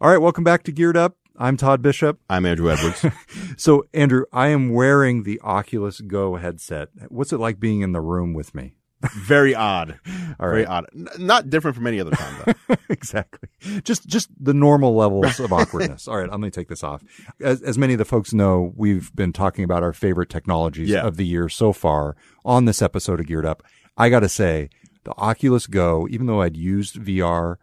All 0.00 0.10
right. 0.10 0.18
Welcome 0.18 0.44
back 0.44 0.64
to 0.64 0.72
Geared 0.72 0.96
Up. 0.96 1.16
I'm 1.36 1.56
Todd 1.56 1.82
Bishop. 1.82 2.18
I'm 2.28 2.42
Andru 2.42 2.70
Edwards. 2.76 3.04
So, 3.56 3.84
Andru, 3.94 4.24
I 4.32 4.48
am 4.48 4.70
wearing 4.72 5.22
the 5.22 5.40
Oculus 5.40 6.00
Go 6.00 6.36
headset. 6.36 6.88
What's 7.08 7.32
it 7.32 7.38
like 7.38 7.58
being 7.58 7.80
in 7.80 7.92
the 7.92 8.00
room 8.00 8.34
with 8.34 8.54
me? 8.54 8.74
Very 9.16 9.54
odd. 9.54 9.98
All 10.40 10.48
Very 10.48 10.64
right. 10.64 10.68
odd. 10.68 10.86
N- 10.94 11.08
not 11.18 11.48
different 11.50 11.76
from 11.76 11.86
any 11.86 12.00
other 12.00 12.10
time 12.10 12.34
though. 12.68 12.74
exactly. 12.90 13.48
Just 13.84 14.06
just 14.08 14.28
the 14.40 14.54
normal 14.54 14.94
levels 14.96 15.38
of 15.38 15.52
awkwardness. 15.52 16.08
All 16.08 16.16
right, 16.16 16.28
I'm 16.30 16.40
going 16.40 16.50
to 16.50 16.60
take 16.60 16.68
this 16.68 16.82
off. 16.82 17.02
As, 17.40 17.62
as 17.62 17.78
many 17.78 17.92
of 17.94 17.98
the 17.98 18.04
folks 18.04 18.32
know, 18.34 18.72
we've 18.76 19.14
been 19.14 19.32
talking 19.32 19.62
about 19.64 19.82
our 19.84 19.92
favorite 19.92 20.30
technologies 20.30 20.88
Yeah. 20.88 21.06
of 21.06 21.16
the 21.16 21.26
year 21.26 21.48
so 21.48 21.72
far 21.72 22.16
on 22.44 22.64
this 22.64 22.82
episode 22.82 23.20
of 23.20 23.26
Geared 23.26 23.46
Up. 23.46 23.62
I 23.96 24.08
got 24.10 24.20
to 24.20 24.28
say, 24.28 24.68
the 25.04 25.12
Oculus 25.16 25.66
Go, 25.68 26.06
even 26.10 26.26
though 26.26 26.42
I'd 26.42 26.56
used 26.56 26.96
VR 26.96 27.56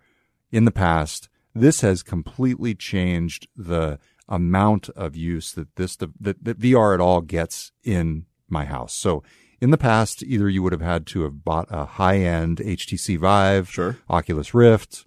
in 0.52 0.64
the 0.66 0.72
past, 0.72 1.28
this 1.54 1.82
has 1.82 2.02
completely 2.02 2.76
changed 2.76 3.48
the 3.58 4.00
amount 4.30 4.90
of 4.90 5.16
use 5.16 5.52
that 5.54 5.76
this 5.76 5.96
the, 5.98 6.12
that, 6.20 6.44
that 6.44 6.60
VR 6.60 6.94
at 6.94 7.02
all 7.02 7.22
gets 7.22 7.72
in 7.84 8.26
my 8.50 8.66
house. 8.66 8.94
So 8.94 9.22
in 9.62 9.72
the 9.72 9.78
past, 9.78 10.24
either 10.24 10.50
you 10.50 10.62
would 10.64 10.72
have 10.74 10.82
had 10.82 11.06
to 11.08 11.24
have 11.24 11.44
bought 11.44 11.68
a 11.70 11.86
high-end 11.86 12.58
HTC 12.58 13.18
Vive, 13.18 13.70
Sure. 13.70 13.98
Oculus 14.10 14.54
Rift. 14.54 15.06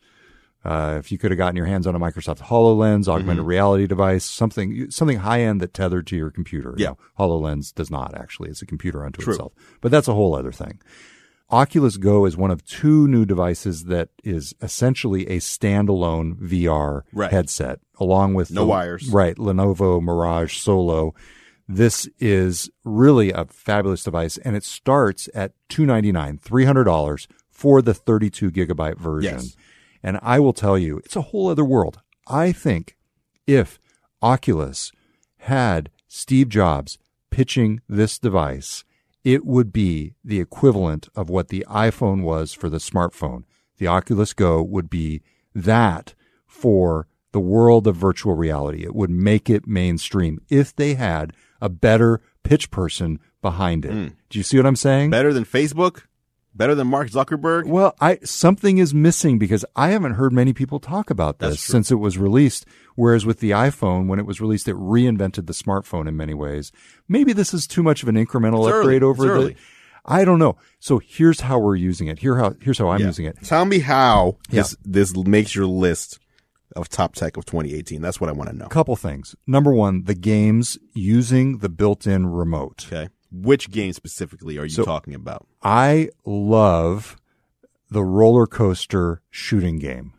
Uh, 0.64 0.96
if 0.98 1.12
you 1.12 1.18
could 1.18 1.30
have 1.30 1.38
gotten 1.38 1.56
your 1.56 1.66
hands 1.66 1.86
on 1.86 1.94
a 1.94 2.00
Microsoft 2.00 2.40
HoloLens, 2.40 3.06
augmented 3.08 3.42
Mm-hmm. 3.42 3.48
reality 3.48 3.86
device, 3.86 4.24
something 4.24 4.90
something 4.90 5.18
high 5.18 5.40
end 5.42 5.60
that 5.60 5.72
tethered 5.72 6.06
to 6.08 6.16
your 6.16 6.30
computer. 6.30 6.74
You 6.76 6.82
Yeah. 6.84 6.88
know, 6.90 6.98
HoloLens 7.18 7.72
does 7.74 7.90
not 7.90 8.14
actually; 8.14 8.50
it's 8.50 8.60
a 8.60 8.66
computer 8.66 9.04
unto 9.04 9.22
True. 9.22 9.34
itself. 9.34 9.52
But 9.80 9.92
that's 9.92 10.08
a 10.08 10.14
whole 10.14 10.34
other 10.34 10.52
thing. 10.52 10.80
Oculus 11.50 11.96
Go 11.96 12.26
is 12.26 12.36
one 12.36 12.50
of 12.50 12.62
two 12.66 13.08
new 13.08 13.24
devices 13.24 13.84
that 13.84 14.10
is 14.22 14.52
essentially 14.60 15.26
a 15.28 15.38
standalone 15.38 16.36
VR 16.36 17.04
Right. 17.14 17.30
headset, 17.30 17.80
along 17.98 18.34
with 18.34 18.50
No 18.50 18.62
the- 18.62 18.66
wires. 18.66 19.08
Right, 19.08 19.36
Lenovo 19.36 20.02
Mirage 20.02 20.58
Solo. 20.58 21.14
This 21.68 22.08
is 22.18 22.70
really 22.82 23.30
a 23.30 23.44
fabulous 23.44 24.02
device, 24.02 24.38
and 24.38 24.56
it 24.56 24.64
starts 24.64 25.28
at 25.34 25.52
299, 25.68 26.38
$300 26.38 27.26
for 27.50 27.82
the 27.82 27.92
thirty 27.92 28.30
two 28.30 28.50
gigabyte 28.50 28.98
version. 28.98 29.34
Yes. 29.34 29.56
And 30.02 30.18
I 30.22 30.38
will 30.38 30.52
tell 30.52 30.78
you, 30.78 30.98
it's 30.98 31.16
a 31.16 31.22
whole 31.22 31.48
other 31.48 31.64
world. 31.64 32.00
I 32.26 32.52
think 32.52 32.96
if 33.46 33.78
Oculus 34.22 34.92
had 35.38 35.90
Steve 36.06 36.48
Jobs 36.48 36.98
pitching 37.30 37.80
this 37.88 38.18
device, 38.18 38.84
it 39.24 39.44
would 39.44 39.72
be 39.72 40.14
the 40.24 40.40
equivalent 40.40 41.08
of 41.14 41.28
what 41.28 41.48
the 41.48 41.66
iPhone 41.68 42.22
was 42.22 42.52
for 42.52 42.70
the 42.70 42.78
smartphone. 42.78 43.42
The 43.78 43.88
Oculus 43.88 44.32
Go 44.32 44.62
would 44.62 44.88
be 44.88 45.22
that 45.54 46.14
for 46.46 47.08
the 47.32 47.40
world 47.40 47.86
of 47.86 47.96
virtual 47.96 48.34
reality. 48.34 48.84
It 48.84 48.94
would 48.94 49.10
make 49.10 49.50
it 49.50 49.66
mainstream 49.66 50.40
if 50.48 50.74
they 50.74 50.94
had 50.94 51.32
a 51.60 51.68
better 51.68 52.20
pitch 52.42 52.70
person 52.70 53.18
behind 53.42 53.84
it. 53.84 53.92
Hmm. 53.92 54.06
Do 54.30 54.38
you 54.38 54.42
see 54.42 54.56
what 54.56 54.66
I'm 54.66 54.76
saying? 54.76 55.10
Better 55.10 55.32
than 55.32 55.44
Facebook? 55.44 56.02
Better 56.54 56.74
than 56.74 56.88
Mark 56.88 57.08
Zuckerberg? 57.10 57.66
Well, 57.66 57.94
I 58.00 58.18
something 58.24 58.78
is 58.78 58.92
missing 58.92 59.38
because 59.38 59.64
I 59.76 59.90
haven't 59.90 60.14
heard 60.14 60.32
many 60.32 60.52
people 60.52 60.80
talk 60.80 61.08
about 61.08 61.38
this 61.38 61.60
since 61.60 61.92
it 61.92 61.96
was 61.96 62.18
released. 62.18 62.66
Whereas 62.96 63.24
with 63.24 63.38
the 63.38 63.50
iPhone, 63.50 64.08
when 64.08 64.18
it 64.18 64.26
was 64.26 64.40
released, 64.40 64.66
it 64.66 64.74
reinvented 64.74 65.46
the 65.46 65.52
smartphone 65.52 66.08
in 66.08 66.16
many 66.16 66.34
ways. 66.34 66.72
Maybe 67.06 67.32
this 67.32 67.54
is 67.54 67.68
too 67.68 67.84
much 67.84 68.02
of 68.02 68.08
an 68.08 68.16
incremental 68.16 68.66
It's 68.66 68.72
early. 68.74 68.80
upgrade 68.96 69.02
over 69.04 69.36
It's 69.36 69.54
the. 69.56 69.62
I 70.04 70.24
don't 70.24 70.38
know. 70.40 70.56
So 70.80 70.98
here's 70.98 71.42
how 71.42 71.58
we're 71.60 71.76
using 71.76 72.08
it. 72.08 72.18
Here 72.18 72.34
how 72.36 72.54
here's 72.60 72.78
how 72.78 72.88
I'm 72.88 73.00
Yeah. 73.00 73.06
using 73.06 73.26
it. 73.26 73.36
Tell 73.44 73.64
me 73.64 73.78
how 73.80 74.38
Yeah. 74.50 74.62
this 74.62 74.76
this 74.84 75.16
makes 75.16 75.54
your 75.54 75.66
list 75.66 76.18
of 76.76 76.88
top 76.88 77.14
tech 77.14 77.36
of 77.36 77.44
2018. 77.46 78.00
That's 78.02 78.20
what 78.20 78.28
I 78.28 78.32
want 78.32 78.50
to 78.50 78.56
know. 78.56 78.66
A 78.66 78.68
couple 78.68 78.94
things. 78.96 79.34
Number 79.46 79.72
one, 79.72 80.04
the 80.04 80.14
games 80.14 80.78
using 80.94 81.58
the 81.58 81.68
built-in 81.68 82.26
remote. 82.26 82.86
Okay. 82.86 83.08
Which 83.30 83.70
game 83.70 83.92
specifically 83.92 84.58
are 84.58 84.64
you 84.64 84.70
So- 84.70 84.84
talking 84.84 85.14
about? 85.14 85.46
I 85.62 86.10
love 86.24 87.16
the 87.90 88.02
roller 88.02 88.46
coaster 88.46 89.22
shooting 89.30 89.78
game. 89.78 90.12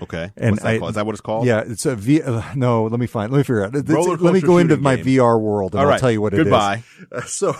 Okay. 0.00 0.30
And 0.36 0.52
What's 0.52 0.62
that 0.62 0.68
I- 0.68 0.78
called? 0.78 0.88
Is 0.90 0.94
that 0.94 1.06
what 1.06 1.12
it's 1.14 1.20
called? 1.20 1.46
Yeah, 1.46 1.64
it's 1.66 1.84
a 1.84 1.96
V. 1.96 2.22
Uh, 2.22 2.42
no, 2.54 2.84
let 2.84 3.00
me 3.00 3.06
find. 3.08 3.32
Let 3.32 3.38
me 3.38 3.42
figure 3.42 3.64
out. 3.64 3.74
It's- 3.74 3.92
Roller 3.92 4.16
let 4.16 4.32
me 4.32 4.40
go 4.40 4.58
into 4.58 4.76
my 4.76 4.94
game. 4.96 5.04
VR 5.18 5.38
world 5.40 5.72
and 5.72 5.80
All 5.80 5.86
I'll 5.86 5.90
right. 5.92 6.00
tell 6.00 6.12
you 6.12 6.20
what 6.20 6.32
it 6.34 6.38
is. 6.40 6.44
Goodbye. 6.44 6.84
Uh, 7.10 7.22
so 7.22 7.54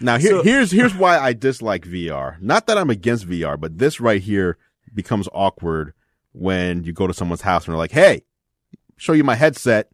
Now 0.00 0.18
here, 0.18 0.30
So- 0.30 0.42
here's 0.42 0.72
here's 0.72 0.92
why 0.94 1.18
I 1.20 1.32
dislike 1.34 1.84
VR. 1.86 2.36
Not 2.40 2.66
that 2.66 2.76
I'm 2.76 2.90
against 2.90 3.28
VR, 3.28 3.56
but 3.56 3.78
this 3.78 4.00
right 4.00 4.20
here 4.20 4.58
becomes 4.92 5.28
awkward 5.32 5.92
when 6.34 6.84
you 6.84 6.92
go 6.92 7.06
to 7.06 7.14
someone's 7.14 7.40
house 7.40 7.64
and 7.64 7.72
they're 7.72 7.78
like, 7.78 7.92
"Hey, 7.92 8.22
show 8.96 9.12
you 9.14 9.24
my 9.24 9.34
headset," 9.34 9.88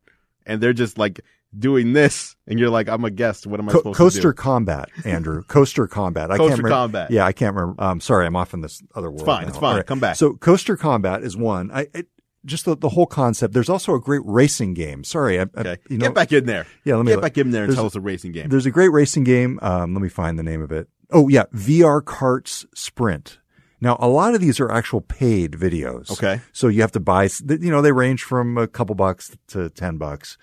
and 0.47 0.61
they're 0.61 0.73
just 0.73 0.99
like 0.99 1.21
doing 1.59 1.93
this, 1.93 2.37
and 2.47 2.59
you're 2.59 2.71
like, 2.71 2.89
"I'm 2.89 3.05
a 3.05 3.11
guest. 3.11 3.47
What 3.47 3.61
am 3.61 3.69
I 3.69 3.73
Co- 3.73 3.79
supposed 3.79 3.97
coaster 3.99 4.19
to 4.21 4.23
do?" 4.23 4.29
Coaster 4.29 4.43
combat, 4.43 4.89
Andru. 5.03 5.47
coaster 5.49 5.87
combat. 5.87 6.31
I 6.31 6.37
Coaster 6.37 6.49
can't 6.57 6.59
remember. 6.65 6.69
combat. 6.77 7.11
Yeah, 7.11 7.25
I 7.27 7.33
can't 7.33 7.55
remember. 7.55 7.83
Um, 7.83 8.01
sorry, 8.01 8.27
I'm 8.27 8.37
off 8.37 8.55
in 8.55 8.61
this 8.63 8.83
other 8.95 9.09
world. 9.11 9.21
It's 9.21 9.27
fine, 9.27 9.43
now. 9.43 9.49
it's 9.49 9.59
fine. 9.59 9.77
All 9.77 9.83
Come 9.83 10.01
back. 10.01 10.17
So 10.17 10.35
coaster 10.35 10.77
combat 10.77 11.23
is 11.23 11.37
one. 11.37 11.71
I 11.73 11.87
it, 11.95 12.07
just 12.47 12.65
the, 12.65 12.75
the 12.75 12.89
whole 12.89 13.05
concept. 13.07 13.53
There's 13.53 13.69
also 13.69 13.95
a 13.95 14.01
great 14.01 14.23
racing 14.25 14.73
game. 14.73 15.05
Sorry, 15.05 15.39
I, 15.39 15.43
I- 15.43 15.47
Okay, 15.61 15.77
you 15.91 15.99
know, 15.99 16.07
get 16.07 16.15
back 16.15 16.33
in 16.33 16.47
there. 16.47 16.67
Yeah, 16.85 16.97
let 16.97 17.05
me 17.05 17.11
get 17.11 17.17
look. 17.17 17.23
back 17.23 17.37
in 17.39 17.51
there 17.51 17.65
and 17.65 17.71
There's- 17.71 17.77
tell 17.77 17.85
us 17.87 17.95
a 17.97 18.01
racing 18.01 18.33
game. 18.33 18.49
There's 18.49 18.65
a 18.65 18.71
great 18.71 18.89
racing 18.93 19.25
game. 19.25 19.59
Um, 19.61 19.93
let 19.93 20.03
me 20.03 20.09
find 20.09 20.39
the 20.39 20.43
name 20.43 20.63
of 20.63 20.73
it. 20.73 20.89
Oh 21.11 21.29
yeah, 21.29 21.45
VR 21.55 22.01
Karts 22.01 22.65
Sprint. 22.75 23.40
Now 23.81 23.97
a 24.01 24.09
lot 24.09 24.35
of 24.35 24.41
these 24.41 24.61
are 24.61 24.71
actual 24.71 25.01
paid 25.01 25.53
videos. 25.53 26.11
Okay. 26.13 26.41
So 26.53 26.69
you 26.69 26.81
have 26.83 26.93
to 26.93 27.01
buy. 27.01 27.29
You 27.49 27.71
know, 27.71 27.83
they 27.83 27.93
range 27.93 28.23
from 28.25 28.59
a 28.59 28.67
couple 28.67 28.95
bucks 28.95 29.37
to 29.49 29.71
ten 29.71 29.97
bucks. 29.97 30.37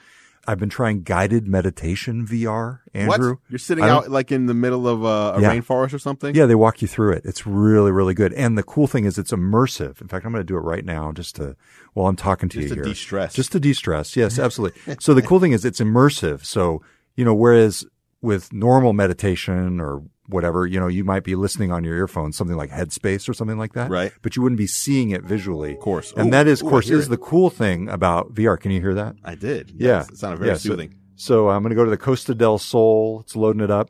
I've 0.50 0.60
been 0.60 0.70
trying 0.70 1.02
guided 1.02 1.46
meditation 1.46 2.26
VR, 2.26 2.80
Andru. 2.96 3.32
What? 3.32 3.40
You're 3.50 3.60
sitting 3.60 3.84
out 3.84 4.10
like 4.10 4.32
in 4.32 4.46
the 4.46 4.54
middle 4.54 4.88
of 4.88 5.04
a, 5.04 5.38
a 5.38 5.42
Yeah. 5.42 5.52
rainforest 5.54 5.94
or 5.94 6.00
something? 6.00 6.34
Yeah, 6.34 6.46
they 6.46 6.56
walk 6.56 6.82
you 6.82 6.88
through 6.88 7.12
it. 7.14 7.24
It's 7.26 7.46
really, 7.46 7.92
really 7.92 8.14
good. 8.14 8.32
And 8.32 8.58
the 8.58 8.64
cool 8.64 8.88
thing 8.88 9.04
is 9.04 9.18
it's 9.18 9.32
immersive. 9.34 10.00
In 10.00 10.08
fact, 10.08 10.26
I'm 10.26 10.32
going 10.32 10.40
to 10.40 10.46
do 10.48 10.56
it 10.56 10.62
right 10.62 10.86
now 10.86 11.12
just 11.12 11.36
to, 11.36 11.58
while 11.96 12.08
I'm 12.08 12.16
talking 12.16 12.48
to 12.48 12.60
Just 12.62 12.70
you 12.70 12.76
to 12.76 12.76
here. 12.76 12.84
Just 12.86 13.02
to 13.02 13.04
de-stress. 13.04 13.34
Just 13.34 13.52
to 13.52 13.60
de-stress. 13.60 14.16
Yes, 14.16 14.40
absolutely. 14.46 14.96
so 15.02 15.14
the 15.14 15.22
cool 15.22 15.42
thing 15.42 15.52
is 15.52 15.66
it's 15.66 15.82
immersive. 15.82 16.46
So, 16.46 16.82
you 17.18 17.26
know, 17.26 17.34
whereas 17.34 17.86
with 18.22 18.54
normal 18.54 18.94
meditation 18.94 19.82
or 19.82 20.02
whatever, 20.28 20.66
you 20.68 20.80
know, 20.80 20.88
you 20.88 21.04
might 21.04 21.24
be 21.24 21.36
listening 21.36 21.72
on 21.72 21.84
your 21.84 21.96
earphones, 21.96 22.36
something 22.38 22.58
like 22.58 22.70
Headspace 22.70 23.28
or 23.30 23.34
something 23.34 23.58
like 23.58 23.74
that. 23.74 23.90
Right. 23.90 24.12
But 24.22 24.36
you 24.36 24.42
wouldn't 24.42 24.58
be 24.58 24.68
seeing 24.68 25.12
it 25.12 25.24
visually. 25.24 25.74
Of 25.74 25.80
course. 25.80 26.14
And 26.18 26.28
Ooh, 26.28 26.32
that 26.32 26.48
is, 26.48 26.62
of 26.62 26.68
course, 26.68 26.90
is 26.90 27.08
it. 27.08 27.10
the 27.10 27.18
cool 27.18 27.50
thing 27.50 27.88
about 27.90 28.34
VR. 28.34 28.60
Can 28.60 28.72
you 28.72 28.82
hear 28.82 28.94
that? 28.96 29.16
I 29.24 29.36
did. 29.36 29.72
Yeah. 29.76 30.00
Yes, 30.00 30.10
It 30.10 30.18
sounded 30.18 30.38
very 30.40 30.52
Yeah, 30.52 30.58
soothing. 30.58 30.96
So, 31.16 31.50
I'm 31.50 31.64
going 31.64 31.70
to 31.72 31.76
go 31.76 31.84
to 31.84 31.90
the 31.90 31.98
Costa 31.98 32.36
del 32.36 32.58
Sol. 32.60 33.22
It's 33.22 33.36
loading 33.36 33.62
it 33.62 33.72
up. 33.72 33.90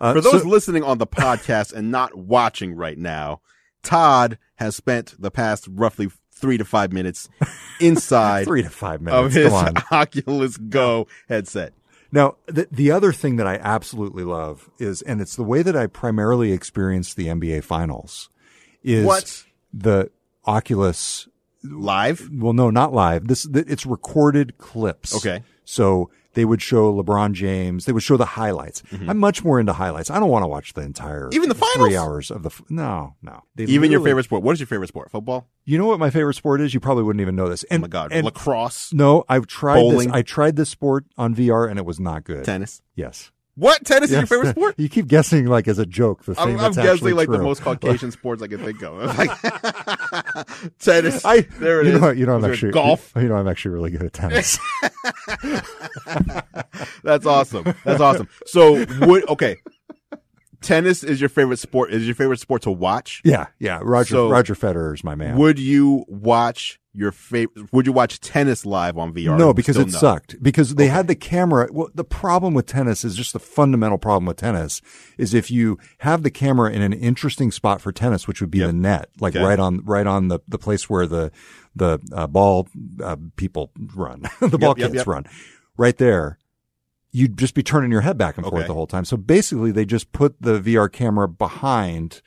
Uh, 0.00 0.12
For 0.14 0.20
those 0.20 0.42
so- 0.42 0.48
listening 0.48 0.82
on 0.82 0.98
the 0.98 1.06
podcast 1.06 1.72
and 1.72 1.90
not 1.90 2.16
watching 2.16 2.74
right 2.74 2.98
now, 2.98 3.40
Todd 3.82 4.38
has 4.56 4.76
spent 4.76 5.14
the 5.20 5.30
past 5.30 5.68
roughly 5.70 6.08
three 6.32 6.58
to 6.58 6.64
five 6.64 6.92
minutes 6.92 7.28
inside 7.80 8.44
three 8.44 8.62
to 8.62 8.70
five 8.70 9.00
minutes 9.02 9.26
of 9.26 9.32
his 9.32 9.52
Oculus 9.92 10.56
Go 10.56 11.06
headset. 11.28 11.72
Now, 12.12 12.36
the, 12.46 12.68
the 12.70 12.90
other 12.90 13.12
thing 13.12 13.36
that 13.36 13.46
I 13.46 13.56
absolutely 13.56 14.24
love 14.24 14.70
is, 14.78 15.02
and 15.02 15.20
it's 15.20 15.36
the 15.36 15.44
way 15.44 15.62
that 15.62 15.76
I 15.76 15.86
primarily 15.86 16.52
experienced 16.52 17.16
the 17.16 17.28
NBA 17.28 17.64
finals 17.64 18.28
is 18.82 19.04
What? 19.04 19.44
the 19.72 20.10
Oculus. 20.44 21.28
Live? 21.62 22.28
Well, 22.32 22.54
no, 22.54 22.70
not 22.70 22.92
live. 22.92 23.28
This, 23.28 23.46
it's 23.52 23.84
recorded 23.84 24.56
clips. 24.58 25.14
Okay. 25.14 25.44
So 25.64 26.10
they 26.34 26.44
would 26.44 26.62
show 26.62 26.92
LeBron 26.92 27.32
James. 27.32 27.84
They 27.86 27.92
would 27.92 28.02
show 28.02 28.16
the 28.16 28.24
highlights. 28.24 28.82
I'm 29.08 29.18
much 29.18 29.42
more 29.44 29.58
into 29.58 29.72
highlights. 29.72 30.10
I 30.10 30.20
don't 30.20 30.28
want 30.30 30.42
to 30.44 30.46
watch 30.48 30.72
the 30.74 30.82
entire 30.82 31.26
Mm-hmm. 31.28 31.34
Even 31.34 31.48
the 31.48 31.54
three 31.76 31.96
hours 31.96 32.30
of 32.30 32.42
the. 32.42 32.50
f- 32.50 32.62
No, 32.70 33.14
no. 33.22 33.42
They 33.56 33.64
Even 33.64 33.90
your 33.90 34.02
favorite 34.02 34.24
sport. 34.24 34.42
What 34.42 34.52
is 34.52 34.60
your 34.60 34.66
favorite 34.68 34.88
sport? 34.88 35.10
Football? 35.10 35.48
You 35.64 35.78
know 35.78 35.86
what 35.86 35.98
my 35.98 36.10
favorite 36.10 36.34
sport 36.34 36.60
is? 36.60 36.72
You 36.74 36.80
probably 36.80 37.02
wouldn't 37.04 37.20
even 37.20 37.36
know 37.36 37.48
this. 37.48 37.64
Oh 37.70 37.78
my 37.78 37.88
god, 37.88 38.12
and- 38.12 38.24
lacrosse, 38.24 38.92
no, 38.92 39.24
I've 39.28 39.46
tried 39.46 39.76
Bowling? 39.80 40.08
this. 40.08 40.16
I 40.16 40.22
tried 40.22 40.56
this 40.56 40.68
sport 40.70 41.04
on 41.18 41.34
VR 41.34 41.68
and 41.68 41.78
it 41.78 41.84
was 41.84 41.98
not 42.00 42.24
good. 42.24 42.44
tennis. 42.44 42.80
Yes. 42.94 43.30
What 43.60 43.84
tennis 43.84 44.10
is 44.10 44.16
your 44.16 44.26
favorite 44.26 44.50
sport? 44.50 44.74
You 44.80 44.88
keep 44.88 45.06
guessing 45.06 45.46
like 45.46 45.68
as 45.68 45.78
a 45.78 45.84
joke 45.84 46.24
the 46.24 46.34
thing 46.34 46.58
I'm, 46.58 46.66
I'm 46.66 46.72
guessing 46.72 47.14
like 47.14 47.28
the 47.28 47.38
most 47.38 47.60
Caucasian 47.60 48.10
sports 48.18 48.42
I 48.42 48.46
can 48.46 48.64
think 48.64 48.82
of. 48.82 48.90
Like 49.20 49.30
tennis. 50.78 51.24
I 51.24 51.40
there 51.58 51.82
it 51.82 51.88
you 51.88 51.92
is. 51.94 52.00
Know, 52.00 52.10
you 52.10 52.24
know, 52.24 52.36
I'm 52.36 52.44
actually 52.44 52.72
golf. 52.72 53.12
You 53.16 53.28
know, 53.28 53.36
I'm 53.36 53.46
actually 53.46 53.72
really 53.72 53.90
good 53.90 54.02
at 54.02 54.12
tennis. 54.14 54.58
That's 57.02 57.26
awesome. 57.26 57.74
That's 57.84 58.00
awesome. 58.00 58.28
So 58.46 58.84
would 59.00 59.28
okay. 59.28 59.56
Tennis 60.60 61.02
is 61.02 61.20
your 61.20 61.28
favorite 61.30 61.58
sport. 61.58 61.92
Is 61.92 62.06
your 62.06 62.14
favorite 62.14 62.40
sport 62.40 62.62
to 62.62 62.70
watch? 62.70 63.20
yeah, 63.24 63.46
yeah. 63.58 63.80
Roger 63.82 64.14
So- 64.14 64.30
Roger 64.30 64.54
Federer 64.54 64.94
is 64.94 65.02
my 65.04 65.14
man. 65.14 65.36
Would 65.38 65.58
you 65.58 66.04
watch 66.08 66.78
your 66.92 67.12
favorite? 67.12 67.72
Would 67.72 67.86
you 67.86 67.92
watch 67.92 68.20
tennis 68.20 68.66
live 68.66 68.98
on 68.98 69.14
VR? 69.14 69.38
no, 69.38 69.54
because 69.54 69.76
it 69.76 69.86
no. 69.92 69.98
sucked. 69.98 70.42
Because 70.42 70.74
they 70.74 70.88
had 70.88 71.06
the 71.06 71.14
camera. 71.14 71.68
Well, 71.72 71.88
the 71.94 72.04
problem 72.04 72.52
with 72.52 72.66
tennis 72.66 73.04
is 73.04 73.14
just 73.16 73.32
the 73.32 73.38
fundamental 73.38 73.96
problem 73.96 74.26
with 74.26 74.38
tennis 74.38 74.82
is 75.16 75.32
if 75.32 75.50
you 75.50 75.78
have 75.98 76.24
the 76.24 76.30
camera 76.32 76.70
in 76.70 76.82
an 76.82 76.92
interesting 76.92 77.52
spot 77.52 77.80
for 77.80 77.92
tennis, 77.92 78.26
which 78.26 78.40
would 78.40 78.50
be 78.50 78.58
Yep. 78.58 78.66
the 78.68 78.72
net, 78.72 79.08
like 79.20 79.36
Okay. 79.36 79.44
right 79.44 79.58
on 79.60 79.82
right 79.84 80.06
on 80.06 80.28
the 80.28 80.40
the 80.48 80.58
place 80.58 80.90
where 80.90 81.06
the 81.06 81.30
the 81.76 82.00
uh, 82.12 82.26
ball 82.26 82.68
uh, 83.02 83.16
people 83.36 83.70
run, 83.94 84.22
the 84.40 84.58
ball 84.58 84.74
yep, 84.76 84.88
kids 84.88 84.94
yep. 84.96 85.06
run, 85.06 85.24
right 85.76 85.96
there. 85.96 86.38
You'd 87.12 87.36
just 87.36 87.54
be 87.54 87.62
turning 87.62 87.90
your 87.90 88.02
head 88.02 88.16
back 88.16 88.36
and 88.36 88.46
forth 88.46 88.66
the 88.66 88.74
whole 88.74 88.86
time. 88.86 89.04
So 89.04 89.16
basically, 89.16 89.72
they 89.72 89.84
just 89.84 90.12
put 90.12 90.40
the 90.40 90.60
VR 90.60 90.90
camera 90.90 91.28
behind, 91.28 92.22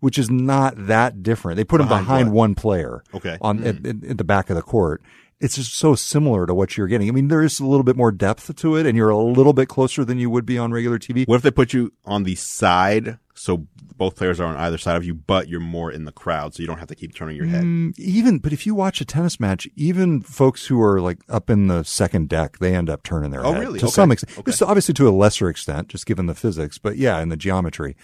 which 0.00 0.18
is 0.18 0.28
not 0.30 0.74
that 0.86 1.22
different. 1.22 1.56
They 1.56 1.64
put 1.64 1.78
them 1.78 1.88
Behind 1.88 2.06
behind 2.06 2.28
what? 2.32 2.34
one 2.36 2.54
player 2.54 3.04
Okay. 3.14 3.38
on 3.40 3.58
hmm. 3.58 3.66
at, 3.66 3.86
at, 3.86 4.04
at 4.04 4.18
the 4.18 4.24
back 4.24 4.50
of 4.50 4.56
the 4.56 4.62
court. 4.62 5.02
It's 5.40 5.56
just 5.56 5.74
so 5.74 5.94
similar 5.94 6.46
to 6.46 6.54
what 6.54 6.76
you're 6.76 6.86
getting. 6.86 7.08
I 7.08 7.12
mean, 7.12 7.28
there 7.28 7.42
is 7.42 7.60
a 7.60 7.66
little 7.66 7.84
bit 7.84 7.96
more 7.96 8.10
depth 8.12 8.54
to 8.56 8.76
it, 8.76 8.86
and 8.86 8.96
you're 8.96 9.10
a 9.10 9.18
little 9.18 9.52
bit 9.52 9.68
closer 9.68 10.04
than 10.04 10.18
you 10.18 10.30
would 10.30 10.46
be 10.46 10.56
on 10.58 10.72
regular 10.72 10.98
TV. 10.98 11.26
What 11.28 11.36
if 11.36 11.42
they 11.42 11.50
put 11.50 11.72
you 11.72 11.92
on 12.04 12.22
the 12.22 12.34
side 12.34 13.18
so 13.34 13.66
both 13.96 14.16
players 14.16 14.40
are 14.40 14.46
on 14.46 14.56
either 14.56 14.78
side 14.78 14.96
of 14.96 15.04
you, 15.04 15.14
but 15.14 15.48
you're 15.48 15.60
more 15.60 15.90
in 15.90 16.04
the 16.04 16.12
crowd, 16.12 16.54
so 16.54 16.62
you 16.62 16.66
don't 16.66 16.78
have 16.78 16.88
to 16.88 16.94
keep 16.94 17.14
turning 17.14 17.36
your 17.36 17.46
head? 17.46 17.64
Mm, 17.64 17.98
even, 17.98 18.38
but 18.38 18.52
if 18.52 18.64
you 18.66 18.74
watch 18.74 19.00
a 19.00 19.04
tennis 19.04 19.38
match, 19.40 19.68
even 19.76 20.20
folks 20.20 20.66
who 20.66 20.80
are 20.80 21.00
like 21.00 21.18
up 21.28 21.50
in 21.50 21.66
the 21.66 21.82
second 21.82 22.28
deck, 22.28 22.58
they 22.58 22.74
end 22.74 22.88
up 22.88 23.02
turning 23.02 23.30
their 23.30 23.44
Oh, 23.44 23.52
head 23.52 23.60
really? 23.60 23.78
to 23.80 23.86
Okay. 23.86 23.92
some 23.92 24.12
extent. 24.12 24.38
Okay. 24.38 24.50
Just 24.50 24.62
obviously 24.62 24.94
to 24.94 25.08
a 25.08 25.10
lesser 25.10 25.48
extent, 25.48 25.88
just 25.88 26.06
given 26.06 26.26
the 26.26 26.34
physics, 26.34 26.78
but 26.78 26.96
yeah, 26.96 27.20
in 27.20 27.28
the 27.28 27.36
geometry. 27.36 27.96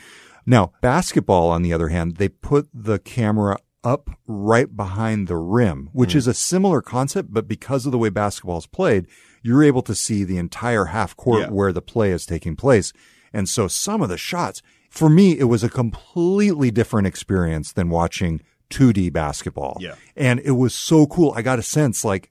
Now, 0.46 0.72
basketball, 0.80 1.50
on 1.50 1.62
the 1.62 1.72
other 1.72 1.88
hand, 1.88 2.16
they 2.16 2.28
put 2.28 2.68
the 2.72 2.98
camera 2.98 3.58
up 3.84 4.10
right 4.26 4.74
behind 4.76 5.26
the 5.28 5.36
rim, 5.36 5.88
which 5.92 6.12
Hmm. 6.12 6.18
is 6.18 6.26
a 6.26 6.34
similar 6.34 6.82
concept, 6.82 7.32
but 7.32 7.46
because 7.48 7.86
of 7.86 7.92
the 7.92 7.98
way 7.98 8.08
basketball 8.10 8.58
is 8.58 8.66
played, 8.66 9.06
you're 9.42 9.62
able 9.62 9.82
to 9.82 9.94
see 9.94 10.22
the 10.24 10.38
entire 10.38 10.86
half 10.86 11.16
court 11.16 11.40
Yeah. 11.42 11.48
where 11.50 11.72
the 11.72 11.80
play 11.80 12.10
is 12.10 12.26
taking 12.26 12.56
place. 12.56 12.92
And 13.32 13.48
so 13.48 13.68
some 13.68 14.02
of 14.02 14.08
the 14.08 14.18
shots, 14.18 14.60
for 14.90 15.08
me, 15.08 15.38
it 15.38 15.44
was 15.44 15.64
a 15.64 15.68
completely 15.70 16.70
different 16.70 17.06
experience 17.06 17.72
than 17.72 17.88
watching 17.88 18.42
2D 18.70 19.12
basketball. 19.12 19.78
Yeah. 19.80 19.94
And 20.16 20.40
it 20.40 20.52
was 20.52 20.74
so 20.74 21.06
cool. 21.06 21.32
I 21.34 21.42
got 21.42 21.58
a 21.58 21.62
sense 21.62 22.04
like 22.04 22.30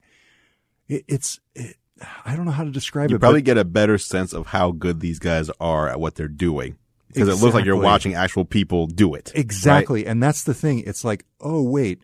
it, 0.88 1.04
it's, 1.08 1.40
it, 1.56 1.78
I 2.26 2.36
don't 2.36 2.46
know 2.46 2.52
how 2.52 2.64
to 2.64 2.72
describe 2.72 3.06
it. 3.06 3.12
You 3.12 3.16
it. 3.18 3.20
probably 3.20 3.42
get 3.42 3.58
a 3.58 3.66
better 3.66 3.98
sense 3.98 4.34
of 4.34 4.48
how 4.48 4.72
good 4.72 5.00
these 5.00 5.20
guys 5.20 5.50
are 5.60 5.90
at 5.90 6.00
what 6.00 6.16
they're 6.16 6.28
doing 6.28 6.78
because 7.08 7.28
it 7.28 7.44
looks 7.44 7.56
like 7.56 7.66
you're 7.66 7.76
watching 7.76 8.14
actual 8.14 8.46
people 8.46 8.86
do 8.88 9.16
it. 9.16 9.32
exactly. 9.34 10.06
And 10.06 10.22
that's 10.22 10.44
the 10.44 10.54
thing. 10.54 10.80
It's 10.86 11.04
like, 11.04 11.26
oh, 11.42 11.64
wait, 11.64 12.04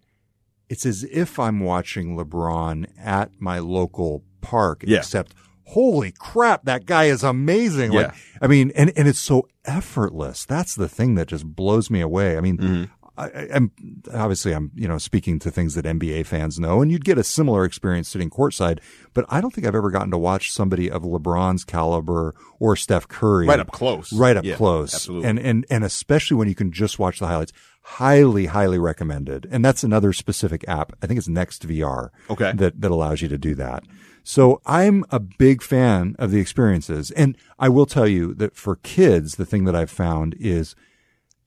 it's 0.68 0.86
as 0.86 1.04
if 1.04 1.38
I'm 1.40 1.60
watching 1.60 2.18
LeBron 2.18 2.88
at 3.00 3.30
my 3.40 3.60
local 3.60 4.24
park, 4.42 4.84
Yeah. 4.86 4.98
except 5.00 5.34
holy 5.66 6.12
crap, 6.12 6.66
that 6.66 6.86
guy 6.86 7.06
is 7.06 7.24
amazing. 7.24 7.92
Like, 7.92 8.08
Yeah. 8.08 8.14
I 8.42 8.48
mean, 8.48 8.72
and, 8.76 8.92
and 8.96 9.08
it's 9.08 9.20
so 9.20 9.48
effortless. 9.66 10.46
That's 10.46 10.76
the 10.76 10.88
thing 10.90 11.16
that 11.16 11.28
just 11.28 11.46
blows 11.46 11.90
me 11.90 12.02
away. 12.02 12.38
I 12.38 12.42
mean, 12.42 12.58
Mm-hmm. 12.58 12.84
I, 13.18 13.28
I- 13.28 13.48
I'm 13.54 13.72
obviously 14.14 14.52
I'm 14.52 14.72
you 14.76 14.90
know 14.90 14.98
speaking 14.98 15.40
to 15.40 15.50
things 15.50 15.76
that 15.76 15.86
NBA 15.86 16.26
fans 16.26 16.60
know, 16.60 16.82
and 16.82 16.92
you'd 16.92 17.06
get 17.06 17.18
a 17.18 17.24
similar 17.24 17.64
experience 17.64 18.10
sitting 18.10 18.30
courtside. 18.30 18.80
But 19.14 19.24
I 19.30 19.40
don't 19.40 19.54
think 19.54 19.66
I've 19.66 19.74
ever 19.74 19.90
gotten 19.90 20.12
to 20.12 20.18
watch 20.18 20.52
somebody 20.52 20.92
of 20.92 21.04
LeBron's 21.04 21.64
caliber 21.64 22.36
or 22.60 22.76
Steph 22.76 23.08
Curry 23.08 23.48
Right 23.48 23.62
up 23.62 23.72
close. 23.72 24.12
right 24.12 24.36
up 24.36 24.44
Yeah, 24.44 24.56
close, 24.58 24.94
absolutely. 24.94 25.30
and 25.30 25.40
and 25.40 25.66
and 25.70 25.86
especially 25.86 26.36
when 26.36 26.50
you 26.50 26.56
can 26.56 26.74
just 26.74 27.00
watch 27.00 27.20
the 27.20 27.28
highlights. 27.28 27.54
Highly, 27.84 28.48
highly 28.48 28.80
recommended. 28.80 29.48
And 29.52 29.64
that's 29.64 29.84
another 29.84 30.12
specific 30.12 30.66
app. 30.68 30.92
I 31.02 31.08
think 31.08 31.18
it's 31.20 31.28
Next 31.28 31.66
VR 31.68 32.10
Okay. 32.30 32.52
that 32.56 32.82
that 32.82 32.92
allows 32.92 33.22
you 33.22 33.28
to 33.30 33.38
do 33.38 33.56
that. 33.56 33.84
So 34.28 34.60
I'm 34.66 35.06
a 35.12 35.20
big 35.20 35.62
fan 35.62 36.16
of 36.18 36.32
the 36.32 36.40
experiences, 36.40 37.12
and 37.12 37.38
I 37.60 37.70
will 37.70 37.86
tell 37.86 38.08
you 38.08 38.34
that 38.34 38.56
for 38.56 38.78
kids, 38.78 39.36
the 39.36 39.46
thing 39.46 39.66
that 39.66 39.76
I've 39.76 39.92
found 39.92 40.36
is 40.40 40.76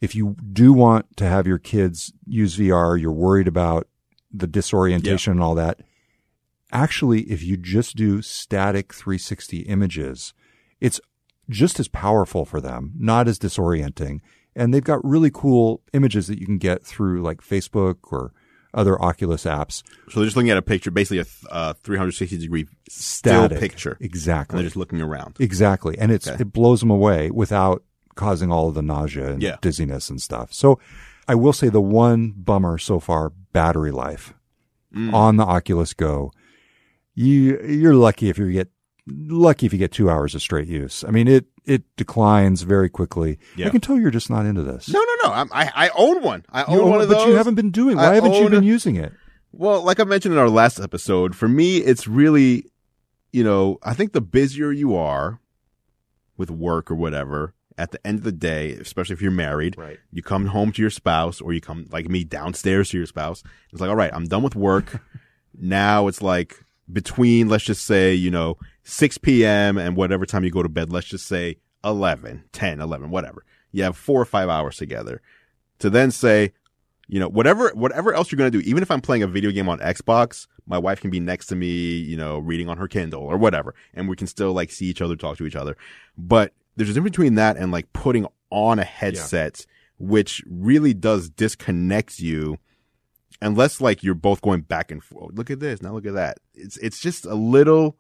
if 0.01 0.15
you 0.15 0.37
do 0.53 0.73
want 0.73 1.17
to 1.17 1.25
have 1.25 1.45
your 1.45 1.59
kids 1.59 2.13
use 2.25 2.57
VR, 2.57 2.99
you're 2.99 3.11
worried 3.11 3.49
about 3.49 3.89
the 4.33 4.47
disorientation 4.47 5.33
and 5.33 5.43
all 5.43 5.57
that. 5.57 5.81
Actually, 6.71 7.23
if 7.23 7.43
you 7.43 7.57
just 7.57 7.97
do 7.97 8.23
static 8.23 8.95
360 8.95 9.63
images, 9.63 10.33
it's 10.81 11.01
just 11.51 11.81
as 11.81 11.89
powerful 11.89 12.45
for 12.45 12.61
them, 12.61 12.93
not 12.97 13.27
as 13.27 13.41
disorienting. 13.41 14.21
And 14.55 14.73
they've 14.73 14.85
got 14.85 15.05
really 15.05 15.33
cool 15.33 15.83
images 15.93 16.29
that 16.29 16.39
you 16.39 16.47
can 16.47 16.59
get 16.59 16.85
through 16.85 17.23
like 17.23 17.41
Facebook 17.41 18.13
or 18.13 18.33
other 18.75 19.01
Oculus 19.03 19.45
apps. 19.45 19.83
So 20.11 20.21
they're 20.21 20.27
just 20.27 20.37
looking 20.37 20.51
at 20.51 20.57
a 20.59 20.63
picture, 20.63 20.91
basically 20.91 21.21
a 21.21 21.27
uh, 21.55 21.73
360 21.83 22.39
degree 22.39 22.67
still 22.89 23.45
Static. 23.47 23.59
picture. 23.61 23.93
And 23.93 24.05
Exactly. 24.07 24.57
they're 24.57 24.65
just 24.67 24.77
looking 24.77 25.01
around. 25.01 25.37
Exactly. 25.41 25.97
And 25.99 26.13
it's 26.13 26.29
Okay. 26.29 26.43
it 26.43 26.53
blows 26.53 26.81
them 26.81 26.91
away 26.91 27.31
without 27.31 27.83
causing 28.15 28.51
all 28.53 28.69
of 28.69 28.75
the 28.75 28.83
nausea 28.83 29.33
and 29.33 29.43
Yeah. 29.43 29.57
dizziness 29.61 30.11
and 30.11 30.21
stuff. 30.21 30.53
So 30.53 30.79
I 31.27 31.35
will 31.35 31.53
say 31.53 31.69
the 31.69 31.81
one 31.81 32.33
bummer 32.37 32.79
so 32.79 32.99
far, 33.01 33.31
battery 33.53 33.91
life 33.91 34.35
Mm. 34.95 35.13
on 35.13 35.37
the 35.37 35.45
Oculus 35.45 35.93
Go. 35.95 36.33
You 37.15 37.61
you're 37.67 37.95
lucky 37.95 38.29
if 38.29 38.39
you 38.39 38.51
get 38.53 38.71
lucky 39.11 39.67
if 39.67 39.73
you 39.73 39.79
get 39.79 39.93
2 39.93 40.11
hours 40.11 40.35
of 40.35 40.43
straight 40.43 40.69
use. 40.69 41.05
I 41.07 41.11
mean 41.11 41.29
it 41.29 41.47
it 41.65 41.83
declines 41.97 42.63
very 42.63 42.89
quickly. 42.89 43.39
Yeah. 43.57 43.67
I 43.67 43.71
can 43.71 43.81
tell 43.81 43.99
you're 43.99 44.11
just 44.11 44.31
not 44.31 44.47
into 44.47 44.63
this. 44.63 44.89
No, 44.89 44.99
no, 45.01 45.29
no. 45.29 45.35
I'm, 45.35 45.49
I 45.53 45.71
I 45.75 45.91
own 45.97 46.23
one. 46.23 46.45
I 46.51 46.65
own 46.65 46.81
own 46.81 46.91
one 46.91 47.01
of 47.03 47.09
but 47.09 47.19
those. 47.19 47.29
you 47.29 47.35
haven't 47.35 47.55
been 47.57 47.71
doing. 47.71 47.99
I 47.99 48.09
Why 48.09 48.15
haven't 48.15 48.35
you 48.35 48.49
been 48.49 48.63
a- 48.65 48.67
using 48.67 48.97
it? 48.97 49.13
Well, 49.53 49.83
like 49.83 49.99
I 50.01 50.05
mentioned 50.05 50.35
in 50.35 50.39
our 50.41 50.51
last 50.51 50.79
episode, 50.79 51.35
for 51.35 51.49
me, 51.49 51.79
it's 51.79 52.07
really, 52.07 52.67
you 53.33 53.43
know, 53.43 53.79
I 53.83 53.95
think 53.95 54.13
the 54.13 54.21
busier 54.21 54.71
you 54.73 54.95
are 54.95 55.41
with 56.37 56.51
work 56.51 56.91
or 56.91 56.95
whatever, 56.95 57.55
at 57.79 57.91
the 57.91 58.07
end 58.07 58.19
of 58.19 58.25
the 58.25 58.33
day, 58.33 58.73
especially 58.73 59.15
if 59.15 59.23
you're 59.23 59.31
married, 59.31 59.77
Right. 59.79 59.99
you 60.13 60.23
come 60.23 60.47
home 60.47 60.71
to 60.73 60.83
your 60.83 60.91
spouse 60.91 61.41
or 61.41 61.53
you 61.53 61.61
come 61.61 61.87
like 61.91 62.09
me 62.09 62.25
downstairs 62.25 62.91
to 62.91 62.99
your 62.99 63.07
spouse. 63.07 63.43
It's 63.73 63.81
like, 63.81 63.89
all 63.91 63.97
right, 63.97 64.13
I'm 64.13 64.27
done 64.27 64.43
with 64.43 64.55
work. 64.55 65.03
now 65.59 66.09
it's 66.09 66.21
like 66.23 66.63
between, 66.93 67.49
let's 67.49 67.65
just 67.65 67.85
say, 67.87 68.15
you 68.15 68.31
know, 68.31 68.59
6 68.89 69.19
p.m. 69.19 69.77
and 69.77 69.97
whatever 69.97 70.25
time 70.25 70.45
you 70.45 70.51
go 70.51 70.63
to 70.63 70.69
bed, 70.69 70.91
let's 70.91 71.07
just 71.07 71.27
say 71.27 71.59
11, 71.85 72.45
10, 72.53 72.81
11, 72.81 73.11
whatever. 73.11 73.45
You 73.71 73.83
have 73.83 73.99
four 73.99 74.21
or 74.21 74.25
five 74.25 74.49
hours 74.49 74.79
together 74.79 75.21
to 75.81 75.91
then 75.91 76.11
say, 76.11 76.55
you 77.07 77.21
know, 77.21 77.29
whatever, 77.29 77.69
whatever 77.75 78.15
else 78.15 78.33
you're 78.33 78.39
going 78.39 78.51
to 78.51 78.59
do, 78.59 78.67
even 78.67 78.83
if 78.83 78.91
I'm 78.91 79.03
playing 79.03 79.23
a 79.23 79.27
video 79.27 79.51
game 79.51 79.69
on 79.69 79.79
Xbox, 79.81 80.47
my 80.67 80.79
wife 80.79 81.03
can 81.03 81.11
be 81.11 81.21
next 81.21 81.47
to 81.49 81.57
me, 81.57 81.69
you 81.69 82.17
know, 82.17 82.39
reading 82.39 82.71
on 82.71 82.79
her 82.79 82.89
Kindle 82.89 83.23
or 83.23 83.37
whatever. 83.37 83.75
And 83.93 84.09
we 84.09 84.17
can 84.17 84.27
still 84.27 84.55
like 84.55 84.71
see 84.71 84.87
each 84.87 85.03
other, 85.03 85.17
talk 85.17 85.37
to 85.37 85.47
each 85.47 85.57
other. 85.57 85.77
But 86.17 86.55
there's 86.77 86.89
a 86.89 86.95
difference 86.95 87.13
between 87.17 87.35
that 87.35 87.59
and 87.59 87.71
like 87.71 87.93
putting 87.93 88.27
on 88.49 88.79
a 88.79 88.85
headset, 88.85 89.67
which 89.99 90.43
really 90.49 90.95
does 90.95 91.29
disconnect 91.29 92.21
you 92.21 92.57
unless 93.43 93.83
like 93.83 94.03
you're 94.03 94.15
both 94.15 94.41
going 94.41 94.63
back 94.63 94.91
and 94.91 95.05
forth. 95.05 95.35
Look 95.35 95.51
at 95.51 95.61
this. 95.61 95.83
Now 95.83 95.93
look 95.93 96.07
at 96.07 96.15
that. 96.15 96.39
It's, 96.55 96.79
it's 96.79 97.01
just 97.01 97.27
a 97.27 97.35
little 97.35 97.99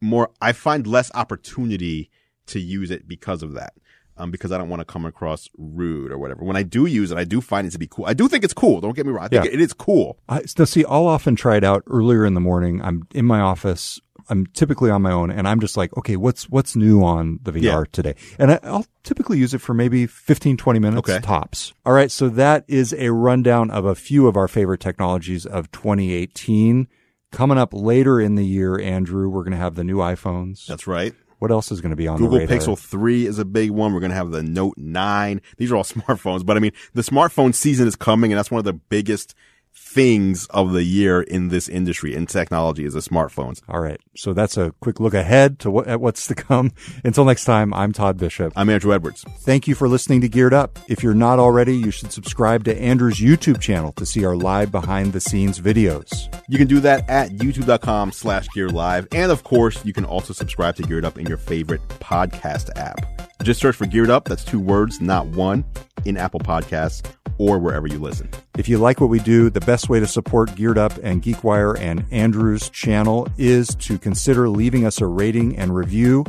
more, 0.00 0.30
I 0.40 0.52
find 0.52 0.86
less 0.86 1.10
opportunity 1.14 2.10
to 2.46 2.60
use 2.60 2.90
it 2.90 3.06
because 3.08 3.42
of 3.42 3.52
that. 3.54 3.74
Um, 4.16 4.30
because 4.30 4.52
I 4.52 4.58
don't 4.58 4.68
want 4.68 4.80
to 4.80 4.84
come 4.84 5.06
across 5.06 5.48
rude 5.56 6.12
or 6.12 6.18
whatever. 6.18 6.44
When 6.44 6.56
I 6.56 6.62
do 6.62 6.84
use 6.84 7.10
it, 7.10 7.16
I 7.16 7.24
do 7.24 7.40
find 7.40 7.66
it 7.66 7.70
to 7.70 7.78
be 7.78 7.86
cool. 7.86 8.04
I 8.04 8.12
do 8.12 8.28
think 8.28 8.44
it's 8.44 8.52
cool. 8.52 8.82
Don't 8.82 8.94
get 8.94 9.06
me 9.06 9.12
wrong. 9.12 9.24
I 9.24 9.28
think 9.28 9.46
Yeah. 9.46 9.50
it 9.50 9.62
is 9.62 9.72
cool. 9.72 10.18
I, 10.28 10.42
now, 10.58 10.66
see, 10.66 10.84
I'll 10.84 11.06
often 11.06 11.36
try 11.36 11.56
it 11.56 11.64
out 11.64 11.84
earlier 11.86 12.26
in 12.26 12.34
the 12.34 12.40
morning. 12.40 12.82
I'm 12.82 13.04
in 13.14 13.24
my 13.24 13.40
office. 13.40 13.98
I'm 14.28 14.44
typically 14.48 14.90
on 14.90 15.00
my 15.00 15.10
own, 15.10 15.30
and 15.30 15.48
I'm 15.48 15.58
just 15.58 15.78
like, 15.78 15.96
okay, 15.96 16.16
what's 16.16 16.50
what's 16.50 16.76
new 16.76 17.02
on 17.02 17.38
the 17.42 17.50
VR 17.52 17.62
Yeah. 17.62 17.82
today? 17.92 18.14
And 18.38 18.50
I, 18.52 18.60
I'll 18.64 18.84
typically 19.04 19.38
use 19.38 19.54
it 19.54 19.62
for 19.62 19.72
maybe 19.72 20.06
15, 20.06 20.58
20 20.58 20.78
minutes 20.78 21.08
Okay. 21.08 21.20
tops. 21.24 21.72
All 21.86 21.94
right, 21.94 22.10
so 22.10 22.28
that 22.28 22.64
is 22.68 22.92
a 22.92 23.10
rundown 23.12 23.70
of 23.70 23.86
a 23.86 23.94
few 23.94 24.26
of 24.28 24.36
our 24.36 24.48
favorite 24.48 24.80
technologies 24.80 25.46
of 25.46 25.72
2018. 25.72 26.88
Coming 27.32 27.58
up 27.58 27.72
later 27.72 28.20
in 28.20 28.34
the 28.34 28.44
year, 28.44 28.76
Andru, 28.76 29.30
we're 29.30 29.42
going 29.42 29.52
to 29.52 29.58
have 29.58 29.76
the 29.76 29.84
new 29.84 29.98
iPhones. 29.98 30.66
That's 30.66 30.86
right. 30.86 31.14
What 31.38 31.50
else 31.50 31.72
is 31.72 31.80
going 31.80 31.90
to 31.90 31.96
be 31.96 32.06
on 32.06 32.18
Google? 32.18 32.40
Pixel 32.40 32.78
3 32.78 33.26
is 33.26 33.38
a 33.38 33.44
big 33.44 33.70
one. 33.70 33.94
We're 33.94 34.00
going 34.00 34.10
to 34.10 34.16
have 34.16 34.30
the 34.30 34.42
Note 34.42 34.74
9. 34.76 35.40
These 35.56 35.72
are 35.72 35.76
all 35.76 35.84
smartphones, 35.84 36.44
but 36.44 36.56
I 36.56 36.60
mean, 36.60 36.72
the 36.92 37.02
smartphone 37.02 37.54
season 37.54 37.86
is 37.88 37.96
coming 37.96 38.32
and 38.32 38.38
that's 38.38 38.50
one 38.50 38.58
of 38.58 38.64
the 38.64 38.74
biggest 38.74 39.34
things 39.74 40.46
of 40.50 40.72
the 40.72 40.84
year 40.84 41.20
in 41.20 41.48
this 41.48 41.68
industry 41.68 42.14
in 42.14 42.26
technology 42.26 42.84
is 42.84 42.94
the 42.94 43.00
smartphones. 43.00 43.60
All 43.68 43.80
right. 43.80 44.00
So 44.16 44.32
that's 44.32 44.56
a 44.56 44.72
quick 44.80 45.00
look 45.00 45.14
ahead 45.14 45.58
to 45.60 45.70
what, 45.70 45.88
at 45.88 46.00
what's 46.00 46.26
to 46.28 46.34
come. 46.34 46.72
Until 47.04 47.24
next 47.24 47.44
time, 47.44 47.74
I'm 47.74 47.92
Todd 47.92 48.16
Bishop. 48.16 48.52
I'm 48.54 48.68
Andru 48.68 48.94
Edwards. 48.94 49.24
Thank 49.40 49.66
you 49.66 49.74
for 49.74 49.88
listening 49.88 50.20
to 50.20 50.28
Geared 50.28 50.54
Up. 50.54 50.78
If 50.88 51.02
you're 51.02 51.14
not 51.14 51.38
already, 51.38 51.76
you 51.76 51.90
should 51.90 52.12
subscribe 52.12 52.64
to 52.64 52.74
Andru's 52.74 53.18
YouTube 53.18 53.60
channel 53.60 53.92
to 53.92 54.06
see 54.06 54.24
our 54.24 54.36
live 54.36 54.70
behind 54.70 55.12
the 55.12 55.20
scenes 55.20 55.60
videos. 55.60 56.32
You 56.48 56.58
can 56.58 56.68
do 56.68 56.80
that 56.80 57.08
at 57.10 57.30
youtube.com 57.30 58.12
slash 58.12 58.48
gear 58.54 58.68
live. 58.68 59.08
And 59.12 59.32
of 59.32 59.42
course, 59.42 59.84
you 59.84 59.92
can 59.92 60.04
also 60.04 60.32
subscribe 60.32 60.76
to 60.76 60.82
Geared 60.82 61.04
Up 61.04 61.18
in 61.18 61.26
your 61.26 61.38
favorite 61.38 61.86
podcast 61.88 62.70
app. 62.76 63.19
Just 63.42 63.60
search 63.60 63.76
for 63.76 63.86
Geared 63.86 64.10
Up. 64.10 64.26
That's 64.26 64.44
two 64.44 64.60
words, 64.60 65.00
not 65.00 65.26
one, 65.26 65.64
in 66.04 66.16
Apple 66.16 66.40
Podcasts 66.40 67.02
or 67.38 67.58
wherever 67.58 67.86
you 67.86 67.98
listen. 67.98 68.28
If 68.58 68.68
you 68.68 68.76
like 68.76 69.00
what 69.00 69.08
we 69.08 69.18
do, 69.18 69.48
the 69.48 69.60
best 69.60 69.88
way 69.88 69.98
to 69.98 70.06
support 70.06 70.54
Geared 70.54 70.76
Up 70.76 70.92
and 71.02 71.22
GeekWire 71.22 71.78
and 71.78 72.04
Andru's 72.10 72.68
channel 72.68 73.28
is 73.38 73.74
to 73.76 73.98
consider 73.98 74.48
leaving 74.48 74.84
us 74.84 75.00
a 75.00 75.06
rating 75.06 75.56
and 75.56 75.74
review. 75.74 76.24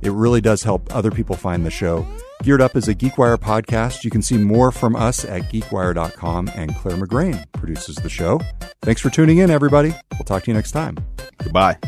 It 0.00 0.12
really 0.12 0.40
does 0.40 0.62
help 0.62 0.94
other 0.94 1.10
people 1.10 1.34
find 1.34 1.66
the 1.66 1.70
show. 1.70 2.06
Geared 2.42 2.60
Up 2.60 2.76
is 2.76 2.88
a 2.88 2.94
GeekWire 2.94 3.38
podcast. 3.38 4.04
You 4.04 4.10
can 4.10 4.22
see 4.22 4.36
more 4.36 4.70
from 4.70 4.94
us 4.94 5.24
at 5.24 5.42
geekwire.com, 5.50 6.50
and 6.54 6.76
Clare 6.76 6.96
McGrane 6.98 7.50
produces 7.52 7.96
the 7.96 8.10
show. 8.10 8.40
Thanks 8.82 9.00
for 9.00 9.10
tuning 9.10 9.38
in, 9.38 9.50
everybody. 9.50 9.94
We'll 10.12 10.24
talk 10.24 10.44
to 10.44 10.50
you 10.50 10.54
next 10.54 10.72
time. 10.72 10.98
Goodbye. 11.38 11.78